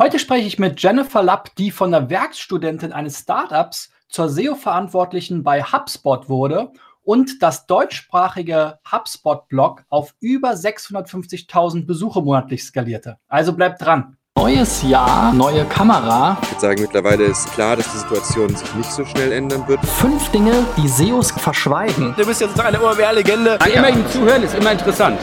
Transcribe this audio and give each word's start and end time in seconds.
Heute 0.00 0.18
spreche 0.18 0.46
ich 0.46 0.58
mit 0.58 0.82
Jennifer 0.82 1.22
Lapp, 1.22 1.54
die 1.56 1.70
von 1.70 1.90
der 1.90 2.08
Werkstudentin 2.08 2.90
eines 2.90 3.18
Startups 3.18 3.90
zur 4.08 4.30
SEO-Verantwortlichen 4.30 5.42
bei 5.42 5.62
HubSpot 5.62 6.30
wurde 6.30 6.72
und 7.02 7.42
das 7.42 7.66
deutschsprachige 7.66 8.78
HubSpot-Blog 8.90 9.84
auf 9.90 10.14
über 10.20 10.52
650.000 10.52 11.84
Besucher 11.84 12.22
monatlich 12.22 12.64
skalierte. 12.64 13.18
Also 13.28 13.52
bleibt 13.52 13.82
dran. 13.82 14.16
Neues 14.38 14.82
Jahr, 14.84 15.34
neue 15.34 15.66
Kamera. 15.66 16.38
Ich 16.40 16.48
würde 16.48 16.60
sagen, 16.62 16.80
mittlerweile 16.80 17.24
ist 17.24 17.52
klar, 17.52 17.76
dass 17.76 17.92
die 17.92 17.98
Situation 17.98 18.56
sich 18.56 18.74
nicht 18.76 18.90
so 18.90 19.04
schnell 19.04 19.32
ändern 19.32 19.68
wird. 19.68 19.84
Fünf 19.84 20.30
Dinge, 20.30 20.64
die 20.78 20.88
SEOs 20.88 21.32
verschweigen. 21.32 22.14
Du 22.16 22.24
bist 22.24 22.40
jetzt 22.40 22.58
eine 22.58 22.82
OMR-Legende. 22.82 23.58
Immer 23.70 23.90
ihm 23.90 24.08
zuhören 24.08 24.44
ist 24.44 24.54
immer 24.54 24.72
interessant. 24.72 25.18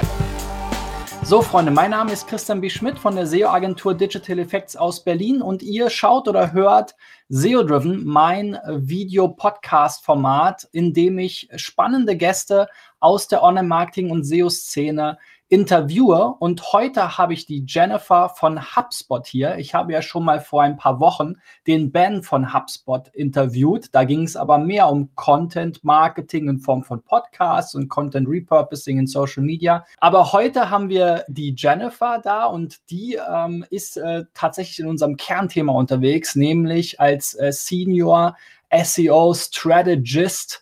So, 1.27 1.41
Freunde, 1.41 1.71
mein 1.71 1.91
Name 1.91 2.13
ist 2.13 2.25
Christian 2.25 2.61
B. 2.61 2.69
Schmidt 2.69 2.97
von 2.97 3.13
der 3.13 3.27
SEO-Agentur 3.27 3.93
Digital 3.93 4.39
Effects 4.39 4.77
aus 4.77 5.03
Berlin 5.03 5.41
und 5.41 5.61
ihr 5.61 5.89
schaut 5.89 6.29
oder 6.29 6.53
hört 6.53 6.95
SEO 7.27 7.63
Driven, 7.63 8.05
mein 8.05 8.57
Video-Podcast-Format, 8.65 10.69
in 10.71 10.93
dem 10.93 11.19
ich 11.19 11.49
spannende 11.57 12.15
Gäste 12.15 12.69
aus 13.01 13.27
der 13.27 13.43
Online-Marketing- 13.43 14.09
und 14.09 14.23
SEO-Szene 14.23 15.17
interviewe. 15.49 16.35
Und 16.39 16.73
heute 16.73 17.17
habe 17.17 17.33
ich 17.33 17.45
die 17.45 17.63
Jennifer 17.65 18.29
von 18.29 18.75
HubSpot 18.75 19.25
hier. 19.25 19.57
Ich 19.57 19.73
habe 19.73 19.93
ja 19.93 20.01
schon 20.01 20.25
mal 20.25 20.41
vor 20.41 20.61
ein 20.61 20.75
paar 20.75 20.99
Wochen 20.99 21.35
den 21.67 21.91
Ben 21.91 22.21
von 22.21 22.53
HubSpot 22.53 23.07
interviewt. 23.13 23.89
Da 23.93 24.03
ging 24.03 24.23
es 24.23 24.35
aber 24.35 24.57
mehr 24.57 24.89
um 24.89 25.09
Content 25.15 25.83
Marketing 25.83 26.49
in 26.49 26.59
Form 26.59 26.83
von 26.83 27.01
Podcasts 27.01 27.75
und 27.75 27.87
Content 27.87 28.27
Repurposing 28.27 28.99
in 28.99 29.07
Social 29.07 29.43
Media. 29.43 29.85
Aber 29.99 30.33
heute 30.33 30.69
haben 30.69 30.89
wir 30.89 31.23
die 31.29 31.55
Jennifer 31.57 32.19
da 32.21 32.45
und 32.45 32.89
die 32.89 33.15
ähm, 33.15 33.65
ist 33.69 33.95
äh, 33.97 34.25
tatsächlich 34.33 34.79
in 34.79 34.87
unserem 34.87 35.15
Kernthema 35.15 35.71
unterwegs, 35.71 36.35
nämlich 36.35 36.99
als 36.99 37.33
äh, 37.35 37.53
Senior 37.53 38.35
SEO 38.69 39.33
Strategist 39.33 40.61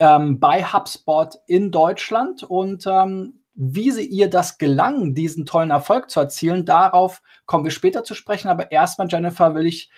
ähm, 0.00 0.40
bei 0.40 0.64
HubSpot 0.64 1.38
in 1.46 1.70
Deutschland 1.70 2.42
und 2.42 2.84
ähm, 2.88 3.43
wie 3.54 3.90
sie 3.90 4.04
ihr 4.04 4.28
das 4.28 4.58
gelang, 4.58 5.14
diesen 5.14 5.46
tollen 5.46 5.70
Erfolg 5.70 6.10
zu 6.10 6.20
erzielen, 6.20 6.64
darauf 6.64 7.22
kommen 7.46 7.64
wir 7.64 7.70
später 7.70 8.04
zu 8.04 8.14
sprechen. 8.14 8.48
Aber 8.48 8.72
erstmal, 8.72 9.08
Jennifer, 9.08 9.54
will 9.54 9.66
ich 9.66 9.90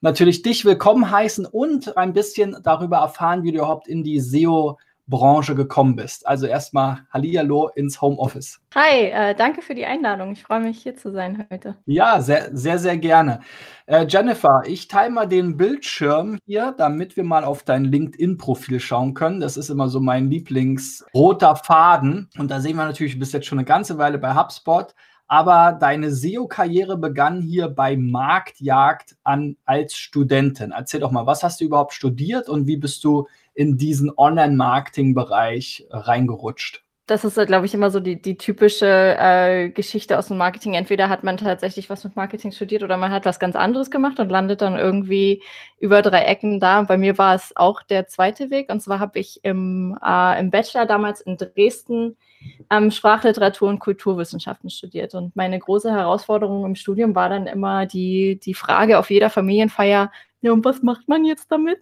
natürlich 0.00 0.42
dich 0.42 0.64
willkommen 0.64 1.10
heißen 1.10 1.46
und 1.46 1.96
ein 1.96 2.12
bisschen 2.12 2.56
darüber 2.62 2.98
erfahren, 2.98 3.42
wie 3.42 3.52
du 3.52 3.58
überhaupt 3.58 3.86
in 3.86 4.02
die 4.02 4.20
SEO 4.20 4.78
Branche 5.06 5.54
gekommen 5.54 5.96
bist. 5.96 6.26
Also 6.26 6.46
erstmal 6.46 7.00
Hallihallo 7.10 7.68
ins 7.74 8.00
Homeoffice. 8.00 8.60
Hi, 8.74 9.06
äh, 9.06 9.34
danke 9.34 9.62
für 9.62 9.74
die 9.74 9.84
Einladung. 9.84 10.32
Ich 10.32 10.42
freue 10.42 10.60
mich 10.60 10.82
hier 10.82 10.96
zu 10.96 11.10
sein 11.10 11.46
heute. 11.50 11.76
Ja, 11.86 12.20
sehr, 12.20 12.48
sehr, 12.56 12.78
sehr 12.78 12.96
gerne. 12.96 13.40
Äh, 13.86 14.06
Jennifer, 14.08 14.62
ich 14.64 14.88
teile 14.88 15.10
mal 15.10 15.26
den 15.26 15.56
Bildschirm 15.56 16.38
hier, 16.46 16.74
damit 16.78 17.16
wir 17.16 17.24
mal 17.24 17.44
auf 17.44 17.62
dein 17.62 17.84
LinkedIn-Profil 17.84 18.80
schauen 18.80 19.14
können. 19.14 19.40
Das 19.40 19.56
ist 19.56 19.70
immer 19.70 19.88
so 19.88 20.00
mein 20.00 20.30
Lieblingsroter 20.30 21.56
Faden. 21.56 22.30
Und 22.38 22.50
da 22.50 22.60
sehen 22.60 22.76
wir 22.76 22.84
natürlich, 22.84 23.14
du 23.14 23.18
bist 23.18 23.32
jetzt 23.32 23.46
schon 23.46 23.58
eine 23.58 23.66
ganze 23.66 23.98
Weile 23.98 24.18
bei 24.18 24.34
HubSpot. 24.34 24.94
Aber 25.32 25.72
deine 25.72 26.10
SEO-Karriere 26.10 26.98
begann 26.98 27.40
hier 27.40 27.68
bei 27.68 27.96
Marktjagd 27.96 29.16
an 29.24 29.56
als 29.64 29.96
Studentin. 29.96 30.72
Erzähl 30.72 31.00
doch 31.00 31.10
mal, 31.10 31.26
was 31.26 31.42
hast 31.42 31.60
du 31.60 31.64
überhaupt 31.64 31.94
studiert 31.94 32.50
und 32.50 32.66
wie 32.66 32.76
bist 32.76 33.02
du 33.02 33.26
in 33.54 33.76
diesen 33.76 34.10
Online-Marketing-Bereich 34.16 35.86
reingerutscht? 35.90 36.82
Das 37.06 37.24
ist, 37.24 37.34
glaube 37.46 37.66
ich, 37.66 37.74
immer 37.74 37.90
so 37.90 37.98
die, 37.98 38.22
die 38.22 38.36
typische 38.36 38.86
äh, 39.18 39.70
Geschichte 39.70 40.18
aus 40.18 40.28
dem 40.28 40.36
Marketing. 40.36 40.74
Entweder 40.74 41.08
hat 41.08 41.24
man 41.24 41.36
tatsächlich 41.36 41.90
was 41.90 42.04
mit 42.04 42.14
Marketing 42.14 42.52
studiert 42.52 42.84
oder 42.84 42.96
man 42.96 43.10
hat 43.10 43.26
was 43.26 43.40
ganz 43.40 43.56
anderes 43.56 43.90
gemacht 43.90 44.20
und 44.20 44.30
landet 44.30 44.62
dann 44.62 44.78
irgendwie 44.78 45.42
über 45.80 46.00
drei 46.00 46.22
Ecken 46.22 46.60
da. 46.60 46.82
Bei 46.82 46.96
mir 46.96 47.18
war 47.18 47.34
es 47.34 47.52
auch 47.56 47.82
der 47.82 48.06
zweite 48.06 48.50
Weg. 48.50 48.70
Und 48.70 48.80
zwar 48.80 49.00
habe 49.00 49.18
ich 49.18 49.40
im, 49.42 49.98
äh, 50.02 50.40
im 50.40 50.50
Bachelor 50.50 50.86
damals 50.86 51.20
in 51.20 51.36
Dresden 51.36 52.16
ähm, 52.70 52.90
Sprachliteratur 52.90 53.68
und 53.68 53.80
Kulturwissenschaften 53.80 54.70
studiert. 54.70 55.14
Und 55.14 55.34
meine 55.34 55.58
große 55.58 55.90
Herausforderung 55.90 56.64
im 56.64 56.76
Studium 56.76 57.14
war 57.16 57.28
dann 57.28 57.48
immer 57.48 57.84
die, 57.84 58.38
die 58.38 58.54
Frage 58.54 58.98
auf 58.98 59.10
jeder 59.10 59.28
Familienfeier, 59.28 60.10
ja, 60.40 60.52
und 60.52 60.64
was 60.64 60.82
macht 60.82 61.08
man 61.08 61.24
jetzt 61.24 61.50
damit? 61.52 61.80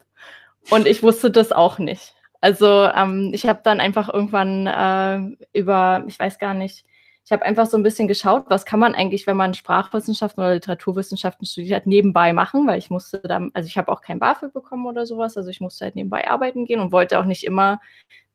Und 0.68 0.86
ich 0.86 1.02
wusste 1.02 1.30
das 1.30 1.52
auch 1.52 1.78
nicht. 1.78 2.14
Also 2.40 2.84
ähm, 2.84 3.30
ich 3.32 3.46
habe 3.46 3.60
dann 3.62 3.80
einfach 3.80 4.12
irgendwann 4.12 4.66
äh, 4.66 5.58
über, 5.58 6.04
ich 6.06 6.18
weiß 6.18 6.38
gar 6.38 6.54
nicht, 6.54 6.84
ich 7.24 7.32
habe 7.32 7.44
einfach 7.44 7.66
so 7.66 7.76
ein 7.76 7.82
bisschen 7.82 8.08
geschaut, 8.08 8.46
was 8.48 8.64
kann 8.64 8.80
man 8.80 8.94
eigentlich, 8.94 9.26
wenn 9.26 9.36
man 9.36 9.54
Sprachwissenschaften 9.54 10.42
oder 10.42 10.54
Literaturwissenschaften 10.54 11.46
studiert 11.46 11.82
hat, 11.82 11.86
nebenbei 11.86 12.32
machen, 12.32 12.66
weil 12.66 12.78
ich 12.78 12.90
musste 12.90 13.20
dann, 13.20 13.50
also 13.54 13.66
ich 13.66 13.78
habe 13.78 13.92
auch 13.92 14.00
kein 14.00 14.18
BAföG 14.18 14.52
bekommen 14.52 14.86
oder 14.86 15.06
sowas, 15.06 15.36
also 15.36 15.48
ich 15.48 15.60
musste 15.60 15.84
halt 15.84 15.96
nebenbei 15.96 16.28
arbeiten 16.28 16.64
gehen 16.64 16.80
und 16.80 16.92
wollte 16.92 17.20
auch 17.20 17.24
nicht 17.24 17.44
immer 17.44 17.80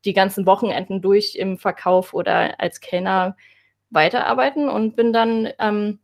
die 0.05 0.13
ganzen 0.13 0.45
Wochenenden 0.45 1.01
durch 1.01 1.35
im 1.35 1.57
Verkauf 1.57 2.13
oder 2.13 2.59
als 2.59 2.79
Kellner 2.79 3.35
weiterarbeiten 3.89 4.69
und 4.69 4.95
bin 4.95 5.11
dann 5.11 5.49
ähm, 5.59 5.99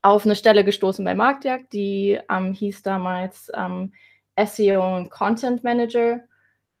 auf 0.00 0.24
eine 0.24 0.36
Stelle 0.36 0.64
gestoßen 0.64 1.04
bei 1.04 1.14
Marktjagd, 1.14 1.72
die 1.72 2.18
ähm, 2.30 2.52
hieß 2.52 2.82
damals 2.82 3.50
ähm, 3.54 3.92
SEO 4.46 4.96
und 4.96 5.10
Content 5.10 5.64
Manager 5.64 6.20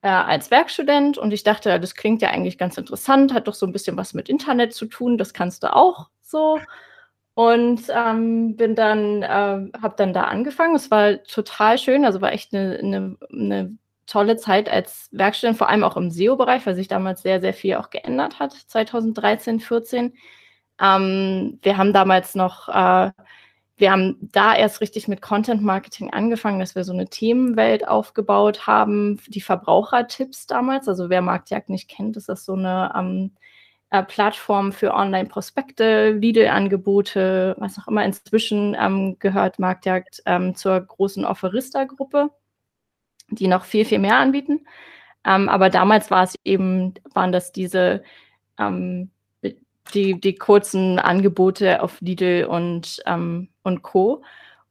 äh, 0.02 0.08
als 0.08 0.50
Werkstudent 0.50 1.18
und 1.18 1.32
ich 1.32 1.42
dachte, 1.42 1.78
das 1.80 1.94
klingt 1.94 2.22
ja 2.22 2.30
eigentlich 2.30 2.58
ganz 2.58 2.78
interessant, 2.78 3.32
hat 3.34 3.48
doch 3.48 3.54
so 3.54 3.66
ein 3.66 3.72
bisschen 3.72 3.96
was 3.96 4.14
mit 4.14 4.28
Internet 4.28 4.72
zu 4.72 4.86
tun, 4.86 5.18
das 5.18 5.32
kannst 5.32 5.62
du 5.62 5.74
auch 5.74 6.08
so. 6.22 6.60
Und 7.34 7.82
ähm, 7.90 8.56
bin 8.56 8.74
dann, 8.74 9.22
äh, 9.22 9.26
habe 9.80 9.94
dann 9.96 10.12
da 10.12 10.24
angefangen. 10.24 10.74
Es 10.74 10.90
war 10.90 11.22
total 11.22 11.78
schön, 11.78 12.04
also 12.04 12.20
war 12.20 12.32
echt 12.32 12.52
eine, 12.52 12.78
eine, 12.78 13.16
eine 13.32 13.78
tolle 14.06 14.36
Zeit 14.36 14.68
als 14.68 15.08
Werkstudent, 15.12 15.56
vor 15.56 15.68
allem 15.68 15.84
auch 15.84 15.96
im 15.96 16.10
SEO-Bereich, 16.10 16.66
weil 16.66 16.74
sich 16.74 16.88
damals 16.88 17.22
sehr, 17.22 17.40
sehr 17.40 17.54
viel 17.54 17.76
auch 17.76 17.90
geändert 17.90 18.40
hat, 18.40 18.52
2013, 18.54 19.60
2014. 19.60 20.14
Ähm, 20.80 21.58
wir 21.62 21.76
haben 21.76 21.92
damals 21.92 22.34
noch 22.34 22.68
äh, 22.68 23.12
wir 23.78 23.92
haben 23.92 24.16
da 24.20 24.56
erst 24.56 24.80
richtig 24.80 25.06
mit 25.08 25.22
Content 25.22 25.62
Marketing 25.62 26.12
angefangen, 26.12 26.58
dass 26.58 26.74
wir 26.74 26.84
so 26.84 26.92
eine 26.92 27.08
Themenwelt 27.08 27.86
aufgebaut 27.86 28.66
haben, 28.66 29.20
die 29.28 29.40
Verbrauchertipps 29.40 30.46
damals. 30.46 30.88
Also 30.88 31.10
wer 31.10 31.22
Marktjagd 31.22 31.68
nicht 31.68 31.88
kennt, 31.88 32.16
ist 32.16 32.28
das 32.28 32.44
so 32.44 32.54
eine 32.54 32.92
ähm, 32.96 33.32
äh, 33.90 34.02
Plattform 34.02 34.72
für 34.72 34.92
Online-Prospekte, 34.94 36.10
Lidl-Angebote, 36.10 37.54
was 37.58 37.78
auch 37.78 37.86
immer. 37.86 38.04
Inzwischen 38.04 38.76
ähm, 38.78 39.16
gehört 39.20 39.60
Marktjagd 39.60 40.22
ähm, 40.26 40.56
zur 40.56 40.80
großen 40.80 41.24
Offerista-Gruppe, 41.24 42.30
die 43.30 43.46
noch 43.46 43.64
viel, 43.64 43.84
viel 43.84 44.00
mehr 44.00 44.16
anbieten. 44.16 44.66
Ähm, 45.24 45.48
aber 45.48 45.70
damals 45.70 46.10
war 46.10 46.24
es 46.24 46.34
eben, 46.44 46.94
waren 47.14 47.30
das 47.30 47.52
diese 47.52 48.02
ähm, 48.58 49.10
die, 49.94 50.20
die 50.20 50.34
kurzen 50.34 50.98
Angebote 50.98 51.82
auf 51.82 52.00
Lidl 52.00 52.44
und, 52.44 53.00
ähm, 53.06 53.48
und 53.62 53.82
Co. 53.82 54.22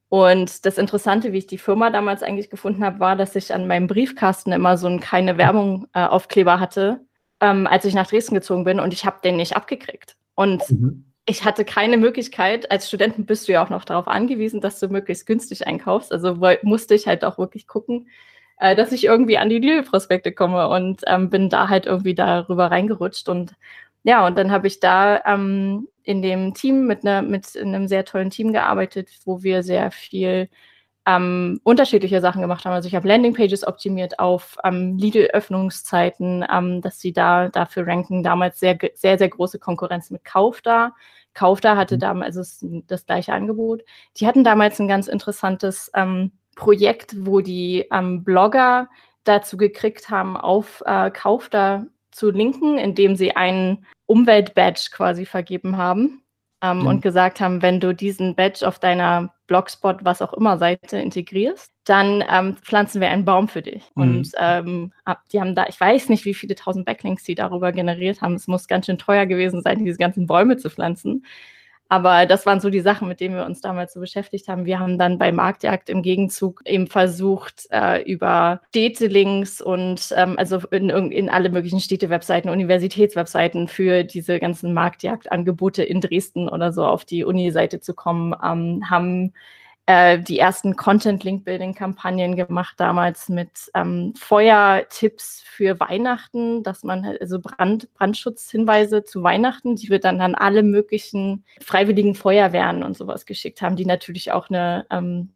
Und 0.09 0.65
das 0.65 0.77
Interessante, 0.77 1.33
wie 1.33 1.39
ich 1.39 1.47
die 1.47 1.57
Firma 1.57 1.89
damals 1.89 2.23
eigentlich 2.23 2.49
gefunden 2.49 2.83
habe, 2.85 2.99
war, 2.99 3.15
dass 3.15 3.35
ich 3.35 3.53
an 3.53 3.67
meinem 3.67 3.87
Briefkasten 3.87 4.53
immer 4.53 4.77
so 4.77 4.87
ein 4.87 4.99
keine 4.99 5.37
Werbung 5.37 5.87
äh, 5.93 6.05
Aufkleber 6.05 6.59
hatte, 6.59 7.01
ähm, 7.41 7.67
als 7.67 7.85
ich 7.85 7.93
nach 7.93 8.07
Dresden 8.07 8.35
gezogen 8.35 8.63
bin 8.63 8.79
und 8.79 8.93
ich 8.93 9.05
habe 9.05 9.17
den 9.23 9.35
nicht 9.35 9.55
abgekriegt. 9.55 10.15
Und 10.35 10.69
mhm. 10.69 11.11
ich 11.25 11.43
hatte 11.43 11.65
keine 11.65 11.97
Möglichkeit, 11.97 12.71
als 12.71 12.87
Studenten 12.87 13.25
bist 13.25 13.47
du 13.47 13.51
ja 13.51 13.65
auch 13.65 13.69
noch 13.69 13.83
darauf 13.83 14.07
angewiesen, 14.07 14.61
dass 14.61 14.79
du 14.79 14.87
möglichst 14.87 15.25
günstig 15.25 15.67
einkaufst. 15.67 16.13
Also 16.13 16.37
musste 16.61 16.95
ich 16.95 17.05
halt 17.05 17.25
auch 17.25 17.37
wirklich 17.37 17.67
gucken, 17.67 18.07
äh, 18.59 18.75
dass 18.75 18.93
ich 18.93 19.03
irgendwie 19.03 19.37
an 19.37 19.49
die 19.49 19.59
Lidl-Prospekte 19.59 20.31
komme 20.31 20.69
und 20.69 21.01
ähm, 21.05 21.29
bin 21.29 21.49
da 21.49 21.69
halt 21.69 21.85
irgendwie 21.85 22.15
darüber 22.15 22.71
reingerutscht 22.71 23.27
und 23.29 23.53
ja, 24.07 24.25
und 24.25 24.37
dann 24.37 24.51
habe 24.51 24.67
ich 24.67 24.79
da 24.79 25.21
ähm, 25.25 25.89
in 26.03 26.21
dem 26.21 26.53
Team 26.53 26.87
mit, 26.87 27.03
ne, 27.03 27.21
mit 27.21 27.57
einem 27.57 27.89
sehr 27.89 28.05
tollen 28.05 28.29
Team 28.29 28.53
gearbeitet, 28.53 29.09
wo 29.25 29.43
wir 29.43 29.63
sehr 29.63 29.91
viel 29.91 30.49
ähm, 31.05 31.59
unterschiedliche 31.63 32.21
Sachen 32.21 32.41
gemacht 32.41 32.63
haben. 32.63 32.71
Also 32.71 32.87
ich 32.87 32.95
habe 32.95 33.05
Landingpages 33.05 33.67
optimiert 33.67 34.17
auf 34.17 34.55
ähm, 34.63 34.97
Lidl-Öffnungszeiten, 34.97 36.45
ähm, 36.49 36.81
dass 36.81 37.01
sie 37.01 37.11
da 37.11 37.49
dafür 37.49 37.85
ranken. 37.85 38.23
Damals 38.23 38.61
sehr, 38.61 38.77
sehr, 38.93 39.17
sehr 39.17 39.27
große 39.27 39.59
Konkurrenz 39.59 40.09
mit 40.09 40.23
Kauf 40.23 40.61
da. 40.61 40.93
Kauf 41.33 41.59
da 41.59 41.75
hatte 41.75 41.95
mhm. 41.95 41.99
damals 41.99 42.37
also 42.37 42.81
das 42.87 43.05
gleiche 43.05 43.33
Angebot. 43.33 43.83
Die 44.15 44.25
hatten 44.25 44.45
damals 44.45 44.79
ein 44.79 44.87
ganz 44.87 45.07
interessantes 45.07 45.91
ähm, 45.95 46.31
Projekt, 46.55 47.13
wo 47.25 47.41
die 47.41 47.85
ähm, 47.91 48.23
Blogger 48.23 48.87
dazu 49.25 49.57
gekriegt 49.57 50.09
haben, 50.09 50.37
auf 50.37 50.81
äh, 50.85 51.11
Kauf 51.11 51.49
da 51.49 51.85
zu 52.11 52.31
linken, 52.31 52.77
indem 52.77 53.17
sie 53.17 53.35
einen 53.35 53.85
Umwelt-Badge 54.07 54.89
quasi 54.91 55.25
vergeben 55.25 55.77
haben 55.77 56.23
ähm, 56.61 56.79
mhm. 56.79 56.87
und 56.87 57.01
gesagt 57.01 57.39
haben, 57.39 57.61
wenn 57.61 57.79
du 57.79 57.93
diesen 57.93 58.35
Badge 58.35 58.67
auf 58.67 58.79
deiner 58.79 59.33
Blogspot, 59.47 60.03
was 60.03 60.21
auch 60.21 60.33
immer 60.33 60.57
Seite 60.57 60.97
integrierst, 60.97 61.71
dann 61.85 62.23
ähm, 62.29 62.57
pflanzen 62.57 62.99
wir 62.99 63.09
einen 63.09 63.25
Baum 63.25 63.47
für 63.47 63.61
dich. 63.61 63.83
Mhm. 63.95 64.01
Und 64.01 64.31
ähm, 64.37 64.93
die 65.31 65.39
haben 65.39 65.55
da, 65.55 65.65
ich 65.67 65.79
weiß 65.79 66.09
nicht, 66.09 66.25
wie 66.25 66.33
viele 66.33 66.55
tausend 66.55 66.85
Backlinks 66.85 67.23
die 67.23 67.35
darüber 67.35 67.71
generiert 67.71 68.21
haben. 68.21 68.33
Es 68.33 68.47
muss 68.47 68.67
ganz 68.67 68.87
schön 68.87 68.97
teuer 68.97 69.25
gewesen 69.25 69.61
sein, 69.61 69.85
diese 69.85 69.97
ganzen 69.97 70.25
Bäume 70.27 70.57
zu 70.57 70.69
pflanzen. 70.69 71.25
Aber 71.89 72.25
das 72.25 72.45
waren 72.45 72.59
so 72.59 72.69
die 72.69 72.81
Sachen, 72.81 73.07
mit 73.07 73.19
denen 73.19 73.35
wir 73.35 73.45
uns 73.45 73.61
damals 73.61 73.93
so 73.93 73.99
beschäftigt 73.99 74.47
haben. 74.47 74.65
Wir 74.65 74.79
haben 74.79 74.97
dann 74.97 75.17
bei 75.17 75.31
Marktjagd 75.31 75.89
im 75.89 76.01
Gegenzug 76.01 76.61
eben 76.65 76.87
versucht, 76.87 77.67
äh, 77.71 78.01
über 78.03 78.61
Städtelinks 78.69 79.61
und 79.61 80.13
ähm, 80.15 80.35
also 80.37 80.59
in, 80.71 80.89
in 80.89 81.29
alle 81.29 81.49
möglichen 81.49 81.79
Städte-Webseiten, 81.79 82.49
Universitätswebseiten 82.49 83.67
für 83.67 84.03
diese 84.03 84.39
ganzen 84.39 84.73
Marktjagdangebote 84.73 85.83
in 85.83 86.01
Dresden 86.01 86.49
oder 86.49 86.73
so 86.73 86.85
auf 86.85 87.05
die 87.05 87.23
Uni-Seite 87.23 87.79
zu 87.79 87.93
kommen, 87.93 88.35
ähm, 88.43 88.89
haben 88.89 89.33
äh, 89.87 90.19
die 90.19 90.37
ersten 90.37 90.75
Content-Link-Building-Kampagnen 90.75 92.35
gemacht, 92.35 92.75
damals 92.77 93.29
mit 93.29 93.49
ähm, 93.73 94.13
Feuertipps 94.17 95.41
für 95.45 95.79
Weihnachten, 95.79 96.61
dass 96.61 96.83
man 96.83 97.05
halt, 97.05 97.21
also 97.21 97.39
Brand, 97.39 97.91
Brandschutzhinweise 97.93 99.05
zu 99.05 99.23
Weihnachten, 99.23 99.77
die 99.77 99.89
wir 99.89 99.99
dann 99.99 100.19
an 100.19 100.35
alle 100.35 100.61
möglichen 100.61 101.45
freiwilligen 101.61 102.15
Feuerwehren 102.15 102.83
und 102.83 102.97
sowas 102.97 103.25
geschickt 103.25 103.61
haben, 103.61 103.77
die 103.77 103.85
natürlich 103.85 104.33
auch 104.33 104.49
eine 104.49 104.85
ähm, 104.91 105.29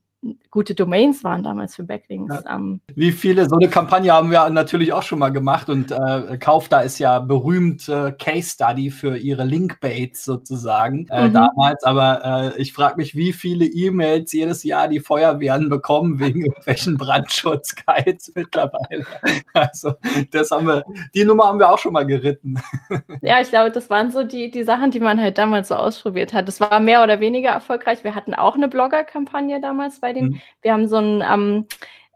gute 0.51 0.75
Domains 0.75 1.23
waren 1.23 1.43
damals 1.43 1.75
für 1.75 1.83
Backlinks. 1.83 2.43
Ja. 2.45 2.55
Ähm, 2.55 2.81
Wie 2.93 3.11
viele, 3.11 3.49
so 3.49 3.55
eine 3.55 3.69
Kampagne 3.69 4.11
haben 4.11 4.29
wir 4.29 4.47
natürlich 4.49 4.93
auch 4.93 5.03
schon 5.03 5.19
mal 5.19 5.29
gemacht 5.29 5.69
und 5.69 5.91
äh, 5.91 6.37
Kaufda 6.37 6.81
ist 6.81 6.99
ja 6.99 7.19
berühmt 7.19 7.89
äh, 7.89 8.11
Case 8.11 8.51
Study 8.51 8.91
für 8.91 9.17
ihre 9.17 9.43
Linkbaits 9.43 10.23
sozusagen 10.23 11.07
äh, 11.09 11.27
mhm. 11.27 11.33
damals, 11.33 11.83
aber 11.83 12.53
äh, 12.55 12.61
ich 12.61 12.73
frage 12.73 12.97
mich, 12.97 13.15
wie 13.15 13.33
viele 13.33 13.65
E-Mails 13.65 14.31
jedes 14.33 14.63
Jahr 14.63 14.87
die 14.87 14.99
Feuerwehren 14.99 15.69
bekommen 15.69 16.19
wegen 16.19 16.41
irgendwelchen 16.45 16.97
Brandschutzguides 16.97 18.33
mittlerweile. 18.35 19.05
Also 19.53 19.93
das 20.31 20.51
haben 20.51 20.67
wir, 20.67 20.83
die 21.15 21.25
Nummer 21.25 21.45
haben 21.45 21.59
wir 21.59 21.69
auch 21.69 21.79
schon 21.79 21.93
mal 21.93 22.05
geritten. 22.05 22.61
Ja, 23.21 23.39
ich 23.39 23.49
glaube, 23.49 23.71
das 23.71 23.89
waren 23.89 24.11
so 24.11 24.23
die, 24.23 24.49
die 24.49 24.63
Sachen, 24.63 24.91
die 24.91 24.99
man 24.99 25.19
halt 25.19 25.37
damals 25.37 25.67
so 25.67 25.75
ausprobiert 25.75 26.33
hat. 26.33 26.47
Das 26.47 26.59
war 26.59 26.79
mehr 26.79 27.03
oder 27.03 27.19
weniger 27.19 27.49
erfolgreich. 27.49 28.03
Wir 28.03 28.15
hatten 28.15 28.33
auch 28.33 28.55
eine 28.55 28.67
Blogger-Kampagne 28.67 29.61
damals 29.61 29.99
bei 29.99 30.10
bei 30.11 30.19
den, 30.19 30.29
mhm. 30.29 30.41
wir 30.61 30.73
haben 30.73 30.87
so 30.87 30.97
ein, 30.97 31.23
ähm, 31.29 31.67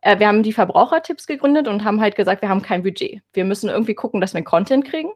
äh, 0.01 0.19
wir 0.19 0.27
haben 0.27 0.43
die 0.43 0.53
Verbrauchertipps 0.53 1.27
gegründet 1.27 1.67
und 1.67 1.83
haben 1.83 2.01
halt 2.01 2.15
gesagt, 2.15 2.41
wir 2.41 2.49
haben 2.49 2.61
kein 2.61 2.83
Budget. 2.83 3.21
Wir 3.33 3.45
müssen 3.45 3.69
irgendwie 3.69 3.95
gucken, 3.95 4.21
dass 4.21 4.33
wir 4.33 4.43
Content 4.43 4.85
kriegen. 4.85 5.09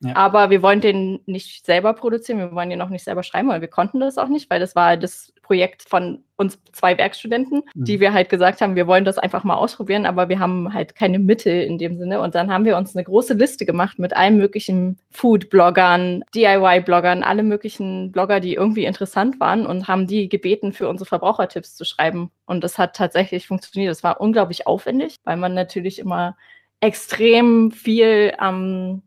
Ja. 0.00 0.16
Aber 0.16 0.50
wir 0.50 0.60
wollen 0.60 0.80
den 0.80 1.20
nicht 1.26 1.64
selber 1.64 1.94
produzieren, 1.94 2.38
wir 2.38 2.52
wollen 2.52 2.70
den 2.70 2.78
noch 2.78 2.90
nicht 2.90 3.04
selber 3.04 3.22
schreiben, 3.22 3.48
weil 3.48 3.60
wir 3.60 3.68
konnten 3.68 4.00
das 4.00 4.18
auch 4.18 4.28
nicht, 4.28 4.50
weil 4.50 4.60
das 4.60 4.74
war 4.74 4.96
das 4.96 5.32
Projekt 5.42 5.88
von 5.88 6.24
uns 6.36 6.58
zwei 6.72 6.98
Werkstudenten, 6.98 7.62
mhm. 7.74 7.84
die 7.84 8.00
wir 8.00 8.12
halt 8.12 8.28
gesagt 8.28 8.60
haben, 8.60 8.74
wir 8.74 8.86
wollen 8.86 9.04
das 9.04 9.18
einfach 9.18 9.44
mal 9.44 9.54
ausprobieren, 9.54 10.04
aber 10.04 10.28
wir 10.28 10.40
haben 10.40 10.74
halt 10.74 10.96
keine 10.96 11.18
Mittel 11.18 11.62
in 11.62 11.78
dem 11.78 11.96
Sinne. 11.96 12.20
Und 12.20 12.34
dann 12.34 12.52
haben 12.52 12.64
wir 12.64 12.76
uns 12.76 12.96
eine 12.96 13.04
große 13.04 13.34
Liste 13.34 13.64
gemacht 13.64 13.98
mit 13.98 14.16
allen 14.16 14.36
möglichen 14.36 14.98
Food-Bloggern, 15.10 16.24
DIY-Bloggern, 16.34 17.22
alle 17.22 17.42
möglichen 17.42 18.10
Blogger, 18.10 18.40
die 18.40 18.54
irgendwie 18.54 18.86
interessant 18.86 19.38
waren 19.38 19.64
und 19.64 19.86
haben 19.86 20.06
die 20.06 20.28
gebeten, 20.28 20.72
für 20.72 20.88
unsere 20.88 21.08
Verbrauchertipps 21.08 21.76
zu 21.76 21.84
schreiben. 21.84 22.30
Und 22.46 22.64
das 22.64 22.78
hat 22.78 22.96
tatsächlich 22.96 23.46
funktioniert. 23.46 23.90
Das 23.90 24.02
war 24.02 24.20
unglaublich 24.20 24.66
aufwendig, 24.66 25.18
weil 25.24 25.36
man 25.36 25.54
natürlich 25.54 25.98
immer 25.98 26.36
extrem 26.80 27.70
viel 27.70 28.34
am 28.38 28.54
ähm, 28.54 29.02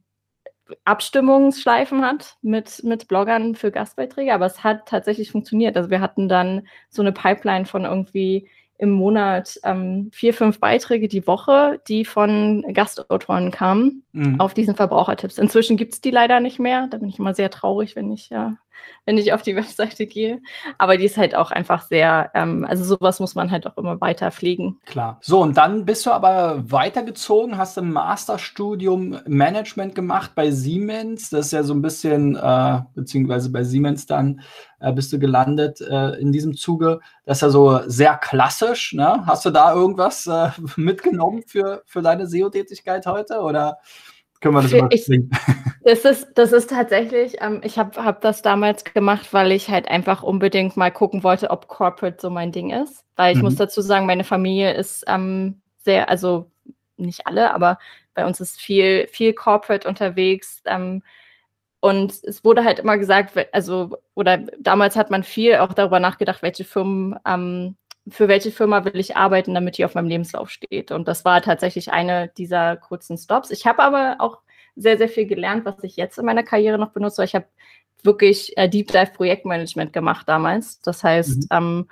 Abstimmungsschleifen 0.86 2.04
hat 2.04 2.38
mit, 2.42 2.84
mit 2.84 3.08
Bloggern 3.08 3.56
für 3.56 3.72
Gastbeiträge, 3.72 4.34
aber 4.34 4.46
es 4.46 4.64
hat 4.64 4.88
tatsächlich 4.88 5.32
funktioniert. 5.32 5.76
Also 5.78 5.90
wir 5.90 6.02
hatten 6.02 6.28
dann 6.28 6.68
so 6.90 7.02
eine 7.02 7.12
Pipeline 7.12 7.66
von 7.66 7.86
irgendwie 7.86 8.50
im 8.80 8.92
Monat 8.92 9.60
ähm, 9.64 10.10
vier, 10.14 10.34
fünf 10.34 10.60
Beiträge 10.60 11.08
die 11.08 11.26
Woche, 11.26 11.82
die 11.88 12.06
von 12.06 12.64
Gastautoren 12.74 13.50
kamen 13.50 14.04
mhm. 14.12 14.40
auf 14.40 14.54
diesen 14.54 14.76
Verbrauchertipps. 14.76 15.40
Inzwischen 15.40 15.78
gibt 15.78 15.94
es 15.94 16.02
die 16.02 16.12
leider 16.12 16.40
nicht 16.40 16.60
mehr. 16.60 16.88
Da 16.88 16.98
bin 16.98 17.10
ich 17.10 17.18
immer 17.18 17.34
sehr 17.34 17.50
traurig, 17.50 17.96
wenn 17.96 18.12
ich 18.12 18.30
ja 18.30 18.58
wenn 19.06 19.18
ich 19.18 19.34
auf 19.34 19.42
die 19.42 19.56
Webseite 19.56 20.06
gehe. 20.06 20.42
Aber 20.78 20.98
die 20.98 21.06
ist 21.06 21.18
halt 21.18 21.36
auch 21.36 21.52
einfach 21.52 21.82
sehr, 21.84 22.32
ähm, 22.36 22.66
also 22.68 22.84
sowas 22.84 23.20
muss 23.20 23.36
man 23.36 23.50
halt 23.52 23.66
auch 23.66 23.78
immer 23.78 24.00
weiter 24.02 24.32
pflegen. 24.32 24.80
Klar. 24.86 25.18
So, 25.22 25.42
und 25.42 25.58
dann 25.58 25.86
bist 25.86 26.06
du 26.06 26.12
aber 26.12 26.64
weitergezogen, 26.72 27.58
hast 27.58 27.78
ein 27.78 27.92
Masterstudium 27.92 29.20
Management 29.26 29.96
gemacht 29.96 30.32
bei 30.36 30.52
Siemens. 30.52 31.30
Das 31.30 31.48
ist 31.48 31.52
ja 31.54 31.64
so 31.64 31.74
ein 31.74 31.82
bisschen, 31.82 32.36
äh, 32.36 32.82
beziehungsweise 32.94 33.52
bei 33.52 33.64
Siemens 33.64 34.06
dann 34.06 34.42
äh, 34.80 34.92
bist 34.92 35.12
du 35.14 35.20
gelandet 35.20 35.82
äh, 35.82 36.20
in 36.20 36.32
diesem 36.32 36.56
Zuge. 36.56 37.00
Das 37.26 37.38
ist 37.38 37.42
ja 37.42 37.50
so 37.50 37.80
sehr 37.88 38.18
klassisch. 38.18 38.94
Ne? 38.94 39.26
Hast 39.26 39.46
du 39.46 39.50
da 39.50 39.74
irgendwas 39.74 40.28
äh, 40.28 40.50
mitgenommen 40.76 41.44
für, 41.48 41.82
für 41.86 42.02
deine 42.02 42.28
SEO-Tätigkeit 42.28 43.06
heute? 43.06 43.40
Oder? 43.40 43.78
Können 44.42 44.56
wir 44.56 44.62
das 44.62 44.74
überspringen. 44.74 45.32
Das 45.84 46.04
ist, 46.04 46.34
das 46.36 46.52
ist 46.52 46.70
tatsächlich, 46.70 47.38
ähm, 47.40 47.62
ich 47.64 47.80
habe 47.80 48.04
hab 48.04 48.20
das 48.20 48.42
damals 48.42 48.84
gemacht, 48.84 49.32
weil 49.32 49.54
ich 49.54 49.70
halt 49.70 49.88
einfach 49.88 50.22
unbedingt 50.22 50.76
mal 50.76 50.92
gucken 50.92 51.24
wollte, 51.24 51.50
ob 51.50 51.70
Corporate 51.70 52.18
so 52.20 52.30
mein 52.30 52.52
Ding 52.52 52.72
ist. 52.72 53.06
Weil 53.16 53.32
ich 53.32 53.38
mhm. 53.38 53.46
muss 53.46 53.56
dazu 53.56 53.80
sagen, 53.80 54.06
meine 54.06 54.26
Familie 54.26 54.74
ist 54.74 55.06
ähm, 55.08 55.62
sehr, 55.78 56.10
also 56.10 56.52
nicht 56.98 57.26
alle, 57.26 57.54
aber 57.54 57.80
bei 58.16 58.26
uns 58.26 58.42
ist 58.42 58.60
viel, 58.60 59.08
viel 59.08 59.32
Corporate 59.32 59.88
unterwegs. 59.88 60.62
Ähm, 60.66 61.04
und 61.80 62.22
es 62.24 62.44
wurde 62.44 62.66
halt 62.66 62.80
immer 62.80 62.98
gesagt, 62.98 63.34
also, 63.54 63.98
oder 64.14 64.40
damals 64.60 64.98
hat 64.98 65.10
man 65.10 65.24
viel 65.24 65.56
auch 65.56 65.72
darüber 65.72 66.02
nachgedacht, 66.02 66.42
welche 66.42 66.66
Firmen 66.66 67.18
ähm, 67.26 67.78
für 68.10 68.28
welche 68.28 68.52
Firma 68.52 68.86
will 68.86 68.96
ich 68.96 69.18
arbeiten, 69.18 69.54
damit 69.54 69.78
die 69.78 69.86
auf 69.86 69.96
meinem 69.96 70.08
Lebenslauf 70.08 70.50
steht. 70.50 70.92
Und 70.92 71.08
das 71.08 71.26
war 71.26 71.42
tatsächlich 71.42 71.92
eine 71.92 72.30
dieser 72.38 72.78
kurzen 72.78 73.18
Stops. 73.18 73.52
Ich 73.52 73.66
habe 73.66 73.84
aber 73.84 74.18
auch 74.20 74.40
sehr, 74.76 74.98
sehr 74.98 75.10
viel 75.10 75.26
gelernt, 75.26 75.66
was 75.66 75.84
ich 75.84 75.98
jetzt 75.98 76.18
in 76.18 76.26
meiner 76.26 76.44
Karriere 76.44 76.78
noch 76.78 76.92
benutze. 76.92 77.24
Ich 77.24 77.36
habe 77.36 77.46
wirklich 78.04 78.58
äh, 78.58 78.70
Deep 78.70 78.92
Dive 78.92 79.12
Projektmanagement 79.14 79.92
gemacht 79.92 80.30
damals. 80.30 80.80
Das 80.82 81.04
heißt, 81.04 81.52
mhm. 81.52 81.58
ähm, 81.58 81.88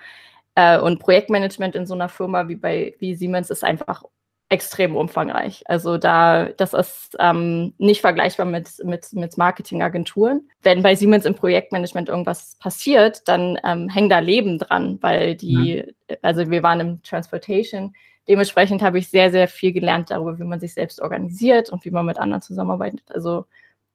äh, 0.56 0.80
und 0.80 1.00
Projektmanagement 1.00 1.76
in 1.76 1.86
so 1.86 1.94
einer 1.94 2.10
Firma 2.10 2.48
wie 2.48 2.56
bei 2.56 2.96
wie 3.00 3.16
Siemens 3.16 3.50
ist 3.50 3.64
einfach 3.64 4.04
extrem 4.50 4.96
umfangreich. 4.96 5.64
Also 5.66 5.98
da, 5.98 6.46
das 6.46 6.74
ist 6.74 7.16
ähm, 7.20 7.74
nicht 7.78 8.02
vergleichbar 8.02 8.46
mit, 8.46 8.70
mit, 8.84 9.12
mit 9.14 9.38
Marketingagenturen. 9.38 10.50
Wenn 10.62 10.84
bei 10.84 10.96
Siemens 10.96 11.26
im 11.26 11.34
Projektmanagement 11.34 12.10
irgendwas 12.10 12.56
passiert, 12.60 13.28
dann 13.28 13.58
ähm, 13.64 13.90
hängen 13.90 14.10
da 14.10 14.20
Leben 14.20 14.60
dran, 14.60 15.00
weil 15.02 15.36
die, 15.36 15.84
mhm. 16.10 16.16
also 16.22 16.50
wir 16.52 16.62
waren 16.62 16.80
im 16.80 17.04
Transportation. 17.04 17.96
Dementsprechend 18.28 18.82
habe 18.82 19.00
ich 19.00 19.10
sehr, 19.10 19.32
sehr 19.32 19.48
viel 19.48 19.72
gelernt 19.72 20.12
darüber, 20.12 20.38
wie 20.38 20.44
man 20.44 20.60
sich 20.60 20.74
selbst 20.74 21.02
organisiert 21.02 21.72
und 21.72 21.84
wie 21.84 21.92
man 21.92 22.06
mit 22.06 22.20
anderen 22.20 22.42
zusammenarbeitet. 22.42 23.04
Also 23.14 23.46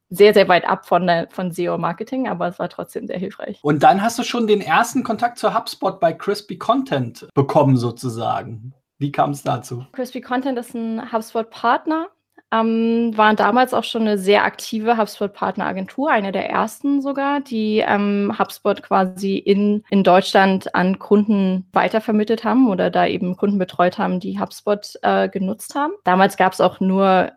sehr, 0.09 0.35
sehr 0.35 0.49
weit 0.49 0.69
ab 0.69 0.87
von, 0.87 1.07
der, 1.07 1.29
von 1.31 1.53
SEO-Marketing, 1.53 2.29
aber 2.29 2.49
es 2.49 2.59
war 2.59 2.69
trotzdem 2.69 3.07
sehr 3.07 3.19
hilfreich. 3.19 3.61
Und 3.63 3.85
dann 3.85 4.03
hast 4.03 4.19
du 4.19 4.25
schon 4.25 4.49
den 4.49 4.61
ersten 4.61 5.05
Kontakt 5.05 5.39
zu 5.39 5.55
HubSpot 5.55 6.01
bei 6.01 6.13
Crispy 6.13 6.59
Content 6.59 7.29
bekommen, 7.35 7.77
sozusagen. 7.77 8.75
Wie 9.01 9.11
kam 9.11 9.31
es 9.31 9.43
dazu? 9.43 9.87
Crispy 9.93 10.21
Content 10.21 10.59
ist 10.59 10.75
ein 10.75 11.11
HubSpot-Partner. 11.11 12.09
Ähm, 12.53 13.17
waren 13.17 13.37
damals 13.37 13.73
auch 13.73 13.85
schon 13.85 14.03
eine 14.03 14.19
sehr 14.19 14.45
aktive 14.45 14.99
HubSpot-Partner-Agentur, 14.99 16.11
eine 16.11 16.33
der 16.33 16.51
ersten 16.51 17.01
sogar, 17.01 17.41
die 17.41 17.79
ähm, 17.79 18.35
HubSpot 18.39 18.83
quasi 18.83 19.37
in, 19.37 19.85
in 19.89 20.03
Deutschland 20.03 20.75
an 20.75 20.99
Kunden 20.99 21.67
weitervermittelt 21.73 22.43
haben 22.45 22.69
oder 22.69 22.91
da 22.91 23.07
eben 23.07 23.37
Kunden 23.37 23.59
betreut 23.59 23.99
haben, 23.99 24.19
die 24.21 24.39
HubSpot 24.39 24.99
äh, 25.03 25.29
genutzt 25.29 25.77
haben. 25.77 25.93
Damals 26.05 26.37
gab 26.37 26.53
es 26.53 26.61
auch 26.61 26.81
nur 26.81 27.31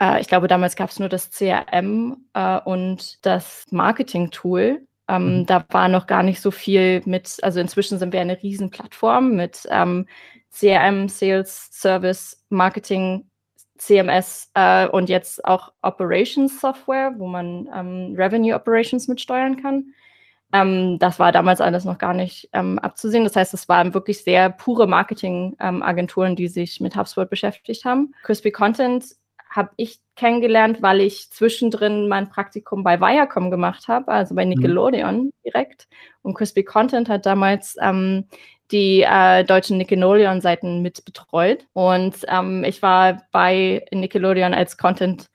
äh, 0.00 0.20
ich 0.20 0.28
glaube, 0.28 0.48
damals 0.48 0.76
gab 0.76 0.90
es 0.90 0.98
nur 0.98 1.08
das 1.08 1.30
CRM 1.30 2.24
äh, 2.34 2.60
und 2.60 3.24
das 3.26 3.66
Marketing-Tool. 3.70 4.86
Ähm, 5.08 5.40
mhm. 5.40 5.46
Da 5.46 5.64
war 5.70 5.88
noch 5.88 6.06
gar 6.06 6.22
nicht 6.22 6.40
so 6.40 6.50
viel 6.50 7.02
mit, 7.04 7.38
also 7.42 7.60
inzwischen 7.60 7.98
sind 7.98 8.12
wir 8.12 8.20
eine 8.20 8.42
Riesenplattform 8.42 9.34
mit 9.34 9.66
ähm, 9.70 10.06
CRM, 10.50 11.08
Sales, 11.08 11.70
Service, 11.72 12.44
Marketing, 12.48 13.28
CMS 13.78 14.50
äh, 14.54 14.88
und 14.88 15.08
jetzt 15.08 15.44
auch 15.44 15.72
Operations 15.82 16.60
Software, 16.60 17.14
wo 17.16 17.26
man 17.26 17.68
ähm, 17.74 18.14
Revenue 18.16 18.54
Operations 18.54 19.08
mitsteuern 19.08 19.60
kann. 19.60 19.94
Ähm, 20.52 20.98
das 20.98 21.18
war 21.18 21.30
damals 21.32 21.60
alles 21.60 21.84
noch 21.84 21.98
gar 21.98 22.14
nicht 22.14 22.48
ähm, 22.52 22.78
abzusehen. 22.78 23.24
Das 23.24 23.36
heißt, 23.36 23.54
es 23.54 23.68
waren 23.68 23.94
wirklich 23.94 24.24
sehr 24.24 24.50
pure 24.50 24.86
Marketing-Agenturen, 24.86 26.36
die 26.36 26.48
sich 26.48 26.80
mit 26.80 26.96
HubSpot 26.96 27.28
beschäftigt 27.28 27.84
haben. 27.84 28.14
Crispy 28.22 28.50
Content 28.50 29.04
habe 29.58 29.70
ich 29.76 30.00
kennengelernt, 30.16 30.80
weil 30.80 31.02
ich 31.02 31.30
zwischendrin 31.30 32.08
mein 32.08 32.30
Praktikum 32.30 32.82
bei 32.82 33.00
Viacom 33.00 33.50
gemacht 33.50 33.88
habe, 33.88 34.08
also 34.08 34.34
bei 34.34 34.44
mhm. 34.44 34.50
Nickelodeon 34.50 35.16
mhm. 35.16 35.32
direkt. 35.44 35.88
Und 36.22 36.34
Crispy 36.34 36.64
Content 36.64 37.10
hat 37.10 37.26
damals 37.26 37.76
ähm, 37.82 38.24
die 38.70 39.02
äh, 39.02 39.44
deutschen 39.44 39.78
Nickelodeon-Seiten 39.78 40.80
mit 40.80 41.04
betreut. 41.04 41.66
Und 41.72 42.16
ähm, 42.28 42.64
ich 42.64 42.82
war 42.82 43.22
bei 43.32 43.84
Nickelodeon 43.92 44.54
als 44.54 44.78
Content 44.78 45.28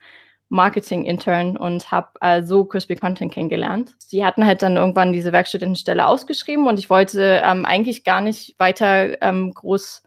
Marketing 0.50 1.04
Intern 1.04 1.58
und 1.58 1.92
habe 1.92 2.10
äh, 2.22 2.44
so 2.44 2.64
Crispy 2.64 2.96
Content 2.96 3.34
kennengelernt. 3.34 3.96
Die 4.12 4.24
hatten 4.24 4.46
halt 4.46 4.62
dann 4.62 4.78
irgendwann 4.78 5.12
diese 5.12 5.32
Werkstudentenstelle 5.32 6.06
ausgeschrieben 6.06 6.68
und 6.68 6.78
ich 6.78 6.92
wollte 6.92 7.42
ähm, 7.44 7.66
eigentlich 7.66 8.04
gar 8.04 8.22
nicht 8.22 8.56
weiter 8.60 9.22
ähm, 9.24 9.52
groß, 9.52 10.04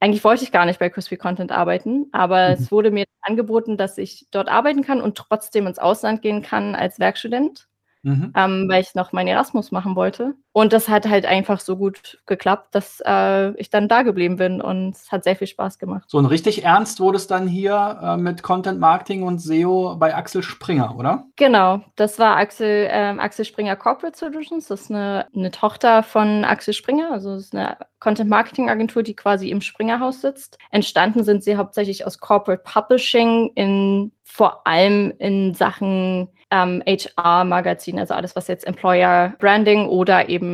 eigentlich 0.00 0.24
wollte 0.24 0.44
ich 0.44 0.52
gar 0.52 0.64
nicht 0.64 0.78
bei 0.78 0.90
Crispy 0.90 1.16
Content 1.16 1.52
arbeiten, 1.52 2.06
aber 2.12 2.48
mhm. 2.48 2.54
es 2.54 2.70
wurde 2.70 2.90
mir 2.90 3.04
angeboten, 3.22 3.76
dass 3.76 3.98
ich 3.98 4.26
dort 4.30 4.48
arbeiten 4.48 4.82
kann 4.82 5.00
und 5.00 5.16
trotzdem 5.16 5.66
ins 5.66 5.78
Ausland 5.78 6.22
gehen 6.22 6.42
kann 6.42 6.74
als 6.74 6.98
Werkstudent. 6.98 7.68
mhm. 8.02 8.32
ähm, 8.36 8.68
weil 8.68 8.82
ich 8.82 8.94
noch 8.94 9.12
meinen 9.12 9.28
Erasmus 9.28 9.72
machen 9.72 9.96
wollte. 9.96 10.34
Und 10.58 10.72
das 10.72 10.88
hat 10.88 11.08
halt 11.08 11.24
einfach 11.24 11.60
so 11.60 11.76
gut 11.76 12.18
geklappt, 12.26 12.74
dass 12.74 13.00
äh, 13.06 13.50
ich 13.60 13.70
dann 13.70 13.86
da 13.86 14.02
geblieben 14.02 14.34
bin 14.34 14.60
und 14.60 14.90
es 14.96 15.12
hat 15.12 15.22
sehr 15.22 15.36
viel 15.36 15.46
Spaß 15.46 15.78
gemacht. 15.78 16.06
So 16.08 16.18
ein 16.18 16.26
richtig 16.26 16.64
ernst 16.64 16.98
wurde 16.98 17.16
es 17.16 17.28
dann 17.28 17.46
hier 17.46 18.00
äh, 18.02 18.16
mit 18.16 18.42
Content 18.42 18.80
Marketing 18.80 19.22
und 19.22 19.38
SEO 19.38 19.94
bei 19.94 20.16
Axel 20.16 20.42
Springer, 20.42 20.96
oder? 20.98 21.26
Genau, 21.36 21.82
das 21.94 22.18
war 22.18 22.36
Axel, 22.38 22.88
äh, 22.90 23.14
Axel 23.20 23.44
Springer 23.44 23.76
Corporate 23.76 24.18
Solutions. 24.18 24.66
Das 24.66 24.80
ist 24.80 24.90
eine, 24.90 25.28
eine 25.32 25.52
Tochter 25.52 26.02
von 26.02 26.44
Axel 26.44 26.74
Springer, 26.74 27.12
also 27.12 27.34
es 27.34 27.44
ist 27.44 27.54
eine 27.54 27.76
Content 28.00 28.28
Marketing 28.28 28.68
Agentur, 28.68 29.04
die 29.04 29.14
quasi 29.14 29.50
im 29.50 29.60
Springerhaus 29.60 30.22
sitzt. 30.22 30.58
Entstanden 30.72 31.22
sind 31.22 31.44
sie 31.44 31.56
hauptsächlich 31.56 32.04
aus 32.04 32.18
Corporate 32.18 32.64
Publishing 32.64 33.52
in 33.54 34.10
vor 34.24 34.66
allem 34.66 35.12
in 35.18 35.54
Sachen 35.54 36.28
ähm, 36.50 36.82
HR-Magazin, 36.86 37.98
also 37.98 38.14
alles, 38.14 38.36
was 38.36 38.48
jetzt 38.48 38.66
Employer 38.66 39.34
Branding 39.38 39.86
oder 39.86 40.28
eben 40.28 40.47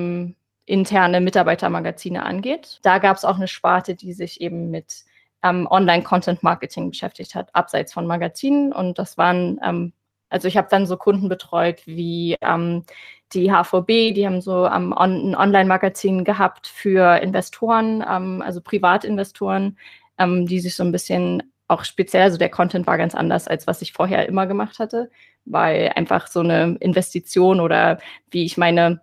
interne 0.66 1.20
Mitarbeitermagazine 1.20 2.24
angeht. 2.24 2.80
Da 2.82 2.98
gab 2.98 3.16
es 3.16 3.24
auch 3.24 3.36
eine 3.36 3.48
Sparte, 3.48 3.94
die 3.94 4.12
sich 4.12 4.40
eben 4.40 4.70
mit 4.70 5.04
ähm, 5.42 5.68
Online-Content-Marketing 5.70 6.90
beschäftigt 6.90 7.34
hat, 7.34 7.54
abseits 7.54 7.92
von 7.92 8.06
Magazinen. 8.06 8.72
Und 8.72 8.98
das 8.98 9.18
waren, 9.18 9.60
ähm, 9.62 9.92
also 10.30 10.48
ich 10.48 10.56
habe 10.56 10.68
dann 10.70 10.86
so 10.86 10.96
Kunden 10.96 11.28
betreut 11.28 11.82
wie 11.86 12.36
ähm, 12.40 12.84
die 13.34 13.50
HVB, 13.50 14.14
die 14.14 14.26
haben 14.26 14.40
so 14.40 14.66
ähm, 14.66 14.92
ein 14.94 15.34
Online-Magazin 15.34 16.24
gehabt 16.24 16.66
für 16.66 17.20
Investoren, 17.20 18.02
ähm, 18.08 18.42
also 18.42 18.60
Privatinvestoren, 18.60 19.78
ähm, 20.18 20.46
die 20.46 20.60
sich 20.60 20.76
so 20.76 20.84
ein 20.84 20.92
bisschen 20.92 21.42
auch 21.68 21.84
speziell, 21.84 22.22
also 22.22 22.38
der 22.38 22.50
Content 22.50 22.86
war 22.86 22.98
ganz 22.98 23.14
anders, 23.14 23.48
als 23.48 23.66
was 23.66 23.82
ich 23.82 23.92
vorher 23.92 24.28
immer 24.28 24.46
gemacht 24.46 24.78
hatte, 24.78 25.10
weil 25.44 25.92
einfach 25.96 26.26
so 26.26 26.40
eine 26.40 26.76
Investition 26.80 27.60
oder 27.60 27.98
wie 28.30 28.44
ich 28.44 28.56
meine 28.56 29.00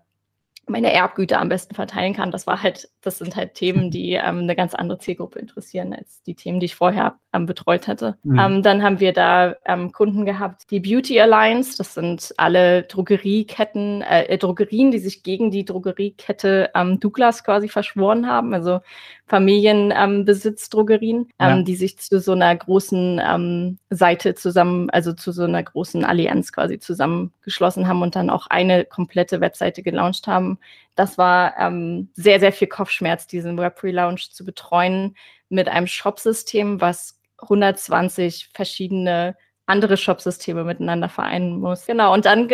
meine 0.68 0.92
Erbgüter 0.94 1.40
am 1.40 1.50
besten 1.50 1.76
verteilen 1.76 2.14
kann. 2.14 2.32
Das 2.32 2.48
war 2.48 2.62
halt, 2.62 2.90
das 3.02 3.18
sind 3.18 3.36
halt 3.36 3.56
Themen, 3.56 3.92
die 3.92 4.14
ähm, 4.14 4.40
eine 4.40 4.56
ganz 4.56 4.74
andere 4.74 5.00
Zielgruppe 5.00 5.40
interessieren 5.40 5.94
als 5.94 6.22
die 6.24 6.36
Themen, 6.36 6.60
die 6.60 6.68
ich 6.68 6.76
vorher 6.76 7.20
ähm, 7.34 7.46
betreut 7.46 7.88
hatte. 7.88 8.18
Mhm. 8.24 8.40
Ähm, 8.40 8.64
dann 8.64 8.84
haben 8.84 9.00
wir 9.00 9.14
da 9.14 9.56
ähm, 9.66 9.92
Kunden 9.92 10.26
gehabt, 10.26 10.70
die 10.72 10.80
Beauty 10.80 11.20
Alliance. 11.20 11.78
Das 11.78 11.94
sind 11.94 12.34
alle 12.38 12.84
Drogerieketten, 12.84 14.02
äh, 14.02 14.38
Drogerien, 14.38 14.92
die 14.92 15.00
sich 15.00 15.24
gegen 15.24 15.52
die 15.52 15.66
Drogeriekette 15.66 16.72
ähm, 16.76 17.00
Douglas 17.00 17.44
quasi 17.44 17.70
verschworen 17.70 18.28
haben. 18.28 18.54
Also 18.54 18.82
Familienbesitzdrogerien, 19.28 21.30
ähm, 21.40 21.58
ja. 21.58 21.62
die 21.62 21.76
sich 21.76 21.98
zu 21.98 22.20
so 22.20 22.34
einer 22.34 22.56
großen 22.56 23.78
Seite 23.90 24.36
zusammen, 24.36 24.90
also 24.90 25.14
zu 25.14 25.32
so 25.32 25.44
einer 25.44 25.64
großen 25.64 26.04
Allianz 26.04 26.52
quasi 26.52 26.80
zusammengeschlossen 26.80 27.88
haben 27.88 28.02
und 28.02 28.16
dann 28.16 28.30
auch 28.30 28.48
eine 28.48 28.84
komplette 28.84 29.40
Webseite 29.40 29.84
gelauncht 29.84 30.28
haben 30.28 30.60
das 30.96 31.18
war 31.18 31.58
ähm, 31.58 32.10
sehr, 32.14 32.40
sehr 32.40 32.52
viel 32.52 32.68
Kopfschmerz, 32.68 33.28
diesen 33.28 33.58
Web-Relaunch 33.58 34.32
zu 34.32 34.44
betreuen 34.44 35.16
mit 35.50 35.68
einem 35.68 35.88
Shop-System, 35.88 36.82
was 36.82 37.21
120 37.44 38.50
verschiedene 38.54 39.36
andere 39.66 39.96
Shop-Systeme 39.96 40.64
miteinander 40.64 41.10
vereinen 41.10 41.60
muss. 41.60 41.86
Genau, 41.86 42.14
und 42.14 42.26
dann 42.26 42.50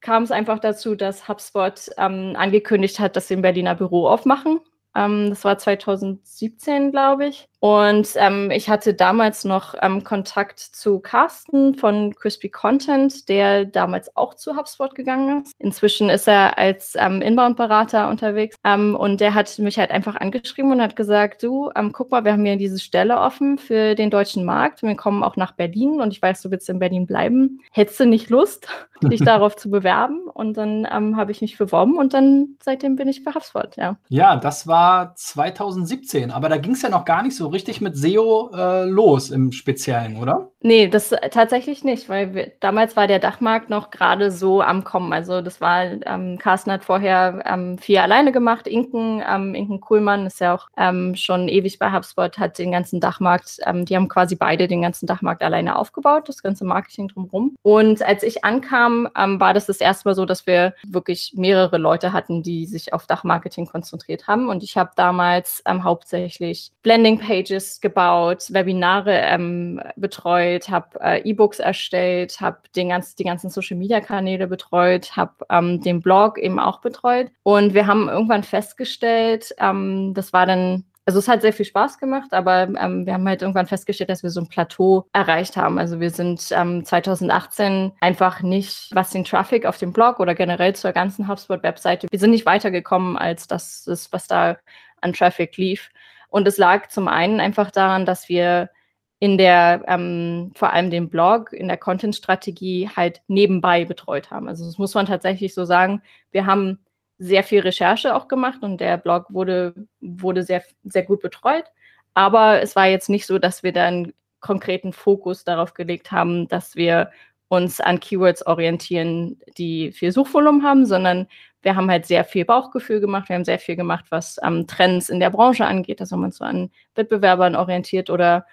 kam 0.00 0.22
es 0.22 0.30
einfach 0.30 0.58
dazu, 0.58 0.94
dass 0.94 1.28
HubSpot 1.28 1.90
ähm, 1.96 2.34
angekündigt 2.36 3.00
hat, 3.00 3.16
dass 3.16 3.28
sie 3.28 3.34
ein 3.34 3.42
Berliner 3.42 3.74
Büro 3.74 4.06
aufmachen. 4.06 4.60
Ähm, 4.94 5.30
das 5.30 5.44
war 5.44 5.58
2017, 5.58 6.90
glaube 6.90 7.26
ich. 7.26 7.48
Und 7.62 8.08
ähm, 8.16 8.50
ich 8.50 8.68
hatte 8.68 8.92
damals 8.92 9.44
noch 9.44 9.76
ähm, 9.82 10.02
Kontakt 10.02 10.58
zu 10.58 10.98
Carsten 10.98 11.76
von 11.76 12.12
Crispy 12.12 12.48
Content, 12.48 13.28
der 13.28 13.66
damals 13.66 14.16
auch 14.16 14.34
zu 14.34 14.56
HubSpot 14.56 14.96
gegangen 14.96 15.42
ist. 15.42 15.52
Inzwischen 15.60 16.10
ist 16.10 16.26
er 16.26 16.58
als 16.58 16.94
ähm, 16.98 17.22
Inbound-Berater 17.22 18.08
unterwegs. 18.08 18.56
Ähm, 18.64 18.96
und 18.96 19.20
der 19.20 19.34
hat 19.34 19.56
mich 19.60 19.78
halt 19.78 19.92
einfach 19.92 20.16
angeschrieben 20.16 20.72
und 20.72 20.82
hat 20.82 20.96
gesagt, 20.96 21.44
du, 21.44 21.70
ähm, 21.76 21.92
guck 21.92 22.10
mal, 22.10 22.24
wir 22.24 22.32
haben 22.32 22.44
hier 22.44 22.56
diese 22.56 22.80
Stelle 22.80 23.20
offen 23.20 23.58
für 23.58 23.94
den 23.94 24.10
deutschen 24.10 24.44
Markt. 24.44 24.82
Wir 24.82 24.96
kommen 24.96 25.22
auch 25.22 25.36
nach 25.36 25.52
Berlin 25.52 26.00
und 26.00 26.12
ich 26.12 26.20
weiß, 26.20 26.42
du 26.42 26.50
willst 26.50 26.68
in 26.68 26.80
Berlin 26.80 27.06
bleiben. 27.06 27.60
Hättest 27.70 28.00
du 28.00 28.06
nicht 28.06 28.28
Lust, 28.28 28.66
dich 29.04 29.22
darauf 29.22 29.54
zu 29.54 29.70
bewerben? 29.70 30.22
Und 30.34 30.56
dann 30.56 30.84
ähm, 30.92 31.16
habe 31.16 31.30
ich 31.30 31.40
mich 31.40 31.56
beworben 31.56 31.96
und 31.96 32.12
dann 32.12 32.56
seitdem 32.60 32.96
bin 32.96 33.06
ich 33.06 33.22
bei 33.22 33.32
HubSpot, 33.32 33.76
ja. 33.76 33.98
Ja, 34.08 34.34
das 34.34 34.66
war 34.66 35.14
2017, 35.14 36.32
aber 36.32 36.48
da 36.48 36.56
ging 36.56 36.72
es 36.72 36.82
ja 36.82 36.88
noch 36.88 37.04
gar 37.04 37.22
nicht 37.22 37.36
so 37.36 37.51
richtig 37.52 37.80
mit 37.80 37.96
SEO 37.96 38.50
äh, 38.54 38.84
los 38.84 39.30
im 39.30 39.52
Speziellen, 39.52 40.16
oder? 40.16 40.50
Nee, 40.60 40.86
das 40.86 41.12
tatsächlich 41.30 41.82
nicht, 41.82 42.08
weil 42.08 42.34
wir, 42.34 42.52
damals 42.60 42.96
war 42.96 43.08
der 43.08 43.18
Dachmarkt 43.18 43.68
noch 43.68 43.90
gerade 43.90 44.30
so 44.30 44.62
am 44.62 44.84
Kommen. 44.84 45.12
Also 45.12 45.40
das 45.40 45.60
war, 45.60 45.84
ähm, 45.84 46.38
Carsten 46.38 46.70
hat 46.70 46.84
vorher 46.84 47.42
ähm, 47.46 47.78
viel 47.78 47.98
alleine 47.98 48.30
gemacht. 48.30 48.68
Inken, 48.68 49.22
ähm, 49.28 49.54
Inken 49.54 49.80
Kuhlmann 49.80 50.26
ist 50.26 50.40
ja 50.40 50.54
auch 50.54 50.68
ähm, 50.76 51.16
schon 51.16 51.48
ewig 51.48 51.78
bei 51.78 51.92
HubSpot, 51.92 52.38
hat 52.38 52.58
den 52.58 52.70
ganzen 52.70 53.00
Dachmarkt, 53.00 53.58
ähm, 53.66 53.84
die 53.84 53.96
haben 53.96 54.08
quasi 54.08 54.36
beide 54.36 54.68
den 54.68 54.82
ganzen 54.82 55.06
Dachmarkt 55.06 55.42
alleine 55.42 55.76
aufgebaut, 55.76 56.28
das 56.28 56.42
ganze 56.42 56.64
Marketing 56.64 57.08
drumherum. 57.08 57.56
Und 57.62 58.02
als 58.02 58.22
ich 58.22 58.44
ankam, 58.44 59.08
ähm, 59.18 59.40
war 59.40 59.54
das 59.54 59.66
das 59.66 59.80
erste 59.80 60.08
Mal 60.08 60.14
so, 60.14 60.26
dass 60.26 60.46
wir 60.46 60.74
wirklich 60.86 61.32
mehrere 61.36 61.78
Leute 61.78 62.12
hatten, 62.12 62.42
die 62.44 62.66
sich 62.66 62.92
auf 62.92 63.06
Dachmarketing 63.06 63.66
konzentriert 63.66 64.28
haben. 64.28 64.48
Und 64.48 64.62
ich 64.62 64.76
habe 64.76 64.90
damals 64.94 65.62
hauptsächlich 65.66 66.70
Blending 66.82 67.18
Pages 67.18 67.41
gebaut, 67.80 68.52
Webinare 68.52 69.12
betreut, 69.16 69.80
betreut, 69.96 70.68
habe 70.68 71.00
äh, 71.00 71.28
E-Books 71.28 71.58
erstellt, 71.58 72.40
habe 72.40 72.58
ganz, 72.74 73.14
die 73.14 73.24
ganzen 73.24 73.50
Social-Media-Kanäle 73.50 74.46
betreut, 74.46 75.16
habe 75.16 75.32
ähm, 75.50 75.80
den 75.80 76.00
Blog 76.00 76.38
eben 76.38 76.58
auch 76.58 76.80
betreut. 76.80 77.30
Und 77.42 77.74
wir 77.74 77.86
haben 77.86 78.08
irgendwann 78.08 78.42
festgestellt, 78.42 79.54
ähm, 79.58 80.12
das 80.14 80.32
war 80.32 80.46
dann 80.46 80.84
also 81.04 81.18
es 81.18 81.26
hat 81.26 81.42
sehr 81.42 81.52
viel 81.52 81.66
Spaß 81.66 81.98
gemacht, 81.98 82.32
aber 82.32 82.68
ähm, 82.80 83.06
wir 83.06 83.14
haben 83.14 83.26
halt 83.26 83.42
irgendwann 83.42 83.66
festgestellt, 83.66 84.08
dass 84.08 84.22
wir 84.22 84.30
so 84.30 84.40
ein 84.40 84.46
Plateau 84.46 85.08
erreicht 85.12 85.56
haben. 85.56 85.80
Also 85.80 85.98
wir 85.98 86.10
sind 86.10 86.46
ähm, 86.52 86.84
2018 86.84 87.90
einfach 87.98 88.40
nicht, 88.40 88.88
was 88.94 89.10
den 89.10 89.24
Traffic 89.24 89.66
auf 89.66 89.78
dem 89.78 89.92
Blog 89.92 90.20
oder 90.20 90.36
generell 90.36 90.76
zur 90.76 90.92
ganzen 90.92 91.26
HubSpot-Webseite, 91.26 92.06
wir 92.08 92.18
sind 92.20 92.30
nicht 92.30 92.46
weitergekommen, 92.46 93.16
als 93.16 93.48
das 93.48 93.88
was 94.12 94.28
da 94.28 94.58
an 95.00 95.12
Traffic 95.12 95.56
lief. 95.56 95.90
Und 96.32 96.48
es 96.48 96.56
lag 96.56 96.88
zum 96.88 97.08
einen 97.08 97.40
einfach 97.40 97.70
daran, 97.70 98.06
dass 98.06 98.30
wir 98.30 98.70
in 99.18 99.36
der, 99.36 99.84
ähm, 99.86 100.50
vor 100.54 100.72
allem 100.72 100.90
den 100.90 101.10
Blog, 101.10 101.52
in 101.52 101.68
der 101.68 101.76
Content-Strategie 101.76 102.88
halt 102.96 103.20
nebenbei 103.28 103.84
betreut 103.84 104.30
haben. 104.30 104.48
Also 104.48 104.64
das 104.64 104.78
muss 104.78 104.94
man 104.94 105.04
tatsächlich 105.04 105.52
so 105.52 105.66
sagen. 105.66 106.02
Wir 106.30 106.46
haben 106.46 106.78
sehr 107.18 107.44
viel 107.44 107.60
Recherche 107.60 108.16
auch 108.16 108.28
gemacht 108.28 108.62
und 108.62 108.80
der 108.80 108.96
Blog 108.96 109.26
wurde, 109.28 109.74
wurde 110.00 110.42
sehr, 110.42 110.62
sehr 110.84 111.02
gut 111.02 111.20
betreut. 111.20 111.66
Aber 112.14 112.62
es 112.62 112.74
war 112.76 112.86
jetzt 112.86 113.10
nicht 113.10 113.26
so, 113.26 113.38
dass 113.38 113.62
wir 113.62 113.72
dann 113.72 114.14
konkreten 114.40 114.94
Fokus 114.94 115.44
darauf 115.44 115.74
gelegt 115.74 116.12
haben, 116.12 116.48
dass 116.48 116.76
wir 116.76 117.10
uns 117.48 117.78
an 117.78 118.00
Keywords 118.00 118.46
orientieren, 118.46 119.38
die 119.58 119.92
viel 119.92 120.12
Suchvolumen 120.12 120.62
haben, 120.64 120.86
sondern 120.86 121.28
wir 121.62 121.76
haben 121.76 121.90
halt 121.90 122.06
sehr 122.06 122.24
viel 122.24 122.44
Bauchgefühl 122.44 123.00
gemacht. 123.00 123.28
Wir 123.28 123.36
haben 123.36 123.44
sehr 123.44 123.58
viel 123.58 123.76
gemacht, 123.76 124.06
was 124.10 124.38
ähm, 124.42 124.66
Trends 124.66 125.08
in 125.08 125.20
der 125.20 125.30
Branche 125.30 125.64
angeht, 125.64 126.00
dass 126.00 126.10
man 126.10 126.32
so 126.32 126.44
an 126.44 126.70
Wettbewerbern 126.94 127.56
orientiert 127.56 128.10
oder 128.10 128.46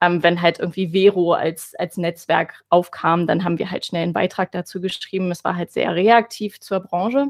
ähm, 0.00 0.22
wenn 0.22 0.42
halt 0.42 0.58
irgendwie 0.58 0.88
Vero 0.88 1.32
als, 1.32 1.74
als 1.76 1.96
Netzwerk 1.96 2.64
aufkam, 2.70 3.26
dann 3.26 3.44
haben 3.44 3.58
wir 3.58 3.70
halt 3.70 3.86
schnell 3.86 4.02
einen 4.02 4.12
Beitrag 4.12 4.52
dazu 4.52 4.80
geschrieben. 4.80 5.30
Es 5.30 5.44
war 5.44 5.56
halt 5.56 5.70
sehr 5.70 5.94
reaktiv 5.94 6.60
zur 6.60 6.80
Branche, 6.80 7.28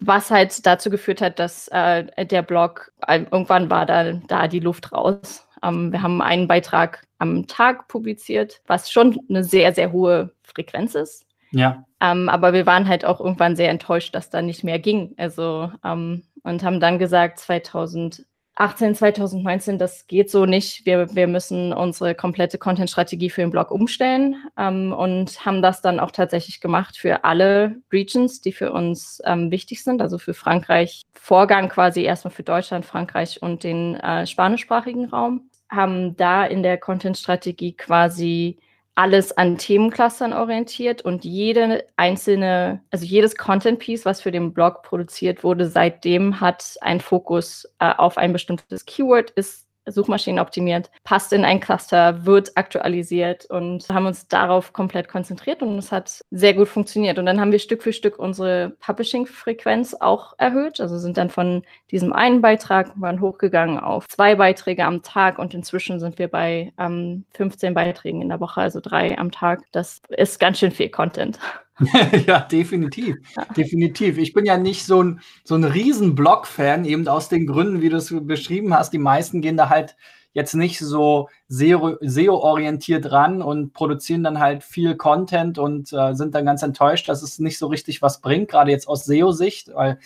was 0.00 0.30
halt 0.30 0.66
dazu 0.66 0.90
geführt 0.90 1.20
hat, 1.20 1.38
dass 1.38 1.68
äh, 1.68 2.26
der 2.26 2.42
Blog, 2.42 2.92
äh, 3.06 3.24
irgendwann 3.30 3.70
war 3.70 3.86
da, 3.86 4.12
da 4.12 4.48
die 4.48 4.60
Luft 4.60 4.92
raus. 4.92 5.46
Ähm, 5.62 5.92
wir 5.92 6.02
haben 6.02 6.22
einen 6.22 6.48
Beitrag 6.48 7.02
am 7.18 7.46
Tag 7.46 7.88
publiziert, 7.88 8.62
was 8.66 8.90
schon 8.90 9.18
eine 9.28 9.44
sehr, 9.44 9.74
sehr 9.74 9.92
hohe 9.92 10.32
Frequenz 10.42 10.94
ist. 10.94 11.26
Ja. 11.54 11.84
Ähm, 12.00 12.28
aber 12.28 12.52
wir 12.52 12.66
waren 12.66 12.88
halt 12.88 13.04
auch 13.04 13.20
irgendwann 13.20 13.56
sehr 13.56 13.70
enttäuscht, 13.70 14.14
dass 14.14 14.30
da 14.30 14.42
nicht 14.42 14.64
mehr 14.64 14.78
ging. 14.78 15.14
Also, 15.16 15.70
ähm, 15.84 16.24
und 16.42 16.62
haben 16.62 16.80
dann 16.80 16.98
gesagt, 16.98 17.38
2000 17.38 18.26
18, 18.56 18.94
2019, 18.94 19.78
das 19.78 20.06
geht 20.06 20.30
so 20.30 20.46
nicht. 20.46 20.86
Wir, 20.86 21.12
wir 21.14 21.26
müssen 21.26 21.72
unsere 21.72 22.14
komplette 22.14 22.56
Content-Strategie 22.56 23.30
für 23.30 23.40
den 23.40 23.50
Blog 23.50 23.72
umstellen 23.72 24.36
ähm, 24.56 24.92
und 24.92 25.44
haben 25.44 25.60
das 25.60 25.82
dann 25.82 25.98
auch 25.98 26.12
tatsächlich 26.12 26.60
gemacht 26.60 26.96
für 26.96 27.24
alle 27.24 27.76
Regions, 27.92 28.40
die 28.42 28.52
für 28.52 28.70
uns 28.72 29.20
ähm, 29.24 29.50
wichtig 29.50 29.82
sind, 29.82 30.00
also 30.00 30.18
für 30.18 30.34
Frankreich. 30.34 31.02
Vorgang 31.14 31.68
quasi 31.68 32.02
erstmal 32.02 32.32
für 32.32 32.44
Deutschland, 32.44 32.86
Frankreich 32.86 33.42
und 33.42 33.64
den 33.64 33.96
äh, 33.96 34.24
spanischsprachigen 34.26 35.06
Raum. 35.06 35.50
Haben 35.68 36.16
da 36.16 36.44
in 36.44 36.62
der 36.62 36.78
Content-Strategie 36.78 37.72
quasi 37.72 38.58
alles 38.94 39.36
an 39.36 39.58
Themenclustern 39.58 40.32
orientiert 40.32 41.02
und 41.02 41.24
jede 41.24 41.84
einzelne, 41.96 42.82
also 42.90 43.04
jedes 43.04 43.36
Content-Piece, 43.36 44.04
was 44.04 44.20
für 44.20 44.30
den 44.30 44.52
Blog 44.52 44.82
produziert 44.82 45.42
wurde, 45.42 45.68
seitdem 45.68 46.40
hat 46.40 46.76
ein 46.80 47.00
Fokus 47.00 47.68
äh, 47.80 47.92
auf 47.92 48.18
ein 48.18 48.32
bestimmtes 48.32 48.84
Keyword, 48.84 49.30
ist 49.30 49.66
Suchmaschinen 49.86 50.40
optimiert, 50.40 50.90
passt 51.04 51.32
in 51.32 51.44
ein 51.44 51.60
Cluster, 51.60 52.24
wird 52.24 52.56
aktualisiert 52.56 53.46
und 53.46 53.88
haben 53.88 54.06
uns 54.06 54.28
darauf 54.28 54.72
komplett 54.72 55.08
konzentriert 55.08 55.62
und 55.62 55.76
es 55.78 55.92
hat 55.92 56.20
sehr 56.30 56.54
gut 56.54 56.68
funktioniert. 56.68 57.18
Und 57.18 57.26
dann 57.26 57.40
haben 57.40 57.52
wir 57.52 57.58
Stück 57.58 57.82
für 57.82 57.92
Stück 57.92 58.18
unsere 58.18 58.70
Publishing-Frequenz 58.80 59.94
auch 60.00 60.34
erhöht, 60.38 60.80
also 60.80 60.98
sind 60.98 61.16
dann 61.16 61.30
von 61.30 61.62
diesem 61.90 62.12
einen 62.12 62.40
Beitrag 62.40 62.92
waren 62.96 63.20
hochgegangen 63.20 63.78
auf 63.78 64.08
zwei 64.08 64.34
Beiträge 64.34 64.84
am 64.84 65.02
Tag 65.02 65.38
und 65.38 65.54
inzwischen 65.54 66.00
sind 66.00 66.18
wir 66.18 66.28
bei 66.28 66.72
ähm, 66.78 67.24
15 67.34 67.74
Beiträgen 67.74 68.22
in 68.22 68.28
der 68.28 68.40
Woche, 68.40 68.60
also 68.60 68.80
drei 68.80 69.18
am 69.18 69.30
Tag. 69.30 69.62
Das 69.72 70.00
ist 70.08 70.40
ganz 70.40 70.58
schön 70.58 70.70
viel 70.70 70.88
Content. 70.88 71.38
ja, 72.26 72.40
definitiv. 72.40 73.16
Definitiv. 73.56 74.18
Ich 74.18 74.32
bin 74.32 74.44
ja 74.44 74.56
nicht 74.56 74.84
so 74.84 75.02
ein, 75.02 75.20
so 75.42 75.54
ein 75.54 75.64
riesen 75.64 76.14
Blog-Fan, 76.14 76.84
eben 76.84 77.08
aus 77.08 77.28
den 77.28 77.46
Gründen, 77.46 77.82
wie 77.82 77.88
du 77.88 77.96
es 77.96 78.14
beschrieben 78.26 78.74
hast. 78.74 78.92
Die 78.92 78.98
meisten 78.98 79.40
gehen 79.40 79.56
da 79.56 79.68
halt 79.68 79.96
jetzt 80.34 80.54
nicht 80.54 80.78
so 80.80 81.28
SEO-orientiert 81.48 83.10
ran 83.10 83.40
und 83.40 83.72
produzieren 83.72 84.24
dann 84.24 84.40
halt 84.40 84.62
viel 84.62 84.96
Content 84.96 85.58
und 85.58 85.92
äh, 85.92 86.14
sind 86.14 86.34
dann 86.34 86.44
ganz 86.44 86.62
enttäuscht, 86.62 87.08
dass 87.08 87.22
es 87.22 87.38
nicht 87.38 87.58
so 87.58 87.68
richtig 87.68 88.02
was 88.02 88.20
bringt, 88.20 88.50
gerade 88.50 88.70
jetzt 88.70 88.88
aus 88.88 89.04
SEO-Sicht, 89.04 89.70
weil 89.74 89.98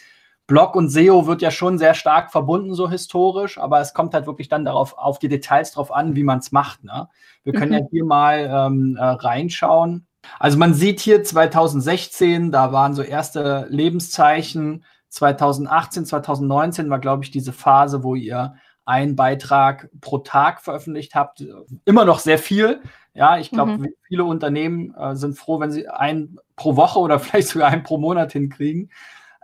Blog 0.47 0.77
und 0.77 0.89
SEO 0.89 1.27
wird 1.27 1.43
ja 1.43 1.51
schon 1.51 1.79
sehr 1.79 1.95
stark 1.95 2.31
verbunden, 2.31 2.75
so 2.75 2.91
historisch, 2.91 3.59
aber 3.59 3.81
es 3.81 3.93
kommt 3.93 4.15
halt 4.15 4.27
wirklich 4.27 4.49
dann 4.49 4.65
darauf, 4.65 4.97
auf 4.97 5.19
die 5.19 5.29
Details 5.29 5.73
drauf 5.73 5.93
an, 5.93 6.17
wie 6.17 6.25
man 6.25 6.39
es 6.39 6.53
macht. 6.53 6.85
Ne? 6.85 7.09
Wir 7.45 7.53
können 7.53 7.73
mhm. 7.73 7.79
ja 7.79 7.87
hier 7.91 8.05
mal 8.05 8.51
ähm, 8.51 8.97
äh, 8.97 9.05
reinschauen. 9.05 10.07
Also 10.39 10.59
man 10.59 10.75
sieht 10.75 11.01
hier 11.01 11.25
2016, 11.25 12.53
da 12.53 12.73
waren 12.73 12.95
so 12.95 13.03
erste 13.03 13.67
Lebenszeichen. 13.71 14.85
2018, 15.09 16.07
2019 16.07 16.91
war, 16.91 16.99
glaube 16.99 17.25
ich, 17.25 17.31
diese 17.31 17.53
Phase, 17.53 18.03
wo 18.03 18.15
ihr 18.15 18.55
einen 18.85 19.17
Beitrag 19.17 19.91
pro 20.01 20.19
Tag 20.19 20.63
veröffentlicht 20.63 21.15
habt. 21.15 21.45
Immer 21.85 22.05
noch 22.05 22.19
sehr 22.21 22.39
viel. 22.39 22.81
Ja, 23.15 23.39
ich 23.39 23.51
glaube, 23.51 23.73
mhm. 23.73 23.89
viele 24.07 24.25
Unternehmen 24.25 24.95
äh, 24.95 25.15
sind 25.17 25.37
froh, 25.37 25.61
wenn 25.61 25.71
sie 25.71 25.89
einen 25.89 26.39
pro 26.57 26.77
Woche 26.77 26.99
oder 26.99 27.19
vielleicht 27.21 27.49
sogar 27.49 27.69
einen 27.69 27.83
pro 27.83 27.99
Monat 27.99 28.33
hinkriegen. 28.33 28.91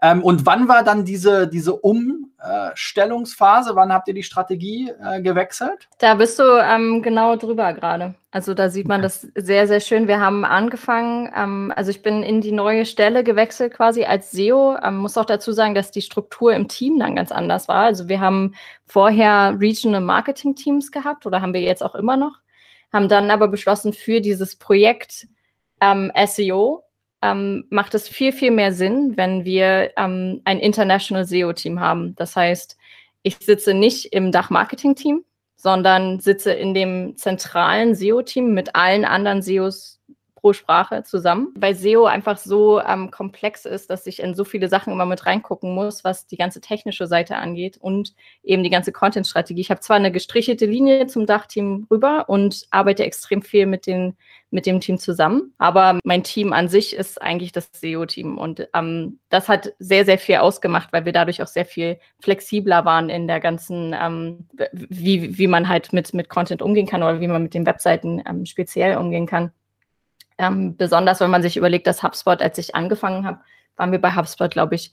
Ähm, 0.04 0.22
und 0.22 0.44
wann 0.44 0.68
war 0.68 0.84
dann 0.84 1.06
diese, 1.06 1.48
diese 1.48 1.76
Umstellungsphase? 1.76 3.74
Wann 3.74 3.90
habt 3.90 4.06
ihr 4.06 4.12
die 4.12 4.22
Strategie 4.22 4.92
äh, 5.02 5.22
gewechselt? 5.22 5.88
Da 5.98 6.16
bist 6.16 6.38
du 6.38 6.42
ähm, 6.62 7.00
genau 7.00 7.36
drüber 7.36 7.72
gerade. 7.72 8.14
Also 8.30 8.52
da 8.52 8.68
sieht 8.68 8.86
man 8.86 9.00
das 9.00 9.26
sehr, 9.34 9.66
sehr 9.66 9.80
schön. 9.80 10.06
Wir 10.06 10.20
haben 10.20 10.44
angefangen, 10.44 11.32
ähm, 11.34 11.72
also 11.74 11.90
ich 11.90 12.02
bin 12.02 12.22
in 12.22 12.42
die 12.42 12.52
neue 12.52 12.84
Stelle 12.84 13.24
gewechselt 13.24 13.72
quasi 13.72 14.04
als 14.04 14.30
SEO. 14.30 14.76
Ähm, 14.76 14.98
muss 14.98 15.16
auch 15.16 15.24
dazu 15.24 15.52
sagen, 15.52 15.74
dass 15.74 15.90
die 15.90 16.02
Struktur 16.02 16.52
im 16.52 16.68
Team 16.68 16.98
dann 16.98 17.16
ganz 17.16 17.32
anders 17.32 17.66
war. 17.68 17.84
Also 17.84 18.06
wir 18.06 18.20
haben 18.20 18.54
vorher 18.84 19.56
Regional 19.58 20.02
Marketing 20.02 20.54
Teams 20.54 20.92
gehabt 20.92 21.24
oder 21.24 21.40
haben 21.40 21.54
wir 21.54 21.62
jetzt 21.62 21.82
auch 21.82 21.94
immer 21.94 22.18
noch, 22.18 22.40
haben 22.92 23.08
dann 23.08 23.30
aber 23.30 23.48
beschlossen 23.48 23.94
für 23.94 24.20
dieses 24.20 24.56
Projekt 24.56 25.28
ähm, 25.80 26.12
SEO 26.26 26.84
ähm, 27.24 27.64
macht 27.70 27.94
es 27.94 28.06
viel, 28.06 28.32
viel 28.32 28.50
mehr 28.50 28.72
Sinn, 28.74 29.16
wenn 29.16 29.46
wir 29.46 29.92
ähm, 29.96 30.42
ein 30.44 30.58
International 30.58 31.24
SEO-Team 31.24 31.80
haben. 31.80 32.14
Das 32.16 32.36
heißt, 32.36 32.76
ich 33.22 33.38
sitze 33.38 33.72
nicht 33.72 34.12
im 34.12 34.30
Dach-Marketing-Team, 34.30 35.24
sondern 35.56 36.20
sitze 36.20 36.52
in 36.52 36.74
dem 36.74 37.16
zentralen 37.16 37.94
SEO-Team 37.94 38.52
mit 38.52 38.76
allen 38.76 39.06
anderen 39.06 39.40
SEOs 39.40 40.00
pro 40.44 40.52
Sprache 40.52 41.04
zusammen, 41.04 41.54
weil 41.56 41.74
SEO 41.74 42.04
einfach 42.04 42.36
so 42.36 42.78
ähm, 42.78 43.10
komplex 43.10 43.64
ist, 43.64 43.88
dass 43.88 44.06
ich 44.06 44.20
in 44.20 44.34
so 44.34 44.44
viele 44.44 44.68
Sachen 44.68 44.92
immer 44.92 45.06
mit 45.06 45.24
reingucken 45.24 45.74
muss, 45.74 46.04
was 46.04 46.26
die 46.26 46.36
ganze 46.36 46.60
technische 46.60 47.06
Seite 47.06 47.36
angeht 47.36 47.78
und 47.78 48.12
eben 48.42 48.62
die 48.62 48.68
ganze 48.68 48.92
Content-Strategie. 48.92 49.62
Ich 49.62 49.70
habe 49.70 49.80
zwar 49.80 49.96
eine 49.96 50.12
gestrichelte 50.12 50.66
Linie 50.66 51.06
zum 51.06 51.24
Dachteam 51.24 51.86
rüber 51.90 52.26
und 52.28 52.66
arbeite 52.70 53.06
extrem 53.06 53.40
viel 53.40 53.64
mit, 53.64 53.86
den, 53.86 54.18
mit 54.50 54.66
dem 54.66 54.80
Team 54.80 54.98
zusammen, 54.98 55.54
aber 55.56 55.98
mein 56.04 56.22
Team 56.24 56.52
an 56.52 56.68
sich 56.68 56.94
ist 56.94 57.22
eigentlich 57.22 57.52
das 57.52 57.70
SEO-Team 57.72 58.36
und 58.36 58.68
ähm, 58.74 59.20
das 59.30 59.48
hat 59.48 59.72
sehr, 59.78 60.04
sehr 60.04 60.18
viel 60.18 60.36
ausgemacht, 60.36 60.92
weil 60.92 61.06
wir 61.06 61.12
dadurch 61.12 61.40
auch 61.40 61.46
sehr 61.46 61.64
viel 61.64 61.98
flexibler 62.20 62.84
waren 62.84 63.08
in 63.08 63.28
der 63.28 63.40
ganzen, 63.40 63.96
ähm, 63.98 64.46
wie, 64.74 65.38
wie 65.38 65.46
man 65.46 65.70
halt 65.70 65.94
mit, 65.94 66.12
mit 66.12 66.28
Content 66.28 66.60
umgehen 66.60 66.86
kann 66.86 67.02
oder 67.02 67.22
wie 67.22 67.28
man 67.28 67.42
mit 67.42 67.54
den 67.54 67.64
Webseiten 67.64 68.22
ähm, 68.28 68.44
speziell 68.44 68.98
umgehen 68.98 69.26
kann. 69.26 69.50
Ähm, 70.38 70.76
besonders 70.76 71.20
wenn 71.20 71.30
man 71.30 71.42
sich 71.42 71.56
überlegt, 71.56 71.86
dass 71.86 72.02
HubSpot, 72.02 72.40
als 72.42 72.58
ich 72.58 72.74
angefangen 72.74 73.26
habe, 73.26 73.40
waren 73.76 73.92
wir 73.92 74.00
bei 74.00 74.14
HubSpot, 74.14 74.50
glaube 74.50 74.74
ich, 74.74 74.92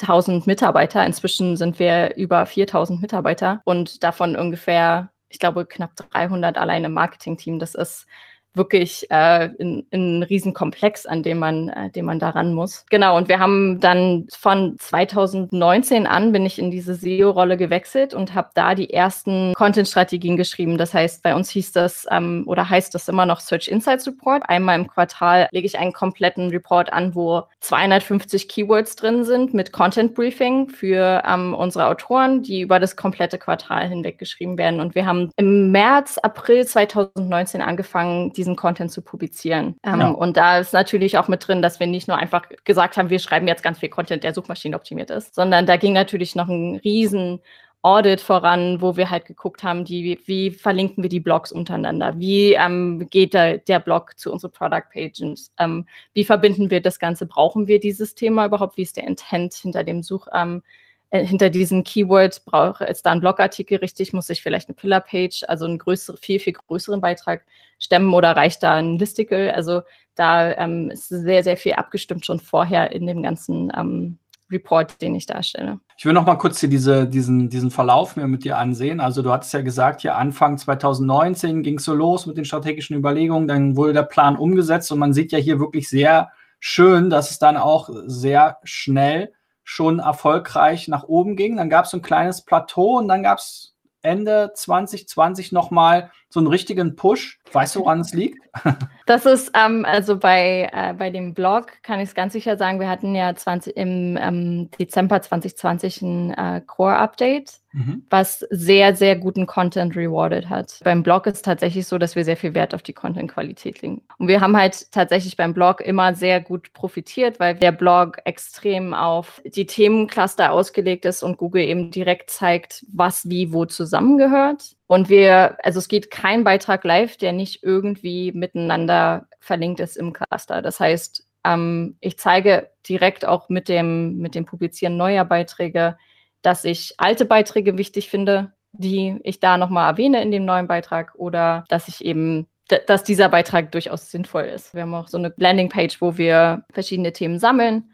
1000 0.00 0.46
Mitarbeiter. 0.46 1.04
Inzwischen 1.04 1.56
sind 1.56 1.78
wir 1.78 2.16
über 2.16 2.46
4000 2.46 3.00
Mitarbeiter 3.02 3.60
und 3.64 4.02
davon 4.02 4.36
ungefähr, 4.36 5.10
ich 5.28 5.38
glaube, 5.38 5.66
knapp 5.66 5.96
300 5.96 6.56
allein 6.58 6.84
im 6.84 6.92
Marketing-Team. 6.94 7.58
Das 7.58 7.74
ist 7.74 8.06
wirklich 8.54 9.10
äh, 9.10 9.46
in, 9.58 9.86
in 9.90 10.22
Riesenkomplex, 10.22 11.06
an 11.06 11.22
dem 11.22 11.38
man, 11.38 11.68
äh, 11.68 11.90
dem 11.90 12.06
man 12.06 12.18
daran 12.18 12.52
muss. 12.52 12.84
Genau, 12.90 13.16
und 13.16 13.28
wir 13.28 13.38
haben 13.38 13.80
dann 13.80 14.26
von 14.30 14.76
2019 14.78 16.06
an 16.06 16.32
bin 16.32 16.44
ich 16.44 16.58
in 16.58 16.70
diese 16.70 16.94
SEO-Rolle 16.94 17.56
gewechselt 17.56 18.14
und 18.14 18.34
habe 18.34 18.50
da 18.54 18.74
die 18.74 18.92
ersten 18.92 19.54
Content-Strategien 19.54 20.36
geschrieben. 20.36 20.78
Das 20.78 20.94
heißt, 20.94 21.22
bei 21.22 21.34
uns 21.34 21.50
hieß 21.50 21.72
das 21.72 22.06
ähm, 22.10 22.44
oder 22.46 22.68
heißt 22.68 22.94
das 22.94 23.08
immer 23.08 23.26
noch 23.26 23.40
Search 23.40 23.68
Insights 23.68 24.06
Report. 24.06 24.42
Einmal 24.48 24.78
im 24.78 24.88
Quartal 24.88 25.48
lege 25.52 25.66
ich 25.66 25.78
einen 25.78 25.92
kompletten 25.92 26.50
Report 26.50 26.92
an, 26.92 27.14
wo 27.14 27.44
250 27.60 28.48
Keywords 28.48 28.96
drin 28.96 29.24
sind 29.24 29.54
mit 29.54 29.72
Content 29.72 30.14
Briefing 30.14 30.68
für 30.68 31.22
ähm, 31.26 31.54
unsere 31.54 31.86
Autoren, 31.86 32.42
die 32.42 32.62
über 32.62 32.80
das 32.80 32.96
komplette 32.96 33.38
Quartal 33.38 33.88
hinweg 33.88 34.18
geschrieben 34.18 34.58
werden. 34.58 34.80
Und 34.80 34.94
wir 34.94 35.06
haben 35.06 35.30
im 35.36 35.70
März, 35.70 36.18
April 36.18 36.66
2019 36.66 37.60
angefangen, 37.60 38.32
diesen 38.40 38.56
Content 38.56 38.90
zu 38.90 39.02
publizieren. 39.02 39.76
Ähm, 39.84 40.00
ja. 40.00 40.08
Und 40.08 40.38
da 40.38 40.58
ist 40.58 40.72
natürlich 40.72 41.18
auch 41.18 41.28
mit 41.28 41.46
drin, 41.46 41.60
dass 41.60 41.78
wir 41.78 41.86
nicht 41.86 42.08
nur 42.08 42.16
einfach 42.16 42.46
gesagt 42.64 42.96
haben, 42.96 43.10
wir 43.10 43.18
schreiben 43.18 43.46
jetzt 43.46 43.62
ganz 43.62 43.78
viel 43.78 43.90
Content, 43.90 44.24
der 44.24 44.32
Suchmaschinen 44.32 44.74
optimiert 44.74 45.10
ist, 45.10 45.34
sondern 45.34 45.66
da 45.66 45.76
ging 45.76 45.92
natürlich 45.92 46.34
noch 46.34 46.48
ein 46.48 46.76
riesen 46.76 47.40
Audit 47.82 48.20
voran, 48.20 48.80
wo 48.80 48.96
wir 48.96 49.10
halt 49.10 49.26
geguckt 49.26 49.62
haben, 49.62 49.84
die, 49.84 50.18
wie 50.24 50.50
verlinken 50.50 51.02
wir 51.02 51.10
die 51.10 51.20
Blogs 51.20 51.52
untereinander? 51.52 52.18
Wie 52.18 52.54
ähm, 52.54 53.08
geht 53.10 53.34
der, 53.34 53.58
der 53.58 53.78
Blog 53.80 54.18
zu 54.18 54.32
unseren 54.32 54.52
Product 54.52 54.88
Pages? 54.92 55.52
Ähm, 55.58 55.86
wie 56.14 56.24
verbinden 56.24 56.70
wir 56.70 56.80
das 56.80 56.98
Ganze? 56.98 57.26
Brauchen 57.26 57.68
wir 57.68 57.78
dieses 57.78 58.14
Thema 58.14 58.46
überhaupt? 58.46 58.76
Wie 58.76 58.82
ist 58.82 58.96
der 58.96 59.06
Intent 59.06 59.54
hinter 59.54 59.84
dem 59.84 60.02
Such, 60.02 60.28
ähm, 60.34 60.62
äh, 60.62 60.70
hinter 61.10 61.50
diesen 61.50 61.82
Keywords 61.82 62.40
brauche 62.40 62.84
ist 62.84 63.04
da 63.04 63.10
ein 63.10 63.20
Blogartikel 63.20 63.78
richtig, 63.78 64.12
muss 64.12 64.30
ich 64.30 64.42
vielleicht 64.42 64.68
eine 64.68 64.76
Pillar-Page, 64.76 65.44
also 65.48 65.64
einen 65.64 65.78
größeren, 65.78 66.18
viel, 66.18 66.38
viel 66.38 66.52
größeren 66.52 67.00
Beitrag 67.00 67.44
stemmen 67.78 68.14
oder 68.14 68.36
reicht 68.36 68.62
da 68.62 68.74
ein 68.74 68.98
Listicle? 68.98 69.52
Also 69.54 69.82
da 70.14 70.52
ähm, 70.52 70.90
ist 70.90 71.08
sehr, 71.08 71.42
sehr 71.42 71.56
viel 71.56 71.72
abgestimmt 71.72 72.24
schon 72.24 72.38
vorher 72.38 72.92
in 72.92 73.06
dem 73.06 73.22
ganzen 73.22 73.72
ähm, 73.76 74.18
Report, 74.50 75.00
den 75.00 75.14
ich 75.14 75.26
darstelle. 75.26 75.80
Ich 75.96 76.04
will 76.04 76.12
noch 76.12 76.26
mal 76.26 76.36
kurz 76.36 76.60
hier 76.60 76.68
diese, 76.68 77.06
diesen, 77.06 77.48
diesen 77.48 77.70
Verlauf 77.70 78.16
mir 78.16 78.26
mit 78.26 78.44
dir 78.44 78.58
ansehen. 78.58 79.00
Also 79.00 79.22
du 79.22 79.32
hattest 79.32 79.52
ja 79.52 79.62
gesagt, 79.62 80.02
hier 80.02 80.16
Anfang 80.16 80.58
2019 80.58 81.62
ging 81.62 81.78
es 81.78 81.84
so 81.84 81.94
los 81.94 82.26
mit 82.26 82.36
den 82.36 82.44
strategischen 82.44 82.96
Überlegungen, 82.96 83.48
dann 83.48 83.76
wurde 83.76 83.92
der 83.92 84.02
Plan 84.02 84.36
umgesetzt 84.36 84.90
und 84.92 84.98
man 84.98 85.12
sieht 85.12 85.32
ja 85.32 85.38
hier 85.38 85.60
wirklich 85.60 85.88
sehr 85.88 86.30
schön, 86.58 87.10
dass 87.10 87.30
es 87.30 87.38
dann 87.38 87.56
auch 87.56 87.88
sehr 88.06 88.58
schnell 88.64 89.32
schon 89.70 90.00
erfolgreich 90.00 90.88
nach 90.88 91.04
oben 91.04 91.36
ging. 91.36 91.56
Dann 91.56 91.70
gab 91.70 91.84
es 91.84 91.92
so 91.92 91.98
ein 91.98 92.02
kleines 92.02 92.42
Plateau 92.42 92.98
und 92.98 93.06
dann 93.06 93.22
gab 93.22 93.38
es 93.38 93.76
Ende 94.02 94.50
2020 94.52 95.52
nochmal 95.52 96.10
so 96.30 96.38
einen 96.40 96.46
richtigen 96.46 96.96
Push. 96.96 97.40
Weißt 97.52 97.74
du, 97.74 97.80
woran 97.80 98.00
es 98.00 98.14
liegt? 98.14 98.38
Das 99.06 99.26
ist, 99.26 99.50
ähm, 99.54 99.84
also 99.84 100.16
bei, 100.16 100.70
äh, 100.72 100.94
bei 100.94 101.10
dem 101.10 101.34
Blog 101.34 101.66
kann 101.82 101.98
ich 101.98 102.10
es 102.10 102.14
ganz 102.14 102.32
sicher 102.32 102.56
sagen, 102.56 102.78
wir 102.78 102.88
hatten 102.88 103.16
ja 103.16 103.34
20, 103.34 103.76
im 103.76 104.16
ähm, 104.20 104.70
Dezember 104.78 105.20
2020 105.20 106.02
ein 106.02 106.30
äh, 106.34 106.60
Core-Update, 106.64 107.54
mhm. 107.72 108.04
was 108.08 108.46
sehr, 108.50 108.94
sehr 108.94 109.16
guten 109.16 109.46
Content 109.46 109.96
rewarded 109.96 110.48
hat. 110.48 110.78
Beim 110.84 111.02
Blog 111.02 111.26
ist 111.26 111.36
es 111.36 111.42
tatsächlich 111.42 111.88
so, 111.88 111.98
dass 111.98 112.14
wir 112.14 112.24
sehr 112.24 112.36
viel 112.36 112.54
Wert 112.54 112.72
auf 112.72 112.82
die 112.82 112.92
Content-Qualität 112.92 113.82
legen. 113.82 114.02
Und 114.18 114.28
wir 114.28 114.40
haben 114.40 114.56
halt 114.56 114.92
tatsächlich 114.92 115.36
beim 115.36 115.54
Blog 115.54 115.80
immer 115.80 116.14
sehr 116.14 116.40
gut 116.40 116.72
profitiert, 116.72 117.40
weil 117.40 117.56
der 117.56 117.72
Blog 117.72 118.18
extrem 118.26 118.94
auf 118.94 119.42
die 119.44 119.66
Themencluster 119.66 120.52
ausgelegt 120.52 121.04
ist 121.04 121.24
und 121.24 121.36
Google 121.36 121.64
eben 121.64 121.90
direkt 121.90 122.30
zeigt, 122.30 122.86
was 122.92 123.28
wie 123.28 123.52
wo 123.52 123.64
zusammengehört. 123.64 124.76
Und 124.90 125.08
wir, 125.08 125.56
also 125.64 125.78
es 125.78 125.86
geht 125.86 126.10
kein 126.10 126.42
Beitrag 126.42 126.82
live, 126.82 127.16
der 127.16 127.32
nicht 127.32 127.62
irgendwie 127.62 128.32
miteinander 128.32 129.28
verlinkt 129.38 129.78
ist 129.78 129.96
im 129.96 130.12
Cluster. 130.12 130.62
Das 130.62 130.80
heißt, 130.80 131.24
ähm, 131.44 131.96
ich 132.00 132.18
zeige 132.18 132.70
direkt 132.88 133.24
auch 133.24 133.48
mit 133.48 133.68
dem, 133.68 134.18
mit 134.18 134.34
dem 134.34 134.46
Publizieren 134.46 134.96
neuer 134.96 135.24
Beiträge, 135.24 135.96
dass 136.42 136.64
ich 136.64 136.94
alte 136.98 137.24
Beiträge 137.24 137.78
wichtig 137.78 138.10
finde, 138.10 138.52
die 138.72 139.20
ich 139.22 139.38
da 139.38 139.58
nochmal 139.58 139.92
erwähne 139.92 140.22
in 140.22 140.32
dem 140.32 140.44
neuen 140.44 140.66
Beitrag 140.66 141.14
oder 141.14 141.62
dass 141.68 141.86
ich 141.86 142.04
eben 142.04 142.48
dass 142.86 143.04
dieser 143.04 143.28
Beitrag 143.28 143.70
durchaus 143.70 144.10
sinnvoll 144.10 144.44
ist. 144.44 144.74
Wir 144.74 144.82
haben 144.82 144.94
auch 144.94 145.06
so 145.06 145.18
eine 145.18 145.32
Landingpage, 145.36 146.00
wo 146.00 146.18
wir 146.18 146.64
verschiedene 146.72 147.12
Themen 147.12 147.38
sammeln 147.38 147.92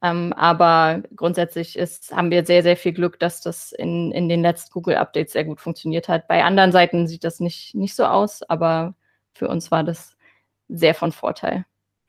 Ähm, 0.00 0.32
aber 0.34 1.02
grundsätzlich 1.16 1.76
ist, 1.76 2.14
haben 2.14 2.30
wir 2.30 2.46
sehr, 2.46 2.62
sehr 2.62 2.76
viel 2.76 2.92
Glück, 2.92 3.18
dass 3.18 3.40
das 3.40 3.72
in, 3.72 4.12
in 4.12 4.28
den 4.28 4.42
letzten 4.42 4.72
Google-Updates 4.72 5.32
sehr 5.32 5.44
gut 5.44 5.60
funktioniert 5.60 6.08
hat. 6.08 6.28
Bei 6.28 6.44
anderen 6.44 6.70
Seiten 6.70 7.08
sieht 7.08 7.24
das 7.24 7.40
nicht, 7.40 7.74
nicht 7.74 7.96
so 7.96 8.04
aus, 8.04 8.42
aber 8.42 8.94
für 9.34 9.48
uns 9.48 9.70
war 9.70 9.82
das 9.82 10.16
sehr 10.68 10.94
von 10.94 11.10
Vorteil. 11.10 11.64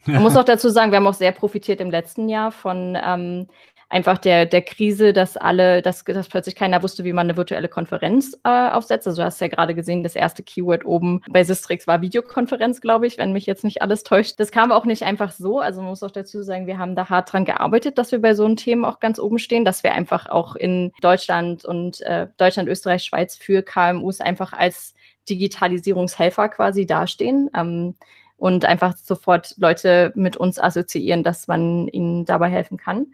Man 0.06 0.22
muss 0.22 0.36
auch 0.38 0.44
dazu 0.44 0.70
sagen, 0.70 0.92
wir 0.92 0.98
haben 0.98 1.08
auch 1.08 1.14
sehr 1.14 1.32
profitiert 1.32 1.82
im 1.82 1.90
letzten 1.90 2.30
Jahr 2.30 2.52
von 2.52 2.98
ähm, 3.02 3.48
einfach 3.90 4.20
der, 4.20 4.46
der 4.46 4.62
Krise, 4.62 5.14
dass 5.14 5.36
alle, 5.36 5.82
dass, 5.82 6.04
dass 6.04 6.28
plötzlich 6.28 6.56
keiner 6.56 6.84
wusste, 6.84 7.04
wie 7.04 7.14
man 7.14 7.26
eine 7.26 7.38
virtuelle 7.38 7.68
Konferenz 7.68 8.40
äh, 8.44 8.70
aufsetzt. 8.70 9.08
Also 9.08 9.22
du 9.22 9.26
hast 9.26 9.42
ja 9.42 9.48
gerade 9.48 9.74
gesehen, 9.74 10.04
das 10.04 10.16
erste 10.16 10.44
Keyword 10.44 10.86
oben 10.86 11.22
bei 11.30 11.44
Sistrix 11.44 11.88
war 11.88 12.02
Videokonferenz, 12.02 12.82
glaube 12.82 13.08
ich, 13.08 13.18
wenn 13.18 13.34
mich 13.34 13.48
jetzt 13.48 13.64
nicht 13.64 13.82
alles 13.82 14.04
täuscht. 14.04 14.40
Das 14.40 14.52
kam 14.52 14.72
auch 14.72 14.86
nicht 14.86 15.04
einfach 15.04 15.32
so. 15.32 15.60
Also 15.60 15.82
man 15.82 15.90
muss 15.90 16.04
auch 16.04 16.12
dazu 16.12 16.44
sagen, 16.44 16.68
wir 16.68 16.78
haben 16.78 16.96
da 16.96 17.10
hart 17.10 17.34
dran 17.34 17.46
gearbeitet, 17.46 17.98
dass 17.98 18.12
wir 18.12 18.22
bei 18.22 18.36
so 18.36 18.46
einem 18.46 18.56
Themen 18.56 18.86
auch 18.86 19.00
ganz 19.00 19.18
oben 19.20 19.40
stehen, 19.40 19.66
dass 19.66 19.84
wir 19.84 19.94
einfach 19.94 20.30
auch 20.30 20.56
in 20.56 20.92
Deutschland 21.02 21.66
und 21.66 22.02
äh, 22.02 22.28
Deutschland, 22.38 22.70
Österreich, 22.70 23.04
Schweiz 23.04 23.36
für 23.36 23.64
KMUs 23.64 24.22
einfach 24.22 24.54
als 24.54 24.94
Digitalisierungshelfer 25.28 26.50
quasi 26.50 26.86
dastehen. 26.86 27.50
Ähm, 27.56 27.96
und 28.38 28.64
einfach 28.64 28.96
sofort 28.96 29.54
Leute 29.58 30.14
mit 30.16 30.38
uns 30.38 30.60
assoziieren, 30.60 31.24
dass 31.24 31.50
man 31.50 31.90
ihnen 31.90 32.24
dabei 32.24 32.50
helfen 32.50 32.78
kann. 32.78 33.08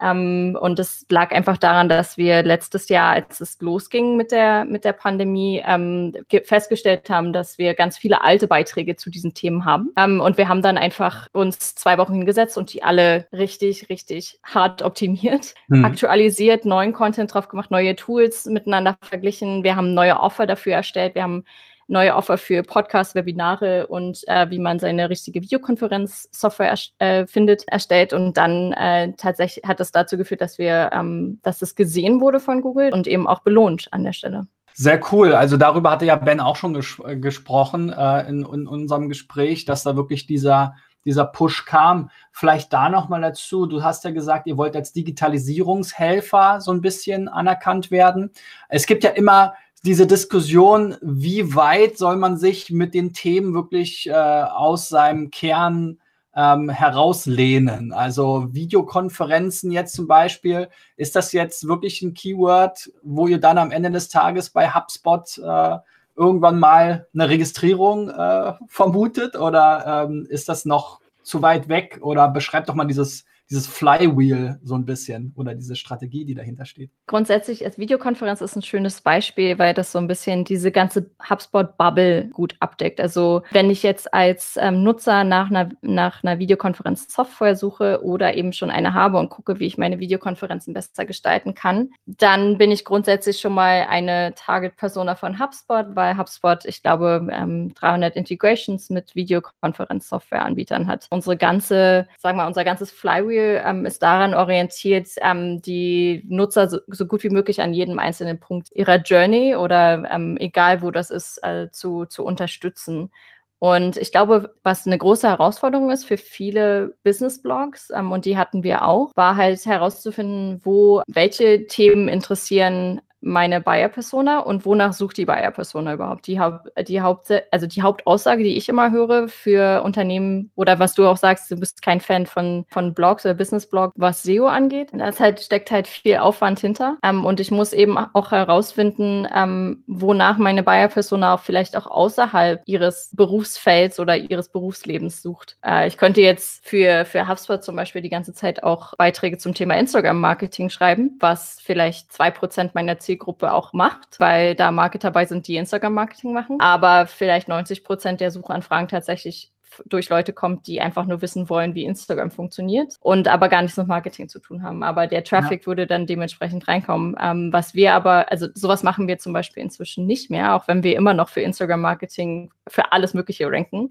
Ähm, 0.00 0.56
und 0.60 0.78
es 0.78 1.06
lag 1.08 1.32
einfach 1.32 1.56
daran, 1.56 1.88
dass 1.88 2.16
wir 2.16 2.42
letztes 2.42 2.88
Jahr, 2.88 3.12
als 3.12 3.40
es 3.40 3.60
losging 3.60 4.16
mit 4.16 4.30
der, 4.30 4.64
mit 4.64 4.84
der 4.84 4.92
Pandemie, 4.92 5.62
ähm, 5.66 6.14
festgestellt 6.44 7.08
haben, 7.08 7.32
dass 7.32 7.58
wir 7.58 7.74
ganz 7.74 7.96
viele 7.96 8.22
alte 8.22 8.46
Beiträge 8.46 8.96
zu 8.96 9.10
diesen 9.10 9.32
Themen 9.34 9.64
haben. 9.64 9.90
Ähm, 9.96 10.20
und 10.20 10.36
wir 10.36 10.48
haben 10.48 10.62
dann 10.62 10.76
einfach 10.76 11.28
uns 11.32 11.74
zwei 11.74 11.98
Wochen 11.98 12.14
hingesetzt 12.14 12.58
und 12.58 12.72
die 12.72 12.82
alle 12.82 13.26
richtig, 13.32 13.88
richtig 13.88 14.38
hart 14.42 14.82
optimiert, 14.82 15.54
mhm. 15.68 15.84
aktualisiert, 15.84 16.64
neuen 16.64 16.92
Content 16.92 17.32
drauf 17.32 17.48
gemacht, 17.48 17.70
neue 17.70 17.96
Tools 17.96 18.46
miteinander 18.46 18.96
verglichen. 19.00 19.64
Wir 19.64 19.76
haben 19.76 19.94
neue 19.94 20.20
Offer 20.20 20.46
dafür 20.46 20.74
erstellt. 20.74 21.14
Wir 21.14 21.22
haben 21.22 21.44
neue 21.88 22.14
Offer 22.14 22.38
für 22.38 22.62
Podcasts, 22.62 23.14
Webinare 23.14 23.86
und 23.86 24.22
äh, 24.26 24.50
wie 24.50 24.58
man 24.58 24.78
seine 24.78 25.08
richtige 25.08 25.40
Videokonferenz-Software 25.42 26.74
äh, 26.98 27.26
findet, 27.26 27.66
erstellt. 27.68 28.12
Und 28.12 28.36
dann 28.36 28.72
äh, 28.72 29.12
tatsächlich 29.16 29.64
hat 29.64 29.80
das 29.80 29.92
dazu 29.92 30.16
geführt, 30.16 30.40
dass 30.40 30.58
wir, 30.58 30.90
ähm, 30.92 31.38
dass 31.42 31.62
es 31.62 31.74
gesehen 31.74 32.20
wurde 32.20 32.40
von 32.40 32.60
Google 32.60 32.92
und 32.92 33.06
eben 33.06 33.26
auch 33.26 33.40
belohnt 33.40 33.88
an 33.92 34.04
der 34.04 34.12
Stelle. 34.12 34.46
Sehr 34.78 35.00
cool. 35.10 35.32
Also 35.32 35.56
darüber 35.56 35.90
hatte 35.90 36.04
ja 36.04 36.16
Ben 36.16 36.38
auch 36.38 36.56
schon 36.56 36.74
ges 36.74 37.00
äh, 37.06 37.16
gesprochen 37.16 37.90
äh, 37.90 38.28
in, 38.28 38.44
in, 38.44 38.66
unserem 38.66 39.08
Gespräch, 39.08 39.64
dass 39.64 39.84
da 39.84 39.96
wirklich 39.96 40.26
dieser, 40.26 40.74
dieser 41.06 41.24
Push 41.24 41.64
kam. 41.64 42.10
Vielleicht 42.30 42.74
da 42.74 42.90
nochmal 42.90 43.22
dazu. 43.22 43.64
Du 43.64 43.82
hast 43.82 44.04
ja 44.04 44.10
gesagt, 44.10 44.46
ihr 44.46 44.58
wollt 44.58 44.76
als 44.76 44.92
Digitalisierungshelfer 44.92 46.60
so 46.60 46.72
ein 46.72 46.82
bisschen 46.82 47.28
anerkannt 47.28 47.90
werden. 47.90 48.32
Es 48.68 48.84
gibt 48.84 49.02
ja 49.02 49.10
immer 49.10 49.54
diese 49.84 50.06
Diskussion, 50.06 50.96
wie 51.00 51.54
weit 51.54 51.96
soll 51.98 52.16
man 52.16 52.36
sich 52.36 52.70
mit 52.70 52.94
den 52.94 53.12
Themen 53.12 53.54
wirklich 53.54 54.08
äh, 54.08 54.12
aus 54.12 54.88
seinem 54.88 55.30
Kern 55.30 55.98
ähm, 56.34 56.68
herauslehnen? 56.68 57.92
Also 57.92 58.48
Videokonferenzen 58.52 59.70
jetzt 59.70 59.94
zum 59.94 60.06
Beispiel, 60.06 60.68
ist 60.96 61.14
das 61.14 61.32
jetzt 61.32 61.68
wirklich 61.68 62.02
ein 62.02 62.14
Keyword, 62.14 62.90
wo 63.02 63.28
ihr 63.28 63.38
dann 63.38 63.58
am 63.58 63.70
Ende 63.70 63.90
des 63.90 64.08
Tages 64.08 64.50
bei 64.50 64.70
HubSpot 64.70 65.38
äh, 65.38 65.78
irgendwann 66.16 66.58
mal 66.58 67.06
eine 67.14 67.28
Registrierung 67.28 68.08
äh, 68.10 68.54
vermutet 68.68 69.36
oder 69.36 70.06
ähm, 70.08 70.26
ist 70.28 70.48
das 70.48 70.64
noch 70.64 71.00
zu 71.22 71.42
weit 71.42 71.68
weg? 71.68 71.98
Oder 72.00 72.28
beschreibt 72.28 72.68
doch 72.68 72.74
mal 72.74 72.86
dieses 72.86 73.24
dieses 73.50 73.66
Flywheel 73.66 74.58
so 74.62 74.74
ein 74.74 74.84
bisschen 74.84 75.32
oder 75.36 75.54
diese 75.54 75.76
Strategie, 75.76 76.24
die 76.24 76.34
dahinter 76.34 76.64
steht. 76.64 76.90
Grundsätzlich 77.06 77.64
als 77.64 77.78
Videokonferenz 77.78 78.40
ist 78.40 78.56
ein 78.56 78.62
schönes 78.62 79.00
Beispiel, 79.00 79.58
weil 79.58 79.72
das 79.72 79.92
so 79.92 79.98
ein 79.98 80.08
bisschen 80.08 80.44
diese 80.44 80.72
ganze 80.72 81.10
HubSpot-Bubble 81.28 82.30
gut 82.32 82.56
abdeckt. 82.58 83.00
Also 83.00 83.42
wenn 83.52 83.70
ich 83.70 83.82
jetzt 83.82 84.12
als 84.12 84.58
ähm, 84.60 84.82
Nutzer 84.82 85.22
nach 85.22 85.48
einer, 85.50 85.68
nach 85.82 86.24
einer 86.24 86.38
Videokonferenz-Software 86.40 87.54
suche 87.54 88.02
oder 88.02 88.34
eben 88.34 88.52
schon 88.52 88.70
eine 88.70 88.94
habe 88.94 89.18
und 89.18 89.28
gucke, 89.28 89.60
wie 89.60 89.66
ich 89.66 89.78
meine 89.78 90.00
Videokonferenzen 90.00 90.74
besser 90.74 91.04
gestalten 91.04 91.54
kann, 91.54 91.90
dann 92.06 92.58
bin 92.58 92.72
ich 92.72 92.84
grundsätzlich 92.84 93.38
schon 93.38 93.54
mal 93.54 93.86
eine 93.88 94.34
Target-Persona 94.34 95.14
von 95.14 95.38
HubSpot, 95.38 95.86
weil 95.94 96.18
HubSpot, 96.18 96.64
ich 96.64 96.82
glaube, 96.82 97.28
ähm, 97.30 97.72
300 97.74 98.16
Integrations 98.16 98.90
mit 98.90 99.14
Videokonferenz-Software-Anbietern 99.14 100.88
hat. 100.88 101.06
Unsere 101.10 101.36
ganze, 101.36 102.08
sagen 102.18 102.36
wir 102.36 102.42
mal, 102.42 102.48
unser 102.48 102.64
ganzes 102.64 102.90
Flywheel 102.90 103.35
Tool 103.36 103.62
ähm, 103.64 103.86
ist 103.86 104.02
daran 104.02 104.34
orientiert, 104.34 105.08
ähm, 105.20 105.60
die 105.62 106.24
Nutzer 106.28 106.68
so, 106.68 106.78
so, 106.88 107.06
gut 107.06 107.22
wie 107.22 107.30
möglich 107.30 107.60
an 107.60 107.74
jedem 107.74 107.98
einzelnen 107.98 108.38
Punkt 108.40 108.70
ihrer 108.74 108.96
Journey 108.96 109.56
oder 109.56 110.04
ähm, 110.10 110.36
egal 110.38 110.82
wo 110.82 110.90
das 110.90 111.10
ist, 111.10 111.38
äh, 111.42 111.70
zu, 111.70 112.06
zu 112.06 112.24
unterstützen. 112.24 113.10
Und 113.58 113.96
ich 113.96 114.12
glaube, 114.12 114.54
was 114.62 114.86
eine 114.86 114.98
große 114.98 115.28
Herausforderung 115.28 115.90
ist 115.90 116.04
für 116.04 116.18
viele 116.18 116.94
Business-Blogs, 117.04 117.90
ähm, 117.90 118.12
und 118.12 118.24
die 118.26 118.36
hatten 118.36 118.62
wir 118.62 118.84
auch, 118.86 119.12
war 119.14 119.36
halt 119.36 119.64
herauszufinden, 119.64 120.60
wo 120.62 121.02
welche 121.06 121.66
Themen 121.66 122.08
interessieren 122.08 123.00
meine 123.20 123.60
Buyer-Persona 123.60 124.40
und 124.40 124.64
wonach 124.64 124.92
sucht 124.92 125.16
die 125.16 125.24
Buyer-Persona 125.24 125.94
überhaupt? 125.94 126.26
Die, 126.26 126.40
die, 126.86 127.00
Haupt, 127.00 127.32
also 127.50 127.66
die 127.66 127.82
Hauptaussage, 127.82 128.42
die 128.42 128.56
ich 128.56 128.68
immer 128.68 128.90
höre 128.90 129.28
für 129.28 129.82
Unternehmen 129.82 130.50
oder 130.54 130.78
was 130.78 130.94
du 130.94 131.06
auch 131.06 131.16
sagst, 131.16 131.50
du 131.50 131.56
bist 131.56 131.82
kein 131.82 132.00
Fan 132.00 132.26
von, 132.26 132.64
von 132.68 132.94
Blogs 132.94 133.24
oder 133.24 133.34
Business-Blog, 133.34 133.92
was 133.96 134.22
SEO 134.22 134.46
angeht. 134.46 134.90
Da 134.92 135.10
halt, 135.18 135.40
steckt 135.40 135.70
halt 135.70 135.86
viel 135.86 136.16
Aufwand 136.16 136.60
hinter. 136.60 136.98
Ähm, 137.02 137.24
und 137.24 137.40
ich 137.40 137.50
muss 137.50 137.72
eben 137.72 137.96
auch 137.98 138.30
herausfinden, 138.30 139.26
ähm, 139.34 139.82
wonach 139.86 140.38
meine 140.38 140.62
Buyer-Persona 140.62 141.34
auch 141.34 141.40
vielleicht 141.40 141.76
auch 141.76 141.86
außerhalb 141.86 142.62
ihres 142.66 143.10
Berufsfelds 143.14 143.98
oder 143.98 144.16
ihres 144.16 144.48
Berufslebens 144.48 145.22
sucht. 145.22 145.56
Äh, 145.64 145.88
ich 145.88 145.96
könnte 145.96 146.20
jetzt 146.20 146.66
für, 146.66 147.04
für 147.04 147.28
HubSpot 147.28 147.62
zum 147.62 147.76
Beispiel 147.76 148.02
die 148.02 148.10
ganze 148.10 148.32
Zeit 148.32 148.62
auch 148.62 148.94
Beiträge 148.96 149.38
zum 149.38 149.54
Thema 149.54 149.76
Instagram-Marketing 149.76 150.70
schreiben, 150.70 151.16
was 151.20 151.60
vielleicht 151.60 152.12
zwei 152.12 152.30
Prozent 152.30 152.74
meiner 152.74 152.98
Zielgruppe 153.06 153.52
auch 153.52 153.72
macht, 153.72 154.18
weil 154.20 154.54
da 154.54 154.70
Marketer 154.70 155.10
bei 155.10 155.24
sind, 155.24 155.48
die 155.48 155.56
Instagram-Marketing 155.56 156.32
machen. 156.32 156.60
Aber 156.60 157.06
vielleicht 157.06 157.48
90 157.48 157.84
Prozent 157.84 158.20
der 158.20 158.30
Suchanfragen 158.30 158.88
tatsächlich 158.88 159.52
durch 159.84 160.08
Leute 160.08 160.32
kommt, 160.32 160.66
die 160.66 160.80
einfach 160.80 161.06
nur 161.06 161.22
wissen 161.22 161.50
wollen, 161.50 161.74
wie 161.74 161.84
Instagram 161.84 162.30
funktioniert 162.30 162.96
und 163.00 163.28
aber 163.28 163.48
gar 163.48 163.62
nichts 163.62 163.76
mit 163.76 163.86
Marketing 163.88 164.28
zu 164.28 164.38
tun 164.38 164.62
haben. 164.62 164.82
Aber 164.82 165.06
der 165.06 165.24
Traffic 165.24 165.62
ja. 165.62 165.66
würde 165.66 165.86
dann 165.86 166.06
dementsprechend 166.06 166.66
reinkommen. 166.66 167.16
Ähm, 167.20 167.52
was 167.52 167.74
wir 167.74 167.94
aber, 167.94 168.30
also 168.30 168.48
sowas 168.54 168.82
machen 168.82 169.08
wir 169.08 169.18
zum 169.18 169.32
Beispiel 169.32 169.62
inzwischen 169.62 170.06
nicht 170.06 170.30
mehr, 170.30 170.54
auch 170.54 170.68
wenn 170.68 170.82
wir 170.82 170.96
immer 170.96 171.14
noch 171.14 171.28
für 171.28 171.40
Instagram-Marketing 171.40 172.50
für 172.68 172.92
alles 172.92 173.14
Mögliche 173.14 173.50
ranken 173.50 173.90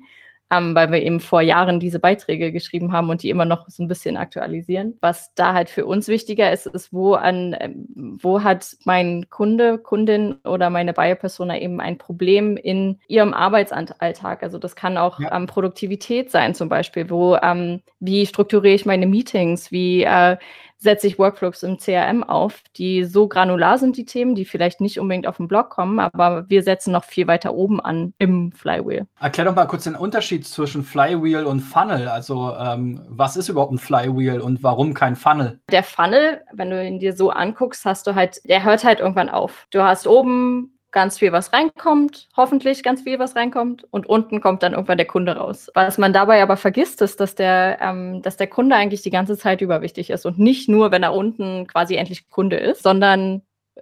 ähm, 0.51 0.75
weil 0.75 0.91
wir 0.91 1.01
eben 1.01 1.19
vor 1.19 1.41
Jahren 1.41 1.79
diese 1.79 1.99
Beiträge 1.99 2.51
geschrieben 2.51 2.91
haben 2.91 3.09
und 3.09 3.23
die 3.23 3.29
immer 3.29 3.45
noch 3.45 3.67
so 3.67 3.83
ein 3.83 3.87
bisschen 3.87 4.15
aktualisieren. 4.15 4.97
Was 5.01 5.33
da 5.33 5.53
halt 5.53 5.69
für 5.69 5.85
uns 5.85 6.07
wichtiger 6.07 6.51
ist, 6.51 6.67
ist, 6.67 6.93
wo 6.93 7.13
an, 7.15 7.55
ähm, 7.59 7.87
wo 8.21 8.43
hat 8.43 8.75
mein 8.85 9.29
Kunde, 9.29 9.79
Kundin 9.79 10.35
oder 10.43 10.69
meine 10.69 10.93
Buyer-Persona 10.93 11.59
eben 11.59 11.81
ein 11.81 11.97
Problem 11.97 12.57
in 12.57 12.99
ihrem 13.07 13.33
Arbeitsalltag. 13.33 14.43
Also 14.43 14.59
das 14.59 14.75
kann 14.75 14.97
auch 14.97 15.19
ja. 15.19 15.35
ähm, 15.35 15.47
Produktivität 15.47 16.29
sein 16.29 16.53
zum 16.53 16.69
Beispiel. 16.69 17.09
Wo, 17.09 17.37
ähm, 17.37 17.81
wie 17.99 18.25
strukturiere 18.25 18.75
ich 18.75 18.85
meine 18.85 19.07
Meetings? 19.07 19.71
Wie 19.71 20.03
äh, 20.03 20.37
setze 20.85 21.07
ich 21.07 21.19
Workflows 21.19 21.63
im 21.63 21.77
CRM 21.77 22.23
auf, 22.23 22.61
die 22.77 23.03
so 23.03 23.27
granular 23.27 23.77
sind, 23.77 23.97
die 23.97 24.05
Themen, 24.05 24.35
die 24.35 24.45
vielleicht 24.45 24.79
nicht 24.79 24.99
unbedingt 24.99 25.27
auf 25.27 25.37
den 25.37 25.49
Blog 25.49 25.69
kommen, 25.69 25.99
aber 25.99 26.49
wir 26.49 26.63
setzen 26.63 26.93
noch 26.93 27.03
viel 27.03 27.27
weiter 27.27 27.53
oben 27.53 27.81
an 27.81 28.13
im 28.19 28.53
Flywheel. 28.53 29.05
Erklär 29.19 29.45
doch 29.45 29.55
mal 29.55 29.65
kurz 29.65 29.83
den 29.83 29.95
Unterschied 29.95 30.47
zwischen 30.47 30.83
Flywheel 30.83 31.43
und 31.43 31.59
Funnel. 31.59 32.07
Also 32.07 32.55
ähm, 32.57 33.01
was 33.09 33.35
ist 33.35 33.49
überhaupt 33.49 33.73
ein 33.73 33.79
Flywheel 33.79 34.39
und 34.39 34.63
warum 34.63 34.93
kein 34.93 35.17
Funnel? 35.17 35.59
Der 35.71 35.83
Funnel, 35.83 36.41
wenn 36.53 36.69
du 36.69 36.81
ihn 36.81 36.99
dir 36.99 37.13
so 37.13 37.31
anguckst, 37.31 37.83
hast 37.83 38.07
du 38.07 38.15
halt, 38.15 38.39
der 38.47 38.63
hört 38.63 38.85
halt 38.85 38.99
irgendwann 38.99 39.29
auf. 39.29 39.67
Du 39.71 39.81
hast 39.81 40.07
oben 40.07 40.74
ganz 40.95 41.19
viel, 41.19 41.33
was 41.33 41.53
reinkommt, 41.53 42.29
hoffentlich 42.37 42.81
ganz 42.81 43.01
viel, 43.01 43.19
was 43.19 43.35
reinkommt, 43.35 43.85
und 43.91 44.07
unten 44.07 44.41
kommt 44.41 44.63
dann 44.63 44.73
irgendwann 44.73 44.97
der 44.97 45.05
Kunde 45.05 45.35
raus. 45.35 45.69
Was 45.75 45.97
man 45.97 46.13
dabei 46.13 46.41
aber 46.41 46.57
vergisst, 46.57 47.01
ist, 47.01 47.19
dass 47.19 47.35
der, 47.35 47.77
ähm, 47.81 48.21
dass 48.21 48.37
der 48.37 48.47
Kunde 48.47 48.75
eigentlich 48.75 49.01
die 49.01 49.11
ganze 49.11 49.37
Zeit 49.37 49.61
über 49.61 49.81
wichtig 49.81 50.09
ist 50.09 50.25
und 50.25 50.39
nicht 50.39 50.69
nur, 50.69 50.91
wenn 50.91 51.03
er 51.03 51.13
unten 51.13 51.67
quasi 51.67 51.95
endlich 51.95 52.29
Kunde 52.29 52.55
ist, 52.55 52.81
sondern 52.81 53.41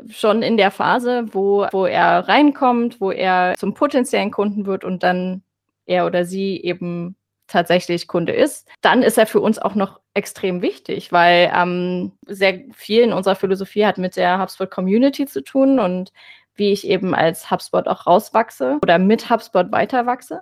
schon 0.10 0.41
in 0.41 0.58
der 0.58 0.71
Phase, 0.71 1.26
wo, 1.32 1.67
wo 1.71 1.86
er 1.86 2.28
reinkommt, 2.28 2.99
wo 2.99 3.12
er 3.12 3.54
zum 3.58 3.76
potenziellen 3.76 4.32
Kunden 4.32 4.65
wird 4.65 4.84
und 4.84 5.04
dann 5.04 5.43
er 5.86 6.08
oder 6.08 6.26
sie 6.26 6.60
eben 6.62 7.15
tatsächlich 7.47 8.08
Kunde 8.08 8.34
ist, 8.34 8.67
dann 8.82 9.04
ist 9.04 9.19
er 9.19 9.28
für 9.28 9.39
uns 9.39 9.60
auch 9.60 9.76
noch 9.76 9.99
extrem 10.15 10.63
wichtig, 10.63 11.12
weil 11.12 11.52
ähm, 11.56 12.13
sehr 12.26 12.62
viel 12.73 13.04
in 13.04 13.13
unserer 13.13 13.36
Philosophie 13.36 13.86
hat 13.86 13.99
mit 13.99 14.15
der 14.15 14.39
HubSpot 14.39 14.71
Community 14.71 15.28
zu 15.28 15.43
tun 15.43 15.80
und 15.80 16.12
wie 16.56 16.72
ich 16.72 16.88
eben 16.88 17.16
als 17.16 17.50
HubSpot 17.50 17.88
auch 17.88 18.08
rauswachse 18.08 18.80
oder 18.82 19.00
mit 19.00 19.30
HubSpot 19.30 19.72
weiterwachse. 19.72 20.42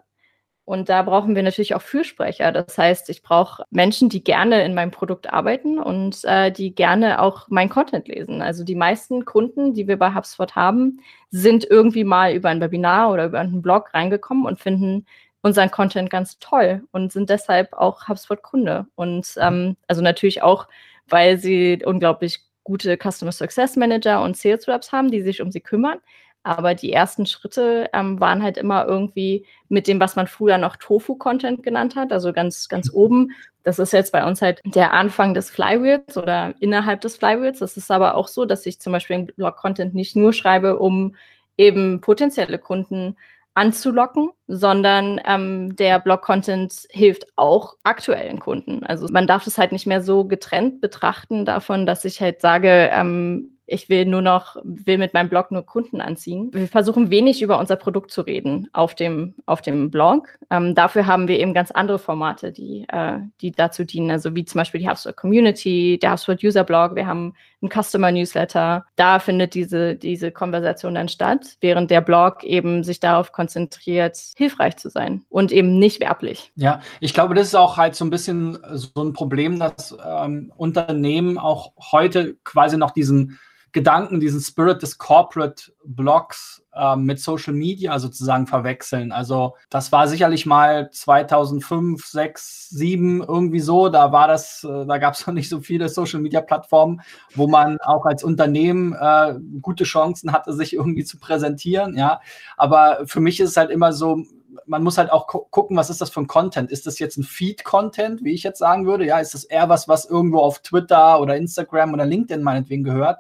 Und 0.64 0.90
da 0.90 1.02
brauchen 1.02 1.36
wir 1.36 1.44
natürlich 1.44 1.76
auch 1.76 1.82
Fürsprecher. 1.82 2.52
Das 2.52 2.78
heißt, 2.78 3.10
ich 3.10 3.24
brauche 3.24 3.64
Menschen, 3.72 4.10
die 4.10 4.24
gerne 4.24 4.64
in 4.64 4.74
meinem 4.74 4.92
Produkt 4.92 5.32
arbeiten 5.34 5.80
und 5.80 6.24
äh, 6.24 6.52
die 6.52 6.74
gerne 6.76 7.22
auch 7.22 7.48
mein 7.50 7.68
Content 7.68 8.08
lesen. 8.08 8.42
Also 8.42 8.64
die 8.64 8.76
meisten 8.76 9.26
Kunden, 9.26 9.74
die 9.74 9.88
wir 9.88 9.98
bei 9.98 10.14
HubSpot 10.14 10.56
haben, 10.56 11.00
sind 11.30 11.66
irgendwie 11.66 12.04
mal 12.04 12.34
über 12.34 12.50
ein 12.50 12.62
Webinar 12.62 13.12
oder 13.12 13.26
über 13.26 13.40
einen 13.40 13.62
Blog 13.62 13.94
reingekommen 13.94 14.46
und 14.46 14.60
finden 14.60 15.06
unseren 15.42 15.72
Content 15.72 16.10
ganz 16.10 16.38
toll 16.40 16.84
und 16.92 17.12
sind 17.12 17.30
deshalb 17.30 17.74
auch 17.74 18.08
HubSpot-Kunde. 18.08 18.86
Und 18.96 19.34
ähm, 19.38 19.76
also 19.88 20.02
natürlich 20.02 20.44
auch, 20.44 20.68
weil 21.08 21.38
sie 21.38 21.82
unglaublich 21.84 22.46
gute 22.64 22.98
Customer 22.98 23.32
Success 23.32 23.76
Manager 23.76 24.22
und 24.22 24.38
Sales 24.38 24.68
Reps 24.68 24.92
haben, 24.92 25.12
die 25.12 25.22
sich 25.22 25.42
um 25.42 25.52
sie 25.52 25.62
kümmern. 25.62 26.00
Aber 26.44 26.74
die 26.74 26.92
ersten 26.92 27.28
Schritte 27.28 27.90
ähm, 27.94 28.20
waren 28.20 28.42
halt 28.42 28.58
immer 28.58 28.86
irgendwie 28.88 29.46
mit 29.70 29.88
dem, 29.88 30.00
was 30.00 30.16
man 30.16 30.26
früher 30.26 30.58
noch 30.58 30.76
Tofu-Content 30.76 31.62
genannt 31.62 31.96
hat, 31.96 32.12
also 32.12 32.34
ganz, 32.34 32.68
ganz 32.68 32.92
mhm. 32.92 32.98
oben. 32.98 33.32
Das 33.64 33.78
ist 33.78 33.94
jetzt 33.94 34.12
bei 34.12 34.26
uns 34.26 34.42
halt 34.42 34.60
der 34.66 34.92
Anfang 34.94 35.36
des 35.36 35.52
Flywheels 35.52 36.18
oder 36.18 36.56
innerhalb 36.60 37.02
des 37.02 37.18
Flywheels. 37.18 37.60
Das 37.60 37.78
ist 37.78 37.92
aber 37.92 38.16
auch 38.16 38.28
so, 38.28 38.46
dass 38.46 38.66
ich 38.66 38.80
zum 38.80 38.92
Beispiel 38.92 39.26
Blog-Content 39.26 39.94
nicht 39.94 40.16
nur 40.16 40.34
schreibe, 40.34 40.80
um 40.80 41.16
eben 41.58 42.02
potenzielle 42.02 42.58
Kunden 42.58 43.18
anzulocken, 43.54 44.30
sondern 44.48 45.20
ähm, 45.26 45.76
der 45.76 46.00
Blog-Content 46.00 46.88
hilft 46.90 47.26
auch 47.36 47.76
aktuellen 47.84 48.40
Kunden. 48.40 48.84
Also 48.84 49.08
man 49.12 49.28
darf 49.28 49.46
es 49.46 49.58
halt 49.58 49.72
nicht 49.72 49.88
mehr 49.88 50.02
so 50.02 50.26
getrennt 50.26 50.80
betrachten 50.82 51.46
davon, 51.46 51.86
dass 51.86 52.06
ich 52.06 52.22
halt 52.22 52.40
sage, 52.42 52.90
ähm, 52.94 53.58
ich 53.72 53.88
will 53.88 54.06
nur 54.06 54.22
noch, 54.22 54.58
will 54.64 54.98
mit 54.98 55.14
meinem 55.14 55.30
Blog 55.30 55.50
nur 55.52 55.66
Kunden 55.66 56.02
anziehen. 56.02 56.50
Wir 56.54 56.68
versuchen 56.68 57.10
wenig 57.10 57.42
über 57.42 57.58
unser 57.58 57.78
Produkt 57.78 58.12
zu 58.12 58.22
reden 58.22 58.70
auf 58.74 58.96
dem, 58.96 59.34
auf 59.46 59.62
dem 59.62 59.90
Blog. 59.90 60.28
Ähm, 60.50 60.76
dafür 60.76 61.08
haben 61.08 61.30
wir 61.30 61.40
eben 61.40 61.54
ganz 61.54 61.72
andere 61.72 61.98
Formate, 61.98 62.52
die, 62.52 62.86
äh, 62.90 63.20
die 63.40 63.52
dazu 63.52 63.86
dienen, 63.86 64.12
also 64.12 64.36
wie 64.36 64.44
zum 64.44 64.60
Beispiel 64.60 64.82
die 64.82 64.90
HubSpot 64.90 65.16
Community, 65.16 65.98
der 66.02 66.12
HubSpot 66.12 66.44
User 66.44 66.66
Blog, 66.66 66.96
wir 66.96 67.08
haben 67.08 67.34
einen 67.62 67.70
Customer 67.72 68.12
Newsletter. 68.12 68.86
Da 68.96 69.20
findet 69.20 69.54
diese, 69.54 69.96
diese 69.96 70.32
Konversation 70.32 70.96
dann 70.96 71.10
statt, 71.10 71.58
während 71.62 71.92
der 71.92 72.02
Blog 72.02 72.44
eben 72.44 72.84
sich 72.84 73.00
darauf 73.00 73.32
konzentriert, 73.32 74.18
hilfreich 74.36 74.78
zu 74.78 74.90
sein 74.90 75.24
und 75.30 75.52
eben 75.52 75.78
nicht 75.78 76.00
werblich. 76.00 76.52
Ja, 76.56 76.82
ich 77.00 77.14
glaube, 77.14 77.36
das 77.36 77.48
ist 77.48 77.56
auch 77.56 77.78
halt 77.78 77.96
so 77.96 78.06
ein 78.06 78.10
bisschen 78.10 78.58
so 78.72 79.04
ein 79.04 79.14
Problem, 79.14 79.60
dass 79.60 79.96
ähm, 80.06 80.52
Unternehmen 80.56 81.38
auch 81.38 81.74
heute 81.92 82.36
quasi 82.44 82.78
noch 82.78 82.92
diesen 82.92 83.40
Gedanken, 83.74 84.20
diesen 84.20 84.42
Spirit 84.42 84.82
des 84.82 84.98
Corporate 84.98 85.72
Blogs 85.86 86.64
äh, 86.74 86.96
mit 86.96 87.20
Social 87.20 87.54
Media 87.54 88.00
sozusagen 88.00 88.48
verwechseln. 88.48 89.12
Also 89.12 89.56
das 89.70 89.92
war 89.92 90.08
sicherlich 90.08 90.46
mal 90.46 90.90
2005, 90.92 92.06
6, 92.06 92.70
7 92.70 93.22
irgendwie 93.22 93.60
so. 93.60 93.90
Da 93.90 94.12
war 94.12 94.28
das, 94.28 94.64
äh, 94.64 94.86
da 94.86 94.98
gab 94.98 95.14
es 95.14 95.26
noch 95.28 95.34
nicht 95.34 95.50
so 95.50 95.62
viele 95.62 95.90
Social 95.90 96.20
Media 96.20 96.42
Plattformen, 96.42 97.02
wo 97.36 97.48
man 97.48 97.78
auch 97.80 98.06
als 98.06 98.24
Unternehmen 98.24 98.94
äh, 98.94 99.36
gute 99.62 99.86
Chancen 99.86 100.32
hatte, 100.32 100.54
sich 100.54 100.74
irgendwie 100.74 101.06
zu 101.06 101.18
präsentieren. 101.18 101.98
Ja, 101.98 102.22
aber 102.58 103.00
für 103.06 103.22
mich 103.22 103.40
ist 103.40 103.52
es 103.52 103.58
halt 103.58 103.72
immer 103.72 103.94
so, 103.94 104.24
man 104.66 104.84
muss 104.84 104.98
halt 104.98 105.12
auch 105.12 105.28
gu 105.28 105.40
gucken, 105.50 105.78
was 105.78 105.90
ist 105.90 106.02
das 106.02 106.10
für 106.10 106.22
ein 106.22 106.28
Content? 106.28 106.72
Ist 106.72 106.86
das 106.86 107.00
jetzt 107.00 107.18
ein 107.18 107.24
Feed-Content, 107.24 108.24
wie 108.24 108.34
ich 108.34 108.44
jetzt 108.44 108.60
sagen 108.60 108.86
würde? 108.86 109.06
Ja, 109.06 109.20
ist 109.20 109.34
das 109.34 109.44
eher 109.44 109.70
was, 109.70 109.88
was 109.88 110.06
irgendwo 110.06 110.40
auf 110.40 110.60
Twitter 110.60 111.20
oder 111.20 111.38
Instagram 111.38 111.94
oder 111.94 112.06
LinkedIn 112.06 112.44
meinetwegen 112.44 112.84
gehört? 112.84 113.20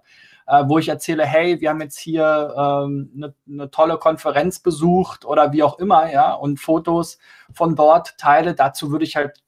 Äh, 0.51 0.67
wo 0.67 0.77
ich 0.79 0.89
erzähle, 0.89 1.25
hey, 1.25 1.61
wir 1.61 1.69
haben 1.69 1.79
jetzt 1.79 1.97
hier 1.97 2.53
eine 2.57 2.85
ähm, 2.85 3.33
ne, 3.45 3.71
tolle 3.71 3.97
Konferenz 3.97 4.59
besucht 4.59 5.23
oder 5.23 5.53
wie 5.53 5.63
auch 5.63 5.79
immer, 5.79 6.11
ja, 6.11 6.33
und 6.33 6.59
Fotos 6.59 7.19
von 7.53 7.73
dort 7.73 8.17
teile. 8.17 8.53
Dazu 8.53 8.91
würde 8.91 9.05
ich 9.05 9.15
halt 9.15 9.41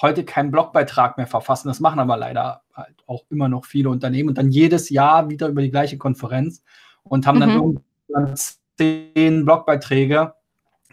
heute 0.00 0.24
keinen 0.24 0.52
Blogbeitrag 0.52 1.16
mehr 1.16 1.26
verfassen. 1.26 1.66
Das 1.66 1.80
machen 1.80 1.98
aber 1.98 2.16
leider 2.16 2.62
halt 2.72 2.94
auch 3.08 3.24
immer 3.30 3.48
noch 3.48 3.64
viele 3.64 3.90
Unternehmen 3.90 4.28
und 4.28 4.38
dann 4.38 4.52
jedes 4.52 4.90
Jahr 4.90 5.28
wieder 5.28 5.48
über 5.48 5.60
die 5.60 5.72
gleiche 5.72 5.98
Konferenz 5.98 6.62
und 7.02 7.26
haben 7.26 7.40
dann 7.40 7.50
mhm. 7.50 7.80
irgendwann 8.08 8.36
zehn 8.76 9.44
Blogbeiträge, 9.44 10.34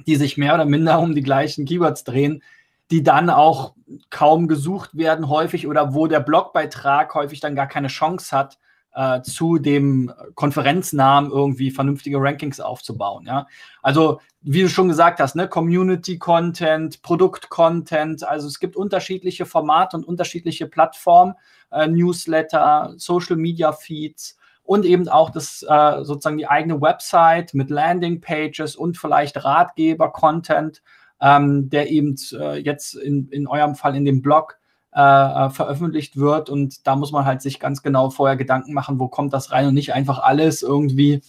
die 0.08 0.16
sich 0.16 0.38
mehr 0.38 0.56
oder 0.56 0.66
minder 0.66 1.00
um 1.00 1.14
die 1.14 1.22
gleichen 1.22 1.66
Keywords 1.66 2.04
drehen, 2.04 2.42
die 2.90 3.04
dann 3.04 3.30
auch 3.30 3.76
kaum 4.10 4.48
gesucht 4.48 4.98
werden 4.98 5.30
häufig 5.30 5.68
oder 5.68 5.94
wo 5.94 6.08
der 6.08 6.20
Blogbeitrag 6.20 7.14
häufig 7.14 7.42
dann 7.42 7.56
gar 7.56 7.68
keine 7.68 7.90
Chance 7.90 8.36
hat, 8.36 8.58
äh, 8.94 9.22
zu 9.22 9.58
dem 9.58 10.12
Konferenznamen 10.36 11.32
irgendwie 11.32 11.72
vernünftige 11.72 12.18
Rankings 12.20 12.60
aufzubauen. 12.60 13.26
Ja? 13.26 13.48
Also, 13.82 14.20
wie 14.42 14.62
du 14.62 14.70
schon 14.70 14.90
gesagt 14.90 15.20
hast, 15.20 15.36
ne, 15.36 15.48
Community-Content, 15.48 17.02
Produkt-Content, 17.02 18.28
also 18.28 18.48
es 18.48 18.60
gibt 18.60 18.76
unterschiedliche 18.76 19.46
Formate 19.46 19.98
und 19.98 20.04
unterschiedliche 20.04 20.68
Plattformen, 20.68 21.36
äh, 21.72 21.88
Newsletter, 21.88 22.94
Social-Media-Feeds 22.98 24.38
und 24.64 24.86
eben 24.86 25.08
auch 25.10 25.30
das 25.30 25.64
äh, 25.68 26.04
sozusagen 26.04 26.38
die 26.38 26.48
eigene 26.48 26.82
Website 26.82 27.54
mit 27.54 27.70
Landing-Pages 27.70 28.76
und 28.76 28.98
vielleicht 28.98 29.44
Ratgeber-Content, 29.44 30.82
ähm, 31.20 31.70
der 31.70 31.90
eben 31.90 32.16
äh, 32.34 32.58
jetzt 32.58 32.96
in, 32.96 33.30
in 33.30 33.48
eurem 33.48 33.76
Fall 33.76 33.96
in 33.96 34.06
dem 34.06 34.22
Blog 34.22 34.58
äh, 34.94 35.02
äh, 35.02 35.50
veröffentlicht 35.50 36.18
wird. 36.18 36.50
Und 36.50 36.86
da 36.86 36.98
muss 36.98 37.14
man 37.14 37.24
halt 37.24 37.42
sich 37.42 37.60
ganz 37.62 37.82
genau 37.82 38.10
vorher 38.10 38.36
Gedanken 38.36 38.74
machen, 38.74 39.00
wo 39.00 39.08
kommt 39.08 39.34
das 39.34 39.52
rein 39.52 39.68
und 39.68 39.74
nicht 39.74 39.94
einfach 39.94 40.20
alles 40.20 40.64
irgendwie, 40.64 41.22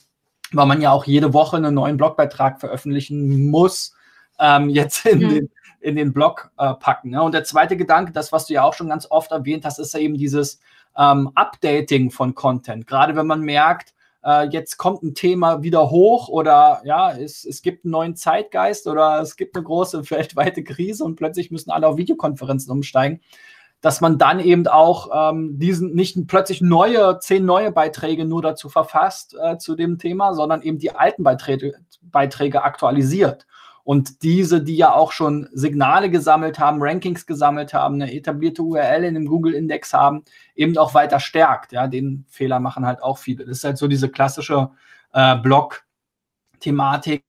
weil 0.51 0.67
man 0.67 0.81
ja 0.81 0.91
auch 0.91 1.05
jede 1.05 1.33
Woche 1.33 1.59
einen 1.59 1.75
neuen 1.75 1.97
Blogbeitrag 1.97 2.59
veröffentlichen 2.59 3.51
muss, 3.51 3.95
ähm, 4.41 4.69
jetzt 4.71 5.07
in, 5.07 5.21
mhm. 5.21 5.29
den, 5.29 5.51
in 5.81 5.95
den 5.95 6.13
Blog 6.13 6.51
äh, 6.59 6.75
packen. 6.75 7.11
Ne? 7.11 7.23
Und 7.23 7.35
der 7.35 7.45
zweite 7.45 7.77
Gedanke, 7.77 8.11
das, 8.11 8.33
was 8.33 8.47
du 8.47 8.55
ja 8.55 8.65
auch 8.65 8.75
schon 8.75 8.89
ganz 8.89 9.07
oft 9.09 9.31
erwähnt 9.31 9.65
hast, 9.65 9.79
ist 9.79 9.95
ja 9.95 10.01
eben 10.01 10.19
dieses 10.19 10.59
ähm, 10.97 11.31
Updating 11.37 12.11
von 12.11 12.35
Content. 12.35 12.89
Gerade 12.89 13.15
wenn 13.15 13.29
man 13.29 13.43
merkt, 13.43 13.95
äh, 14.25 14.49
jetzt 14.49 14.77
kommt 14.77 15.05
ein 15.05 15.15
Thema 15.15 15.63
wieder 15.63 15.91
hoch 15.91 16.29
oder 16.29 16.81
ja, 16.85 17.13
es, 17.13 17.45
es 17.45 17.63
gibt 17.63 17.85
einen 17.85 17.93
neuen 17.93 18.17
Zeitgeist 18.17 18.87
oder 18.89 19.21
es 19.21 19.37
gibt 19.37 19.57
eine 19.57 19.65
große 19.65 20.11
weltweite 20.11 20.65
Krise 20.65 21.05
und 21.05 21.15
plötzlich 21.17 21.53
müssen 21.53 21.71
alle 21.71 21.87
auf 21.87 21.97
Videokonferenzen 21.97 22.73
umsteigen 22.73 23.21
dass 23.83 24.01
man 24.01 24.17
dann 24.17 24.41
eben 24.41 24.67
auch 24.69 25.11
ähm, 25.13 25.59
diesen 25.59 25.93
nicht 25.95 26.17
plötzlich 26.29 26.63
neue, 26.63 27.19
zehn 27.19 27.45
neue 27.45 27.73
Beiträge 27.73 28.25
nur 28.25 28.41
dazu 28.41 28.69
verfasst 28.69 29.37
äh, 29.43 29.59
zu 29.59 29.75
dem 29.75 29.99
Thema, 29.99 30.35
sondern 30.35 30.63
eben 30.63 30.79
die 30.79 30.95
alten 30.95 31.25
Beiträge, 31.25 31.75
Beiträge 32.01 32.63
aktualisiert. 32.63 33.45
Und 33.85 34.23
diese, 34.23 34.63
die 34.63 34.77
ja 34.77 34.95
auch 34.95 35.11
schon 35.11 35.49
Signale 35.53 36.09
gesammelt 36.11 36.61
haben, 36.61 36.81
Rankings 36.81 37.27
gesammelt 37.27 37.75
haben, 37.75 37.97
eine 37.97 38.15
etablierte 38.15 38.63
URL 38.63 39.03
in 39.03 39.15
dem 39.15 39.27
Google-Index 39.27 39.93
haben, 39.93 40.23
eben 40.55 40.79
auch 40.79 40.95
weiter 40.95 41.19
stärkt. 41.19 41.73
Ja, 41.73 41.89
den 41.89 42.25
Fehler 42.29 42.61
machen 42.61 42.87
halt 42.87 43.03
auch 43.03 43.19
viele. 43.19 43.45
Das 43.45 43.59
ist 43.59 43.65
halt 43.65 43.79
so 43.79 43.89
diese 43.89 44.09
klassische 44.09 44.71
äh, 45.13 45.37
Blog-Thematik. 45.39 47.25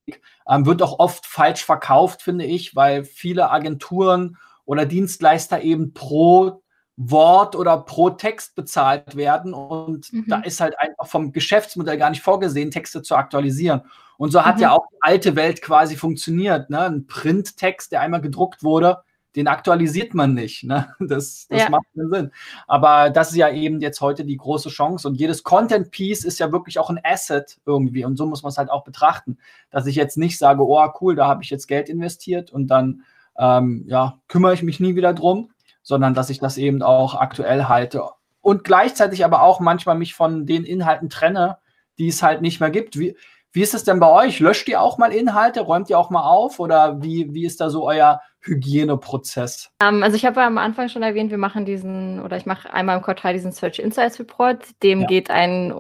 Ähm, 0.48 0.68
wird 0.68 0.84
auch 0.84 1.00
oft 1.00 1.26
falsch 1.26 1.66
verkauft, 1.66 2.22
finde 2.22 2.46
ich, 2.46 2.76
weil 2.76 3.04
viele 3.04 3.50
Agenturen 3.50 4.38
oder 4.66 4.86
Dienstleister 4.86 5.62
eben 5.62 5.94
pro 5.94 6.62
Wort 6.96 7.56
oder 7.56 7.78
pro 7.78 8.12
Text 8.12 8.56
bezahlt 8.56 9.16
werden. 9.16 9.54
Und 9.54 10.12
mhm. 10.14 10.26
da 10.28 10.42
ist 10.42 10.60
halt 10.60 10.76
einfach 10.80 11.08
vom 11.08 11.32
Geschäftsmodell 11.32 11.98
gar 11.98 12.10
nicht 12.10 12.22
vorgesehen, 12.22 12.72
Texte 12.72 13.02
zu 13.02 13.16
aktualisieren. 13.16 13.82
Und 14.18 14.32
so 14.32 14.46
hat 14.46 14.58
mhm. 14.58 14.62
ja 14.62 14.72
auch 14.72 14.86
die 14.92 14.98
alte 15.02 15.36
Welt 15.36 15.62
quasi 15.62 15.96
funktioniert. 15.96 16.70
Ne? 16.70 16.82
Ein 16.82 17.08
Printtext, 17.08 17.92
der 17.92 18.02
einmal 18.02 18.22
gedruckt 18.22 18.64
wurde, 18.64 19.00
den 19.36 19.48
aktualisiert 19.48 20.14
man 20.14 20.36
nicht. 20.36 20.64
Ne? 20.64 20.94
Das, 21.00 21.48
das 21.50 21.62
ja. 21.64 21.70
macht 21.70 21.86
keinen 21.96 22.12
Sinn. 22.12 22.32
Aber 22.68 23.10
das 23.10 23.32
ist 23.32 23.38
ja 23.38 23.50
eben 23.50 23.82
jetzt 23.82 24.00
heute 24.00 24.24
die 24.24 24.38
große 24.38 24.70
Chance. 24.70 25.08
Und 25.08 25.16
jedes 25.16 25.44
Content-Piece 25.44 26.24
ist 26.24 26.40
ja 26.40 26.52
wirklich 26.52 26.78
auch 26.78 26.92
ein 26.92 27.00
Asset 27.04 27.58
irgendwie. 27.66 28.06
Und 28.06 28.18
so 28.18 28.28
muss 28.28 28.44
man 28.44 28.52
es 28.52 28.60
halt 28.60 28.70
auch 28.70 28.84
betrachten. 28.84 29.40
Dass 29.72 29.88
ich 29.88 29.96
jetzt 29.96 30.18
nicht 30.18 30.38
sage, 30.38 30.62
oh 30.62 30.88
cool, 31.02 31.16
da 31.16 31.28
habe 31.28 31.42
ich 31.42 31.50
jetzt 31.50 31.68
Geld 31.68 31.90
investiert 31.90 32.52
und 32.52 32.68
dann 32.68 33.04
ähm, 33.38 33.86
ja, 33.88 34.20
kümmere 34.28 34.54
ich 34.54 34.64
mich 34.64 34.80
nie 34.80 34.96
wieder 34.96 35.14
drum, 35.14 35.52
sondern 35.82 36.14
dass 36.14 36.30
ich 36.30 36.40
das 36.40 36.58
eben 36.58 36.82
auch 36.82 37.16
aktuell 37.16 37.66
halte. 37.66 38.04
Und 38.42 38.64
gleichzeitig 38.64 39.24
aber 39.24 39.42
auch 39.42 39.60
manchmal 39.60 39.98
mich 39.98 40.16
von 40.16 40.46
den 40.46 40.66
Inhalten 40.66 41.10
trenne, 41.10 41.58
die 41.98 42.08
es 42.08 42.24
halt 42.24 42.42
nicht 42.42 42.60
mehr 42.60 42.72
gibt. 42.72 42.98
Wie, 43.00 43.16
wie 43.54 43.62
ist 43.62 43.74
es 43.74 43.84
denn 43.84 44.00
bei 44.00 44.10
euch? 44.10 44.40
Löscht 44.40 44.68
ihr 44.68 44.82
auch 44.82 44.98
mal 44.98 45.14
Inhalte? 45.14 45.62
Räumt 45.62 45.90
ihr 45.90 46.00
auch 46.00 46.10
mal 46.10 46.24
auf? 46.24 46.60
Oder 46.60 47.02
wie, 47.02 47.34
wie 47.34 47.46
ist 47.46 47.62
da 47.62 47.70
so 47.70 47.88
euer 47.88 48.20
Hygieneprozess? 48.42 49.72
Um, 49.82 49.98
ähm, 49.98 50.04
also 50.04 50.16
ich 50.16 50.26
habe 50.26 50.42
ja 50.42 50.48
am 50.48 50.58
Anfang 50.58 50.90
schon 50.90 51.04
erwähnt, 51.04 51.32
wir 51.32 51.38
machen 51.38 51.64
diesen, 51.64 52.20
oder 52.20 52.36
ich 52.36 52.46
mache 52.46 52.74
einmal 52.74 52.98
im 52.98 53.04
Quartal 53.04 53.34
diesen 53.34 53.52
Search 53.52 53.80
Insights 53.80 54.20
Report. 54.20 54.66
Dem 54.82 55.02
ja. 55.02 55.08
geht 55.08 55.30
ein 55.30 55.74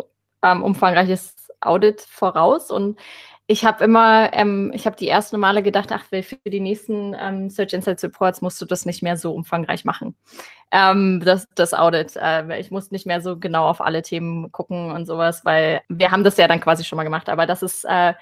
ähm, 0.43 0.63
umfangreiches 0.63 1.35
Audit 1.61 2.01
voraus. 2.01 2.69
Und 2.69 2.99
ich 3.53 3.65
habe 3.65 3.83
immer, 3.83 4.33
ähm, 4.33 4.71
ich 4.73 4.85
habe 4.85 4.95
die 4.95 5.07
ersten 5.07 5.39
Male 5.39 5.61
gedacht, 5.63 5.91
ach, 5.91 6.05
für 6.05 6.23
die 6.49 6.59
nächsten 6.59 7.15
ähm, 7.19 7.49
Search 7.49 7.73
Insights 7.73 8.03
Reports 8.03 8.41
musst 8.41 8.59
du 8.61 8.65
das 8.65 8.85
nicht 8.85 9.03
mehr 9.03 9.15
so 9.15 9.33
umfangreich 9.33 9.85
machen. 9.85 10.15
Ähm, 10.71 11.21
das, 11.23 11.47
das 11.55 11.73
Audit. 11.73 12.15
Äh, 12.15 12.59
ich 12.59 12.71
muss 12.71 12.91
nicht 12.91 13.05
mehr 13.05 13.21
so 13.21 13.37
genau 13.37 13.67
auf 13.67 13.79
alle 13.79 14.01
Themen 14.01 14.51
gucken 14.51 14.91
und 14.91 15.05
sowas, 15.05 15.45
weil 15.45 15.81
wir 15.87 16.11
haben 16.11 16.23
das 16.23 16.37
ja 16.37 16.47
dann 16.47 16.59
quasi 16.59 16.83
schon 16.83 16.97
mal 16.97 17.03
gemacht. 17.03 17.29
Aber 17.29 17.45
das 17.45 17.61
ist 17.61 17.85
äh, 17.85 18.13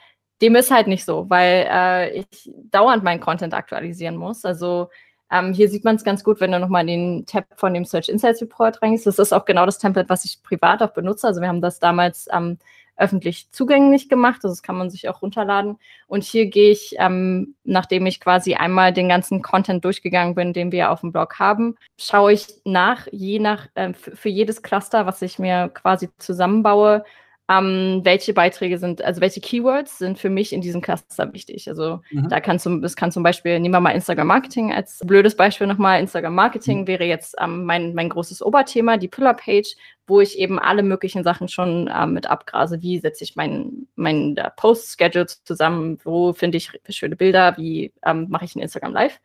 dem 0.41 0.56
ist 0.56 0.72
halt 0.72 0.88
nicht 0.88 1.06
so, 1.06 1.30
weil 1.30 1.67
äh, 1.72 2.20
ich 2.20 2.52
dauernd 2.72 3.04
meinen 3.04 3.20
Content 3.22 3.54
aktualisieren 3.54 4.17
muss. 4.17 4.44
Also 4.44 4.89
ähm, 5.32 5.54
hier 5.54 5.70
sieht 5.70 5.86
man 5.86 5.96
es 5.96 6.04
ganz 6.04 6.24
gut, 6.24 6.41
wenn 6.41 6.52
du 6.52 6.60
nochmal 6.60 6.82
in 6.82 6.88
den 6.88 7.26
Tab 7.26 7.46
von 7.56 7.74
dem 7.74 7.86
Search 7.86 8.10
Insights 8.10 8.41
Report 8.41 8.82
reingehst. 8.82 9.08
Das 9.08 9.20
ist 9.20 9.34
auch 9.34 9.46
genau 9.46 9.65
das 9.65 9.78
Template, 9.78 10.10
was 10.10 10.26
ich 10.26 10.44
privat 10.44 10.82
auch 10.82 10.91
benutze. 10.91 11.28
Also 11.28 11.39
wir 11.41 11.48
haben 11.48 11.62
das 11.62 11.80
damals 11.80 12.28
ähm, 12.34 12.58
öffentlich 13.02 13.52
zugänglich 13.52 14.08
gemacht. 14.08 14.42
Also 14.44 14.50
das 14.50 14.64
kann 14.64 14.78
man 14.78 14.90
sich 14.90 15.10
auch 15.10 15.22
runterladen. 15.22 15.78
Und 16.08 16.24
hier 16.24 16.46
gehe 16.46 16.72
ich, 16.72 16.96
ähm, 17.00 17.56
nachdem 17.64 18.06
ich 18.06 18.20
quasi 18.20 18.54
einmal 18.54 18.94
den 18.94 19.10
ganzen 19.10 19.42
Content 19.42 19.84
durchgegangen 19.84 20.36
bin, 20.36 20.54
den 20.54 20.72
wir 20.72 20.92
auf 20.92 21.02
dem 21.02 21.12
Blog 21.12 21.40
haben, 21.40 21.76
schaue 21.98 22.34
ich 22.34 22.48
nach, 22.64 23.08
je 23.12 23.40
nach, 23.40 23.68
äh, 23.76 23.94
für 23.94 24.30
jedes 24.30 24.62
Cluster, 24.62 25.06
was 25.06 25.22
ich 25.22 25.40
mir 25.40 25.70
quasi 25.70 26.10
zusammenbaue, 26.18 27.04
ähm, 27.52 28.02
welche 28.04 28.34
Beiträge 28.34 28.78
sind, 28.78 29.04
also 29.04 29.20
welche 29.20 29.42
Keywords 29.42 29.98
sind 29.98 30.20
für 30.20 30.30
mich 30.30 30.54
in 30.54 30.62
diesem 30.62 30.82
Cluster 30.82 31.34
wichtig. 31.34 31.68
Also 31.68 32.00
mhm. 32.12 32.30
da 32.30 32.40
kann 32.40 32.60
zum, 32.60 32.84
es 32.84 32.96
kann 32.96 33.12
zum 33.12 33.24
Beispiel, 33.24 33.60
nehmen 33.60 33.74
wir 33.74 33.82
mal 33.82 33.92
Instagram 33.92 34.28
Marketing 34.28 34.72
als 34.72 35.00
blödes 35.04 35.36
Beispiel 35.36 35.68
nochmal. 35.68 36.00
Instagram 36.00 36.34
Marketing 36.34 36.82
mhm. 36.82 36.88
wäre 36.88 37.04
jetzt 37.04 37.36
ähm, 37.42 37.66
mein, 37.66 37.94
mein 37.94 38.10
großes 38.10 38.42
Oberthema, 38.42 38.98
die 38.98 39.10
Pillar-Page, 39.10 39.76
wo 40.08 40.22
ich 40.22 40.40
eben 40.40 40.60
alle 40.60 40.84
möglichen 40.84 41.24
Sachen 41.24 41.50
schon 41.50 41.90
ähm, 41.94 42.14
mit 42.14 42.28
abgrase. 42.28 42.82
Wie 42.82 43.00
setze 43.00 43.24
ich 43.26 43.36
mein, 43.36 43.88
mein 43.96 44.36
Post-Schedule 44.56 45.28
zusammen? 45.44 46.00
Wo 46.04 46.32
finde 46.32 46.58
ich 46.58 46.72
schöne 46.90 47.18
Bilder? 47.18 47.58
Wie 47.58 47.92
ähm, 48.06 48.28
mache 48.30 48.46
ich 48.46 48.56
ein 48.56 48.62
Instagram 48.62 48.94
Live? 48.94 49.20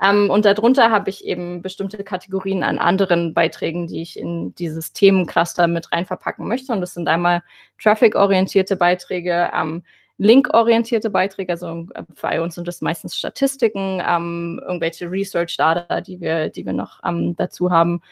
Ähm, 0.00 0.30
und 0.30 0.44
darunter 0.44 0.90
habe 0.90 1.10
ich 1.10 1.24
eben 1.24 1.62
bestimmte 1.62 2.04
Kategorien 2.04 2.62
an 2.62 2.78
anderen 2.78 3.34
Beiträgen, 3.34 3.86
die 3.88 4.02
ich 4.02 4.18
in 4.18 4.54
dieses 4.54 4.92
Themencluster 4.92 5.66
mit 5.66 5.92
rein 5.92 6.06
verpacken 6.06 6.46
möchte. 6.46 6.72
Und 6.72 6.80
das 6.80 6.94
sind 6.94 7.08
einmal 7.08 7.42
Traffic-orientierte 7.82 8.76
Beiträge, 8.76 9.50
ähm, 9.54 9.82
Link-orientierte 10.20 11.10
Beiträge, 11.10 11.52
also 11.52 11.86
äh, 11.94 12.02
bei 12.20 12.42
uns 12.42 12.56
sind 12.56 12.66
das 12.66 12.80
meistens 12.80 13.16
Statistiken, 13.16 14.02
ähm, 14.04 14.60
irgendwelche 14.66 15.08
Research-Data, 15.10 16.00
die 16.00 16.20
wir, 16.20 16.48
die 16.48 16.66
wir 16.66 16.72
noch 16.72 17.00
ähm, 17.04 17.36
dazu 17.36 17.70
haben. 17.70 18.02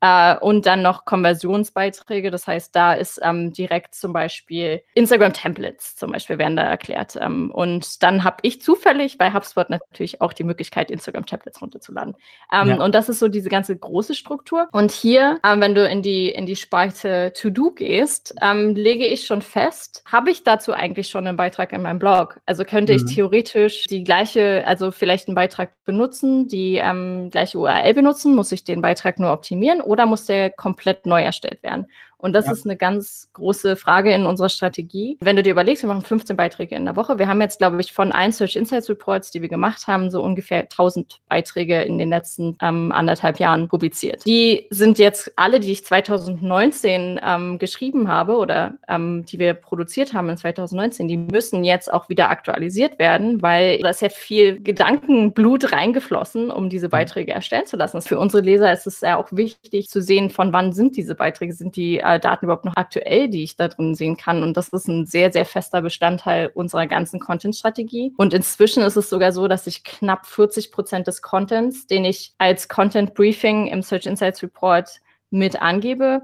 Äh, 0.00 0.36
und 0.38 0.66
dann 0.66 0.82
noch 0.82 1.04
Konversionsbeiträge. 1.04 2.30
Das 2.30 2.46
heißt, 2.46 2.76
da 2.76 2.92
ist 2.92 3.18
ähm, 3.22 3.52
direkt 3.52 3.94
zum 3.94 4.12
Beispiel 4.12 4.82
Instagram-Templates 4.94 5.96
zum 5.96 6.12
Beispiel 6.12 6.38
werden 6.38 6.56
da 6.56 6.64
erklärt. 6.64 7.16
Ähm, 7.20 7.50
und 7.50 8.02
dann 8.02 8.22
habe 8.22 8.36
ich 8.42 8.60
zufällig 8.60 9.16
bei 9.16 9.32
HubSpot 9.32 9.70
natürlich 9.70 10.20
auch 10.20 10.34
die 10.34 10.44
Möglichkeit, 10.44 10.90
Instagram-Templates 10.90 11.62
runterzuladen. 11.62 12.14
Ähm, 12.52 12.68
ja. 12.68 12.84
Und 12.84 12.94
das 12.94 13.08
ist 13.08 13.20
so 13.20 13.28
diese 13.28 13.48
ganze 13.48 13.76
große 13.76 14.14
Struktur. 14.14 14.68
Und 14.72 14.90
hier, 14.90 15.38
ähm, 15.44 15.60
wenn 15.60 15.74
du 15.74 15.88
in 15.88 16.02
die, 16.02 16.28
in 16.28 16.44
die 16.44 16.56
Spalte 16.56 17.32
To-Do 17.34 17.70
gehst, 17.70 18.34
ähm, 18.42 18.74
lege 18.74 19.06
ich 19.06 19.26
schon 19.26 19.40
fest, 19.40 20.02
habe 20.04 20.30
ich 20.30 20.44
dazu 20.44 20.74
eigentlich 20.74 21.08
schon 21.08 21.26
einen 21.26 21.38
Beitrag 21.38 21.72
in 21.72 21.82
meinem 21.82 21.98
Blog? 21.98 22.40
Also 22.44 22.64
könnte 22.64 22.92
mhm. 22.92 22.98
ich 22.98 23.14
theoretisch 23.14 23.84
die 23.84 24.04
gleiche, 24.04 24.64
also 24.66 24.90
vielleicht 24.90 25.28
einen 25.28 25.34
Beitrag 25.34 25.70
benutzen, 25.84 26.48
die 26.48 26.76
ähm, 26.76 27.30
gleiche 27.30 27.58
URL 27.58 27.94
benutzen, 27.94 28.34
muss 28.34 28.52
ich 28.52 28.64
den 28.64 28.82
Beitrag 28.82 29.18
nur 29.18 29.32
optimieren 29.32 29.80
oder 29.86 30.06
muss 30.06 30.26
der 30.26 30.50
komplett 30.50 31.06
neu 31.06 31.22
erstellt 31.22 31.62
werden? 31.62 31.86
Und 32.18 32.32
das 32.32 32.46
ja. 32.46 32.52
ist 32.52 32.64
eine 32.64 32.76
ganz 32.76 33.28
große 33.34 33.76
Frage 33.76 34.12
in 34.12 34.26
unserer 34.26 34.48
Strategie. 34.48 35.18
Wenn 35.20 35.36
du 35.36 35.42
dir 35.42 35.50
überlegst, 35.50 35.82
wir 35.82 35.88
machen 35.88 36.02
15 36.02 36.36
Beiträge 36.36 36.74
in 36.74 36.84
der 36.84 36.96
Woche. 36.96 37.18
Wir 37.18 37.28
haben 37.28 37.40
jetzt, 37.40 37.58
glaube 37.58 37.80
ich, 37.80 37.92
von 37.92 38.12
allen 38.12 38.32
Search 38.32 38.56
Insights 38.56 38.88
Reports, 38.88 39.30
die 39.30 39.42
wir 39.42 39.48
gemacht 39.48 39.86
haben, 39.86 40.10
so 40.10 40.22
ungefähr 40.22 40.62
1000 40.62 41.20
Beiträge 41.28 41.82
in 41.82 41.98
den 41.98 42.08
letzten 42.08 42.56
ähm, 42.62 42.90
anderthalb 42.92 43.38
Jahren 43.38 43.68
publiziert. 43.68 44.24
Die 44.26 44.66
sind 44.70 44.98
jetzt 44.98 45.32
alle, 45.36 45.60
die 45.60 45.72
ich 45.72 45.84
2019 45.84 47.20
ähm, 47.22 47.58
geschrieben 47.58 48.08
habe 48.08 48.36
oder 48.36 48.74
ähm, 48.88 49.24
die 49.26 49.38
wir 49.38 49.54
produziert 49.54 50.14
haben 50.14 50.30
in 50.30 50.36
2019, 50.36 51.08
die 51.08 51.16
müssen 51.16 51.64
jetzt 51.64 51.92
auch 51.92 52.08
wieder 52.08 52.30
aktualisiert 52.30 52.98
werden, 52.98 53.42
weil 53.42 53.78
da 53.78 53.90
ist 53.90 54.02
ja 54.02 54.08
viel 54.08 54.60
Gedankenblut 54.62 55.72
reingeflossen, 55.72 56.50
um 56.50 56.70
diese 56.70 56.86
mhm. 56.86 56.92
Beiträge 56.92 57.32
erstellen 57.32 57.66
zu 57.66 57.76
lassen. 57.76 58.00
Für 58.00 58.18
unsere 58.18 58.42
Leser 58.42 58.72
ist 58.72 58.86
es 58.86 59.00
ja 59.00 59.16
auch 59.16 59.28
wichtig 59.32 59.88
zu 59.88 60.00
sehen, 60.00 60.30
von 60.30 60.52
wann 60.52 60.72
sind 60.72 60.96
diese 60.96 61.14
Beiträge, 61.14 61.52
sind 61.52 61.76
die 61.76 62.02
äh, 62.06 62.20
Daten 62.20 62.46
überhaupt 62.46 62.64
noch 62.64 62.76
aktuell, 62.76 63.28
die 63.28 63.42
ich 63.42 63.56
da 63.56 63.68
drin 63.68 63.94
sehen 63.94 64.16
kann. 64.16 64.42
Und 64.42 64.56
das 64.56 64.68
ist 64.68 64.88
ein 64.88 65.06
sehr, 65.06 65.32
sehr 65.32 65.44
fester 65.44 65.82
Bestandteil 65.82 66.50
unserer 66.54 66.86
ganzen 66.86 67.20
Content-Strategie. 67.20 68.14
Und 68.16 68.34
inzwischen 68.34 68.82
ist 68.82 68.96
es 68.96 69.10
sogar 69.10 69.32
so, 69.32 69.48
dass 69.48 69.66
ich 69.66 69.84
knapp 69.84 70.26
40 70.26 70.72
Prozent 70.72 71.06
des 71.06 71.22
Contents, 71.22 71.86
den 71.86 72.04
ich 72.04 72.34
als 72.38 72.68
Content 72.68 73.14
Briefing 73.14 73.66
im 73.66 73.82
Search 73.82 74.06
Insights 74.06 74.42
Report 74.42 74.88
mit 75.30 75.60
angebe, 75.60 76.22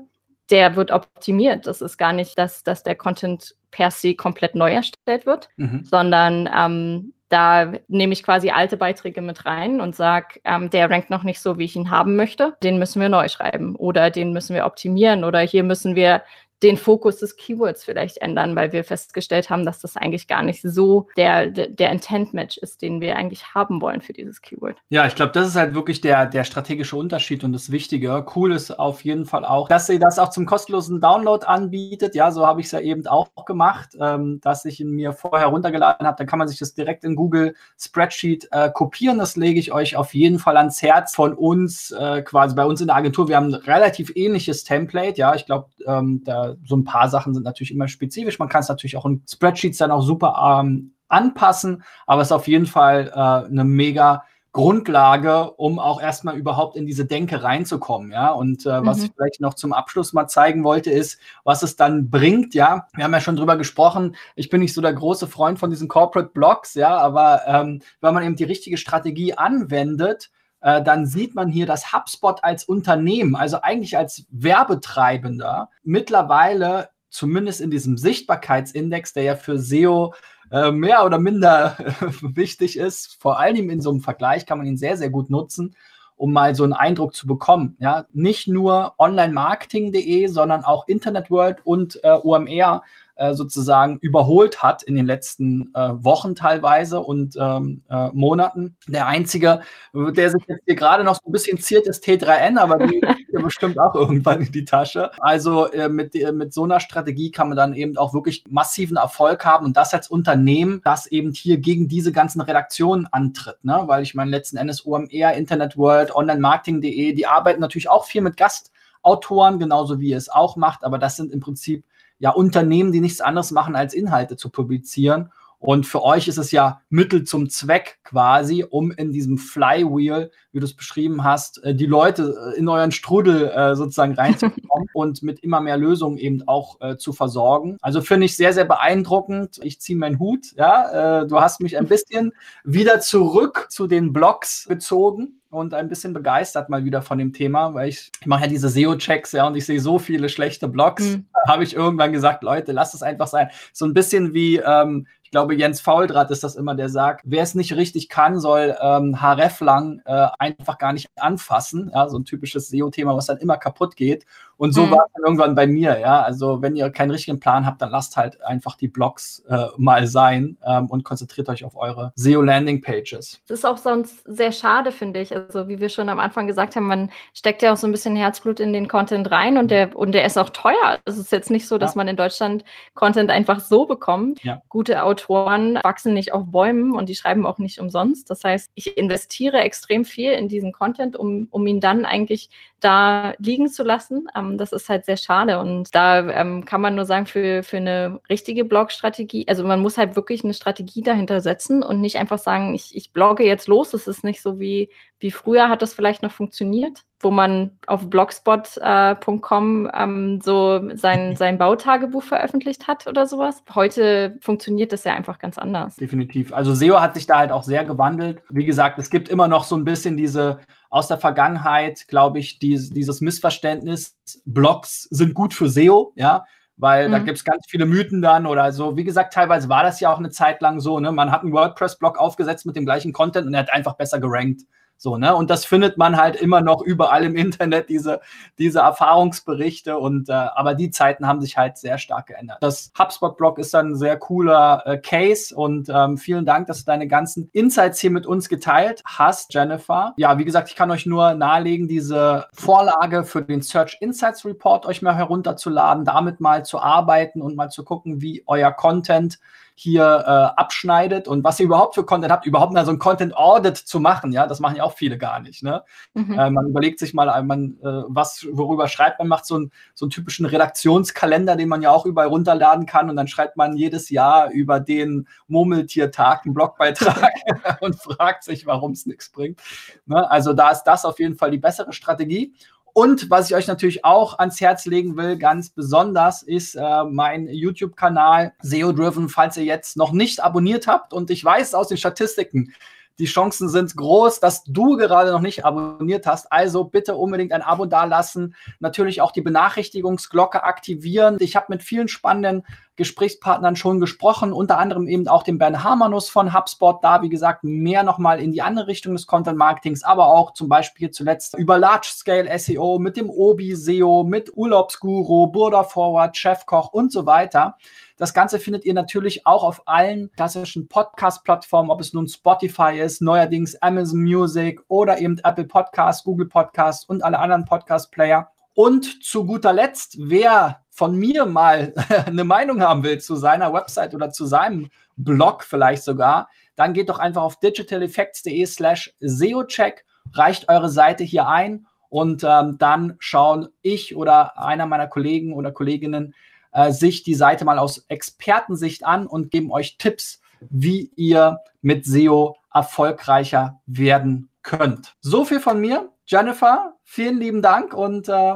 der 0.51 0.77
wird 0.77 0.90
optimiert. 0.90 1.66
Das 1.66 1.81
ist 1.81 1.97
gar 1.97 2.12
nicht, 2.12 2.38
dass, 2.38 2.62
dass 2.62 2.83
der 2.83 2.95
Content 2.95 3.55
per 3.71 3.90
se 3.90 4.14
komplett 4.14 4.55
neu 4.55 4.73
erstellt 4.73 5.27
wird, 5.27 5.49
mhm. 5.57 5.85
sondern 5.85 6.49
ähm, 6.55 7.14
da 7.33 7.73
nehme 7.88 8.12
ich 8.12 8.23
quasi 8.23 8.51
alte 8.51 8.77
Beiträge 8.77 9.23
mit 9.23 9.47
rein 9.47 9.81
und 9.81 9.97
sage, 9.97 10.40
ähm, 10.45 10.68
der 10.68 10.90
rankt 10.90 11.09
noch 11.09 11.23
nicht 11.23 11.40
so, 11.40 11.57
wie 11.59 11.64
ich 11.64 11.77
ihn 11.77 11.90
haben 11.90 12.14
möchte. 12.14 12.57
Den 12.62 12.79
müssen 12.79 13.01
wir 13.01 13.09
neu 13.09 13.29
schreiben 13.29 13.75
oder 13.77 14.11
den 14.11 14.33
müssen 14.33 14.55
wir 14.55 14.66
optimieren 14.66 15.25
oder 15.25 15.40
hier 15.40 15.62
müssen 15.62 15.97
wir 15.97 16.23
den 16.62 16.77
Fokus 16.77 17.18
des 17.18 17.37
Keywords 17.37 17.85
vielleicht 17.85 18.18
ändern, 18.18 18.55
weil 18.55 18.72
wir 18.72 18.85
festgestellt 18.85 19.51
haben, 19.51 19.64
dass 19.64 19.81
das 19.81 19.96
eigentlich 19.96 20.29
gar 20.29 20.42
nicht 20.42 20.62
so 20.62 21.09
der, 21.16 21.46
der, 21.46 21.90
Intent-Match 21.90 22.59
ist, 22.59 22.83
den 22.83 23.01
wir 23.01 23.16
eigentlich 23.16 23.55
haben 23.55 23.81
wollen 23.81 24.01
für 24.01 24.12
dieses 24.12 24.40
Keyword. 24.40 24.77
Ja, 24.88 25.07
ich 25.07 25.14
glaube, 25.14 25.33
das 25.33 25.48
ist 25.48 25.57
halt 25.57 25.75
wirklich 25.75 26.01
der, 26.01 26.27
der 26.27 26.44
strategische 26.44 26.96
Unterschied 26.96 27.44
und 27.44 27.53
das 27.53 27.70
Wichtige. 27.70 28.25
Cool 28.35 28.53
ist 28.53 28.79
auf 28.79 29.05
jeden 29.05 29.27
Fall 29.27 29.44
auch, 29.44 29.68
dass 29.68 29.87
sie 29.87 29.98
das 29.98 30.18
auch 30.18 30.31
zum 30.31 30.46
kostenlosen 30.46 31.01
Download 31.01 31.44
anbietet. 31.44 32.14
Ja, 32.14 32.31
so 32.31 32.46
habe 32.46 32.61
ich 32.61 32.66
es 32.66 32.72
ja 32.72 32.81
eben 32.81 33.07
auch 33.07 33.29
gemacht, 33.44 33.90
ähm, 34.01 34.40
dass 34.40 34.64
ich 34.64 34.81
ihn 34.81 34.90
mir 34.90 35.12
vorher 35.12 35.48
runtergeladen 35.48 36.07
habe. 36.07 36.16
Dann 36.16 36.27
kann 36.27 36.38
man 36.38 36.48
sich 36.48 36.59
das 36.59 36.75
direkt 36.75 37.05
in 37.05 37.16
Google 37.16 37.55
Spreadsheet 37.79 38.48
äh, 38.53 38.70
kopieren. 38.70 39.18
Das 39.18 39.37
lege 39.37 39.59
ich 39.59 39.72
euch 39.72 39.96
auf 39.96 40.14
jeden 40.14 40.38
Fall 40.38 40.57
ans 40.57 40.81
Herz 40.83 41.14
von 41.14 41.35
uns, 41.35 41.90
äh, 41.90 42.22
quasi 42.22 42.55
bei 42.55 42.64
uns 42.64 42.81
in 42.81 42.87
der 42.87 42.96
Agentur. 42.96 43.29
Wir 43.29 43.37
haben 43.37 43.48
ein 43.48 43.55
relativ 43.55 44.12
ähnliches 44.14 44.64
Template. 44.64 45.18
Ja, 45.18 45.35
ich 45.35 45.46
glaube, 45.46 45.66
ähm, 45.87 46.22
da 46.25 46.52
so 46.65 46.77
ein 46.77 46.85
paar 46.85 47.09
Sachen 47.09 47.35
sind 47.35 47.45
natürlich 47.45 47.73
immer 47.73 47.88
spezifisch. 47.88 48.38
Man 48.38 48.49
kann 48.49 48.61
es 48.61 48.69
natürlich 48.69 48.97
auch 48.97 49.07
in 49.07 49.23
Spreadsheets 49.29 49.79
dann 49.79 49.91
auch 49.91 50.03
super 50.03 50.61
ähm, 50.61 50.95
anpassen, 51.09 51.83
aber 52.07 52.23
es 52.23 52.29
ist 52.29 52.33
auf 52.33 52.49
jeden 52.49 52.67
Fall 52.67 53.12
äh, 53.15 53.49
eine 53.49 53.65
mega 53.65 54.25
Grundlage, 54.53 55.51
um 55.53 55.79
auch 55.79 56.01
erstmal 56.01 56.37
überhaupt 56.37 56.77
in 56.77 56.85
diese 56.85 57.07
Denke 57.07 57.43
reinzukommen, 57.43 58.12
ja. 58.12 58.31
Und 58.33 58.67
äh, 58.67 58.81
mhm. 58.81 58.87
was 58.87 59.03
ich 59.03 59.11
vielleicht 59.17 59.41
noch 59.41 59.55
zum 59.55 59.73
Abschluss 59.73 60.12
mal 60.12 60.29
zeigen 60.29 60.62
wollte, 60.62 60.91
ist, 60.91 61.19
was 61.43 61.62
es 61.62 61.77
dann 61.77 62.11
bringt, 62.11 62.55
ja. 62.55 62.87
Wir 62.95 63.05
haben 63.05 63.15
ja 63.15 63.21
schon 63.21 63.37
drüber 63.37 63.57
gesprochen. 63.57 64.15
Ich 64.37 64.51
bin 64.51 64.61
nicht 64.61 64.75
so 64.75 64.83
der 64.83 64.93
große 64.93 65.27
Freund 65.27 65.59
von 65.59 65.71
diesen 65.71 65.88
Corporate 65.88 66.33
Blogs, 66.35 66.75
ja, 66.75 66.99
aber 66.99 67.43
ähm, 67.47 67.81
wenn 68.03 68.12
man 68.12 68.25
eben 68.25 68.37
die 68.37 68.45
richtige 68.45 68.77
Strategie 68.77 69.33
anwendet, 69.35 70.31
äh, 70.62 70.83
dann 70.83 71.07
sieht 71.07 71.35
man 71.35 71.48
hier, 71.48 71.66
dass 71.66 71.92
HubSpot 71.92 72.42
als 72.42 72.64
Unternehmen, 72.64 73.37
also 73.37 73.61
eigentlich 73.61 73.96
als 73.96 74.25
Werbetreibender, 74.31 75.68
mittlerweile 75.83 76.88
zumindest 77.11 77.61
in 77.61 77.70
diesem 77.70 77.98
Sichtbarkeitsindex, 77.98 79.12
der 79.12 79.22
ja 79.25 79.37
für 79.37 79.59
SEO 79.59 80.14
äh, 80.51 80.70
mehr 80.70 81.05
oder 81.05 81.18
minder 81.18 81.77
wichtig 82.22 82.79
ist, 82.79 83.20
vor 83.20 83.38
allem 83.38 83.70
in 83.70 83.81
so 83.81 83.90
einem 83.90 84.01
Vergleich 84.01 84.46
kann 84.46 84.59
man 84.59 84.66
ihn 84.66 84.79
sehr, 84.79 84.96
sehr 84.96 85.11
gut 85.11 85.31
nutzen, 85.31 85.75
um 86.16 86.33
mal 86.33 86.55
so 86.55 86.62
einen 86.62 86.72
Eindruck 86.72 87.14
zu 87.14 87.27
bekommen. 87.27 87.77
Ja, 87.81 88.07
nicht 88.12 88.46
nur 88.46 88.94
onlinemarketing.de, 88.98 90.29
sondern 90.29 90.64
auch 90.64 90.87
Internet 90.87 91.31
World 91.31 91.59
und 91.64 92.03
äh, 92.05 92.12
OMR 92.22 92.83
äh, 93.16 93.35
sozusagen 93.35 93.98
überholt 94.01 94.62
hat 94.62 94.83
in 94.83 94.94
den 94.94 95.07
letzten 95.07 95.70
äh, 95.75 95.90
Wochen 96.05 96.35
teilweise 96.35 97.01
und 97.01 97.37
ähm, 97.38 97.83
äh, 97.90 98.09
Monaten. 98.12 98.77
Der 98.88 99.07
einzige, 99.07 99.61
der 99.92 100.31
sich 100.31 100.42
jetzt 100.46 100.64
hier 100.64 100.75
gerade 100.75 101.05
noch 101.05 101.16
so 101.16 101.29
ein 101.29 101.33
bisschen 101.33 101.59
ziert, 101.59 101.87
ist 101.87 102.05
T3N, 102.05 102.59
aber 102.59 102.79
die 102.87 103.01
geht 103.33 103.42
bestimmt 103.42 103.79
auch 103.79 103.94
irgendwann 103.94 104.40
in 104.40 104.53
die 104.53 104.64
Tasche. 104.64 105.11
Also 105.20 105.70
äh, 105.72 105.88
mit, 105.88 106.14
äh, 106.14 106.33
mit 106.33 106.53
so 106.53 106.64
einer 106.64 106.81
Strategie 106.81 107.31
kann 107.31 107.48
man 107.48 107.57
dann 107.57 107.75
eben 107.75 107.96
auch 107.96 108.14
wirklich 108.14 108.44
massiven 108.48 108.96
Erfolg 108.96 109.44
haben 109.44 109.66
und 109.66 109.77
das 109.77 109.92
als 109.92 110.09
Unternehmen, 110.09 110.81
das 110.85 111.07
eben 111.07 111.33
hier 111.33 111.59
gegen 111.59 111.88
diese 111.88 112.12
ganzen 112.12 112.40
Redaktionen 112.40 113.07
antritt. 113.11 113.62
Ne? 113.64 113.83
Weil 113.87 114.03
ich 114.03 114.14
meine, 114.14 114.31
letzten 114.31 114.57
Endes 114.57 114.87
OMR, 114.87 115.35
Internet 115.35 115.77
World, 115.77 116.14
Online-Marketing.de, 116.14 117.12
die 117.12 117.27
arbeiten 117.27 117.61
natürlich 117.61 117.88
auch 117.88 118.05
viel 118.05 118.22
mit 118.22 118.37
Gastautoren, 118.37 119.59
genauso 119.59 120.01
wie 120.01 120.11
ihr 120.11 120.16
es 120.16 120.29
auch 120.29 120.57
macht, 120.57 120.85
aber 120.85 120.98
das 120.98 121.16
sind 121.16 121.33
im 121.33 121.40
Prinzip 121.40 121.85
ja 122.23 122.31
Unternehmen, 122.31 122.93
die 122.93 123.01
nichts 123.01 123.21
anderes 123.21 123.51
machen, 123.51 123.75
als 123.75 123.95
Inhalte 123.95 124.37
zu 124.37 124.49
publizieren. 124.49 125.33
Und 125.59 125.87
für 125.87 126.05
euch 126.05 126.29
ist 126.29 126.39
es 126.39 126.53
ja 126.53 126.81
Mittel 126.89 127.25
zum 127.25 127.51
Zweck 127.51 127.99
quasi, 128.05 128.65
um 128.69 128.93
in 128.93 129.11
diesem 129.11 129.39
Flywheel, 129.39 130.31
wie 130.53 130.61
du 130.61 130.65
es 130.65 130.75
beschrieben 130.75 131.25
hast, 131.25 131.63
äh, 131.65 131.75
die 131.75 131.87
Leute 131.87 132.53
äh, 132.55 132.59
in 132.59 132.69
euren 132.69 132.92
Strudel 132.92 133.49
äh, 133.49 133.75
sozusagen 133.75 134.15
reinzubekommen 134.15 134.88
und 134.94 135.25
mit 135.25 135.40
immer 135.40 135.61
mehr 135.61 135.77
Lösungen 135.77 136.17
eben 136.17 136.46
auch 136.46 136.81
äh, 136.81 136.96
zu 136.96 137.13
versorgen. 137.13 137.77
Also 137.81 138.01
finde 138.01 138.27
ich 138.27 138.37
sehr, 138.37 138.53
sehr 138.53 138.67
beeindruckend. 138.67 139.59
Ich 139.63 139.81
ziehe 139.81 139.99
meinen 139.99 140.21
Hut. 140.21 140.53
Ja, 140.57 141.23
äh, 141.23 141.27
du 141.27 141.40
hast 141.40 141.61
mich 141.61 141.77
ein 141.77 141.87
bisschen 141.87 142.33
wieder 142.63 143.01
zurück 143.01 143.67
zu 143.69 143.88
den 143.88 144.13
Blogs 144.13 144.67
gezogen 144.69 145.40
und 145.53 145.75
ein 145.75 145.88
bisschen 145.88 146.15
begeistert 146.15 146.71
mal 146.71 146.85
wieder 146.85 147.03
von 147.03 147.19
dem 147.19 147.33
Thema, 147.33 147.75
weil 147.75 147.88
ich, 147.90 148.11
ich 148.21 148.27
mache 148.27 148.42
ja 148.42 148.46
diese 148.49 148.69
SEO-Checks, 148.69 149.33
ja, 149.33 149.46
und 149.46 149.55
ich 149.55 149.67
sehe 149.67 149.81
so 149.81 149.99
viele 149.99 150.29
schlechte 150.29 150.67
Blogs. 150.67 151.05
Mhm. 151.05 151.27
Habe 151.49 151.65
ich 151.65 151.75
irgendwann 151.75 152.13
gesagt, 152.13 152.43
Leute, 152.43 152.73
lasst 152.73 152.95
es 152.95 153.03
einfach 153.03 153.27
sein. 153.27 153.51
So 153.73 153.85
ein 153.85 153.95
bisschen 153.95 154.35
wie, 154.35 154.57
ähm, 154.57 155.07
glaube, 155.33 155.55
Jens 155.57 155.81
Fauldraht 155.81 156.31
ist 156.31 156.45
das 156.45 156.55
immer, 156.55 156.77
der 156.77 156.90
sagt, 156.90 157.23
wer 157.25 157.43
es 157.43 157.55
nicht 157.55 157.75
richtig 157.75 158.09
kann, 158.09 158.38
soll 158.38 158.77
ähm, 158.81 159.21
href 159.21 159.61
lang 159.61 160.03
äh, 160.05 160.29
einfach 160.38 160.79
gar 160.79 160.93
nicht 160.93 161.11
anfassen. 161.17 161.90
Ja, 161.93 162.09
so 162.09 162.19
ein 162.19 162.25
typisches 162.27 162.69
SEO-Thema, 162.69 163.17
was 163.17 163.27
dann 163.27 163.38
immer 163.38 163.57
kaputt 163.57 163.97
geht. 163.97 164.27
Und 164.63 164.73
so 164.75 164.87
mhm. 164.87 164.92
war 164.92 165.06
es 165.06 165.13
dann 165.15 165.25
irgendwann 165.25 165.54
bei 165.56 165.67
mir. 165.67 165.98
Ja, 165.98 166.23
also 166.23 166.63
wenn 166.63 166.77
ihr 166.77 166.88
keinen 166.90 167.10
richtigen 167.10 167.40
Plan 167.40 167.67
habt, 167.67 167.83
dann 167.83 167.90
lasst 167.90 168.17
halt 168.17 168.40
einfach 168.44 168.77
die 168.77 168.87
Blogs 168.87 169.42
äh, 169.48 169.67
mal 169.77 170.06
sein 170.06 170.56
ähm, 170.65 170.87
und 170.87 171.02
konzentriert 171.02 171.48
euch 171.48 171.65
auf 171.65 171.75
eure 171.75 172.13
SEO-Landing-Pages. 172.15 173.40
Das 173.48 173.58
ist 173.58 173.65
auch 173.65 173.77
sonst 173.77 174.23
sehr 174.25 174.52
schade, 174.52 174.92
finde 174.92 175.21
ich. 175.21 175.35
Also 175.35 175.67
wie 175.67 175.81
wir 175.81 175.88
schon 175.88 176.08
am 176.08 176.21
Anfang 176.21 176.46
gesagt 176.46 176.77
haben, 176.77 176.87
man 176.87 177.10
steckt 177.35 177.63
ja 177.63 177.73
auch 177.73 177.77
so 177.77 177.88
ein 177.88 177.90
bisschen 177.90 178.15
Herzblut 178.15 178.60
in 178.60 178.73
den 178.73 178.87
Content 178.87 179.33
rein 179.33 179.58
und 179.58 179.73
der, 179.73 179.96
und 179.96 180.13
der 180.13 180.25
ist 180.25 180.38
auch 180.38 180.50
teuer. 180.50 181.00
Es 181.06 181.19
ist 181.19 181.33
jetzt 181.33 181.50
nicht 181.50 181.67
so, 181.67 181.77
dass 181.77 181.94
ja. 181.94 181.98
man 181.98 182.06
in 182.06 182.15
Deutschland 182.15 182.65
Content 182.94 183.31
einfach 183.31 183.58
so 183.58 183.87
bekommt. 183.87 184.44
Ja. 184.44 184.63
Gute 184.69 185.02
Autoren 185.02 185.81
wachsen 185.83 186.15
nicht 186.15 186.33
auf 186.33 186.44
Bäumen 186.46 186.94
und 186.94 187.08
die 187.08 187.17
schreiben 187.17 187.46
auch 187.46 187.58
nicht 187.58 187.81
umsonst. 187.81 188.31
Das 188.31 188.44
heißt, 188.44 188.71
ich 188.77 188.96
investiere 188.96 189.58
extrem 189.58 190.04
viel 190.04 190.31
in 190.31 190.46
diesen 190.46 190.71
Content, 190.71 191.17
um, 191.17 191.48
um 191.50 191.67
ihn 191.67 191.81
dann 191.81 192.04
eigentlich 192.04 192.48
da 192.83 193.35
liegen 193.39 193.69
zu 193.69 193.83
lassen. 193.83 194.27
Ähm, 194.37 194.59
das 194.59 194.73
ist 194.73 194.89
halt 194.89 195.05
sehr 195.05 195.17
schade. 195.17 195.59
Und 195.61 195.95
da 195.95 196.29
ähm, 196.29 196.65
kann 196.65 196.81
man 196.81 196.95
nur 196.95 197.05
sagen, 197.05 197.27
für, 197.27 197.63
für 197.63 197.77
eine 197.79 198.21
richtige 198.29 198.65
Blog-Strategie, 198.65 199.47
also 199.49 199.65
man 199.65 199.81
muss 199.81 199.99
halt 199.99 200.17
wirklich 200.17 200.45
eine 200.45 200.55
Strategie 200.55 201.03
dahinter 201.03 201.41
setzen 201.41 201.83
und 201.83 202.01
nicht 202.01 202.17
einfach 202.17 202.39
sagen, 202.39 202.75
ich, 202.75 202.95
ich 202.95 203.13
blogge 203.13 203.45
jetzt 203.45 203.69
los. 203.69 203.95
Es 203.95 204.07
ist 204.07 204.25
nicht 204.25 204.43
so 204.43 204.59
wie, 204.59 204.91
wie 205.21 205.31
früher 205.31 205.69
hat 205.69 205.83
das 205.83 205.95
vielleicht 205.95 206.23
noch 206.23 206.33
funktioniert, 206.33 207.03
wo 207.21 207.31
man 207.31 207.79
auf 207.87 208.11
blogspot.com 208.11 209.87
äh, 209.87 210.03
ähm, 210.03 210.41
so 210.43 210.81
sein, 210.95 211.37
sein 211.37 211.59
Bautagebuch 211.59 212.25
veröffentlicht 212.25 212.89
hat 212.89 213.07
oder 213.07 213.27
sowas. 213.27 213.63
Heute 213.75 214.37
funktioniert 214.41 214.93
das 214.93 215.05
ja 215.05 215.15
einfach 215.15 215.39
ganz 215.39 215.59
anders. 215.59 215.97
Definitiv. 215.97 216.53
Also 216.53 216.75
SEO 216.75 217.01
hat 217.01 217.15
sich 217.15 217.27
da 217.27 217.39
halt 217.39 217.53
auch 217.53 217.63
sehr 217.63 217.85
gewandelt. 217.85 218.43
Wie 218.51 218.65
gesagt, 218.65 218.99
es 218.99 219.11
gibt 219.11 219.29
immer 219.29 219.47
noch 219.47 219.63
so 219.65 219.77
ein 219.77 219.85
bisschen 219.85 220.17
diese 220.17 220.59
aus 220.93 221.09
der 221.09 221.17
Vergangenheit, 221.17 222.07
glaube 222.07 222.38
ich, 222.38 222.59
die, 222.59 222.77
dieses 222.77 223.23
Missverständnis, 223.23 224.15
Blogs 224.45 225.05
sind 225.05 225.33
gut 225.33 225.55
für 225.55 225.71
SEO, 225.71 226.13
ja, 226.17 226.45
weil 226.77 227.09
mhm. 227.09 227.13
da 227.13 227.19
gibt 227.21 227.38
es 227.38 227.45
ganz 227.45 227.65
viele 227.67 227.87
Mythen 227.87 228.21
dann 228.21 228.45
oder 228.45 228.73
so. 228.73 228.95
Wie 228.95 229.03
gesagt, 229.03 229.33
teilweise 229.33 229.71
war 229.71 229.85
das 229.85 230.01
ja 230.01 230.13
auch 230.13 230.19
eine 230.19 230.29
Zeit 230.29 230.61
lang 230.61 230.81
so, 230.81 231.01
ne? 231.01 231.11
Man 231.11 231.33
hat 231.33 231.45
einen 231.45 231.53
WordPress-Blog 231.55 232.19
aufgesetzt 232.19 232.67
mit 232.67 232.77
dem 232.77 232.85
gleichen 232.85 233.15
Content 233.15 233.47
und 233.47 233.55
er 233.55 233.61
hat 233.61 233.73
einfach 233.73 233.95
besser 233.95 234.21
gerankt. 234.21 234.65
So, 235.03 235.17
ne? 235.17 235.35
Und 235.35 235.50
das 235.50 235.65
findet 235.65 235.98
man 235.98 236.17
halt 236.17 236.37
immer 236.37 236.61
noch 236.61 236.81
überall 236.81 237.25
im 237.25 237.35
Internet, 237.35 237.88
diese, 237.88 238.21
diese 238.57 238.79
Erfahrungsberichte. 238.79 239.98
Und 239.98 240.29
äh, 240.29 240.33
aber 240.33 240.77
die 240.77 240.90
Zeiten 240.90 241.27
haben 241.27 241.40
sich 241.40 241.57
halt 241.57 241.77
sehr 241.77 241.98
stark 241.98 242.29
geändert. 242.29 242.59
Das 242.61 242.92
HubSpot-Blog 242.96 243.59
ist 243.59 243.75
dann 243.75 243.88
ein 243.88 243.96
sehr 243.96 244.17
cooler 244.17 244.85
äh, 244.87 244.98
Case 244.98 245.57
und 245.57 245.88
ähm, 245.92 246.19
vielen 246.19 246.46
Dank, 246.46 246.69
dass 246.69 246.79
du 246.79 246.85
deine 246.85 247.09
ganzen 247.09 247.50
Insights 247.53 247.98
hier 247.98 248.13
mit 248.13 248.27
uns 248.27 248.48
geteilt 248.48 249.03
hast, 249.05 249.53
Jennifer. 249.53 250.15
Ja, 250.19 250.38
wie 250.38 250.44
gesagt, 250.44 250.69
ich 250.69 250.77
kann 250.77 250.92
euch 250.92 251.05
nur 251.05 251.35
nahelegen, 251.35 251.88
diese 251.88 252.46
Vorlage 252.53 253.25
für 253.25 253.42
den 253.42 253.61
Search 253.61 253.96
Insights 253.98 254.44
Report 254.44 254.87
euch 254.87 255.03
mal 255.03 255.17
herunterzuladen, 255.17 256.05
damit 256.05 256.38
mal 256.38 256.65
zu 256.65 256.79
arbeiten 256.79 257.42
und 257.42 257.57
mal 257.57 257.71
zu 257.71 257.83
gucken, 257.83 258.21
wie 258.21 258.44
euer 258.46 258.71
Content 258.71 259.40
hier 259.75 260.02
äh, 260.02 260.60
abschneidet 260.60 261.29
und 261.29 261.44
was 261.44 261.58
ihr 261.58 261.66
überhaupt 261.66 261.94
für 261.94 262.04
Content 262.04 262.33
habt, 262.33 262.46
überhaupt 262.46 262.73
mal 262.73 262.85
so 262.85 262.92
ein 262.92 262.98
Content 262.98 263.37
Audit 263.37 263.77
zu 263.77 264.00
machen, 264.00 264.33
ja, 264.33 264.46
das 264.46 264.60
machen 264.60 264.77
ja 264.77 264.85
auch 264.85 264.94
viele 264.94 265.18
gar 265.18 265.40
nicht. 265.40 265.62
Ne? 265.62 265.83
Mhm. 266.14 266.38
Äh, 266.38 266.50
man 266.50 266.68
überlegt 266.68 266.98
sich 266.98 267.14
mal, 267.14 267.29
äh, 267.29 267.42
man, 267.42 267.79
äh, 267.83 268.02
was, 268.08 268.46
worüber 268.50 268.88
schreibt 268.88 269.18
man, 269.18 269.29
macht 269.29 269.46
so, 269.46 269.58
ein, 269.58 269.73
so 269.94 270.06
einen 270.06 270.10
typischen 270.10 270.46
Redaktionskalender, 270.46 271.56
den 271.56 271.68
man 271.68 271.83
ja 271.83 271.90
auch 271.90 272.06
überall 272.06 272.29
runterladen 272.29 272.87
kann 272.87 273.10
und 273.10 273.16
dann 273.16 273.29
schreibt 273.29 273.56
man 273.56 273.77
jedes 273.77 274.10
Jahr 274.10 274.50
über 274.50 274.81
den 274.81 275.27
Murmeltiertag 275.48 276.44
einen 276.44 276.54
Blogbeitrag 276.54 277.33
und 277.81 277.96
fragt 277.96 278.44
sich, 278.44 278.66
warum 278.66 278.92
es 278.92 279.06
nichts 279.06 279.31
bringt. 279.31 279.60
Ne? 280.06 280.31
Also 280.31 280.52
da 280.52 280.70
ist 280.70 280.85
das 280.85 281.04
auf 281.04 281.18
jeden 281.18 281.37
Fall 281.37 281.50
die 281.50 281.58
bessere 281.58 281.92
Strategie. 281.92 282.54
Und 282.95 283.31
was 283.31 283.51
ich 283.51 283.57
euch 283.57 283.67
natürlich 283.67 284.05
auch 284.05 284.38
ans 284.38 284.61
Herz 284.61 284.85
legen 284.85 285.17
will, 285.17 285.38
ganz 285.38 285.71
besonders, 285.71 286.43
ist 286.43 286.75
äh, 286.75 287.05
mein 287.05 287.49
YouTube-Kanal 287.49 288.53
SEO 288.61 288.93
Driven, 288.93 289.29
falls 289.29 289.57
ihr 289.57 289.65
jetzt 289.65 289.97
noch 289.97 290.13
nicht 290.13 290.43
abonniert 290.43 290.87
habt. 290.87 291.15
Und 291.15 291.31
ich 291.31 291.43
weiß 291.43 291.75
aus 291.75 291.88
den 291.88 291.97
Statistiken, 291.97 292.75
die 293.19 293.27
Chancen 293.27 293.69
sind 293.69 293.96
groß, 293.96 294.40
dass 294.40 294.65
du 294.65 294.96
gerade 294.96 295.31
noch 295.31 295.40
nicht 295.40 295.65
abonniert 295.65 296.27
hast. 296.27 296.50
Also 296.50 296.85
bitte 296.85 297.15
unbedingt 297.17 297.52
ein 297.52 297.63
Abo 297.63 297.87
dalassen. 297.87 298.54
Natürlich 298.81 299.21
auch 299.21 299.33
die 299.33 299.42
Benachrichtigungsglocke 299.42 300.65
aktivieren. 300.65 301.37
Ich 301.40 301.56
habe 301.56 301.67
mit 301.69 301.83
vielen 301.83 302.08
spannenden 302.08 302.65
Gesprächspartnern 302.96 303.75
schon 303.75 304.00
gesprochen, 304.00 304.52
unter 304.52 304.79
anderem 304.79 305.08
eben 305.08 305.27
auch 305.27 305.42
dem 305.42 305.58
Ben 305.58 305.83
Hamanus 305.83 306.29
von 306.29 306.52
HubSpot. 306.52 307.02
Da, 307.02 307.23
wie 307.23 307.31
gesagt, 307.31 307.65
mehr 307.65 308.02
nochmal 308.02 308.38
in 308.38 308.52
die 308.52 308.60
andere 308.60 308.87
Richtung 308.87 309.15
des 309.15 309.27
Content 309.27 309.56
Marketings, 309.56 310.04
aber 310.04 310.27
auch 310.27 310.52
zum 310.52 310.69
Beispiel 310.69 311.10
zuletzt 311.10 311.56
über 311.56 311.79
Large 311.79 312.08
Scale 312.13 312.58
SEO 312.58 312.98
mit 312.98 313.17
dem 313.17 313.31
Obi 313.31 313.75
SEO, 313.75 314.25
mit 314.25 314.54
Urlaubsguru, 314.54 315.46
Burda 315.46 315.85
Forward, 315.85 316.37
Chefkoch 316.37 316.92
und 316.92 317.13
so 317.13 317.25
weiter. 317.25 317.77
Das 318.23 318.35
Ganze 318.35 318.60
findet 318.60 318.85
ihr 318.85 318.94
natürlich 318.94 319.48
auch 319.48 319.64
auf 319.64 319.83
allen 319.88 320.31
klassischen 320.37 320.87
Podcast-Plattformen, 320.87 321.90
ob 321.90 322.00
es 322.00 322.12
nun 322.12 322.29
Spotify 322.29 322.96
ist, 323.00 323.20
neuerdings 323.20 323.75
Amazon 323.83 324.23
Music 324.23 324.81
oder 324.87 325.18
eben 325.18 325.40
Apple 325.42 325.64
Podcasts, 325.64 326.23
Google 326.23 326.46
Podcasts 326.46 327.04
und 327.04 327.25
alle 327.25 327.40
anderen 327.40 327.64
Podcast-Player. 327.64 328.48
Und 328.75 329.25
zu 329.25 329.44
guter 329.44 329.73
Letzt, 329.73 330.18
wer 330.20 330.85
von 330.88 331.16
mir 331.16 331.46
mal 331.46 331.94
eine 332.27 332.44
Meinung 332.44 332.81
haben 332.81 333.02
will 333.02 333.18
zu 333.18 333.35
seiner 333.35 333.73
Website 333.73 334.14
oder 334.14 334.31
zu 334.31 334.46
seinem 334.46 334.88
Blog 335.16 335.64
vielleicht 335.64 336.04
sogar, 336.04 336.48
dann 336.77 336.92
geht 336.92 337.08
doch 337.08 337.18
einfach 337.18 337.42
auf 337.42 337.58
digitaleffects.de 337.58 338.64
slash 338.66 339.16
SEO-Check, 339.18 340.04
reicht 340.33 340.68
eure 340.68 340.90
Seite 340.90 341.25
hier 341.25 341.48
ein 341.48 341.88
und 342.08 342.44
ähm, 342.44 342.77
dann 342.79 343.16
schauen 343.18 343.70
ich 343.83 344.14
oder 344.14 344.60
einer 344.60 344.87
meiner 344.87 345.08
Kollegen 345.08 345.54
oder 345.54 345.73
Kolleginnen 345.73 346.35
äh, 346.73 346.92
sich 346.92 347.23
die 347.23 347.35
Seite 347.35 347.64
mal 347.64 347.79
aus 347.79 348.04
Expertensicht 348.08 349.04
an 349.04 349.27
und 349.27 349.50
geben 349.50 349.70
euch 349.70 349.98
Tipps, 349.98 350.40
wie 350.70 351.10
ihr 351.16 351.60
mit 351.81 352.06
SEO 352.06 352.56
erfolgreicher 352.73 353.81
werden 353.87 354.48
könnt. 354.62 355.16
So 355.20 355.44
viel 355.44 355.60
von 355.60 355.81
mir. 355.81 356.10
Jennifer, 356.27 356.94
vielen 357.04 357.38
lieben 357.38 357.62
Dank 357.62 357.94
und 357.94 358.29
äh, 358.29 358.54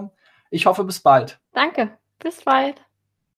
ich 0.51 0.67
hoffe 0.67 0.85
bis 0.85 1.01
bald. 1.01 1.39
Danke, 1.53 1.91
bis 2.19 2.43
bald. 2.43 2.86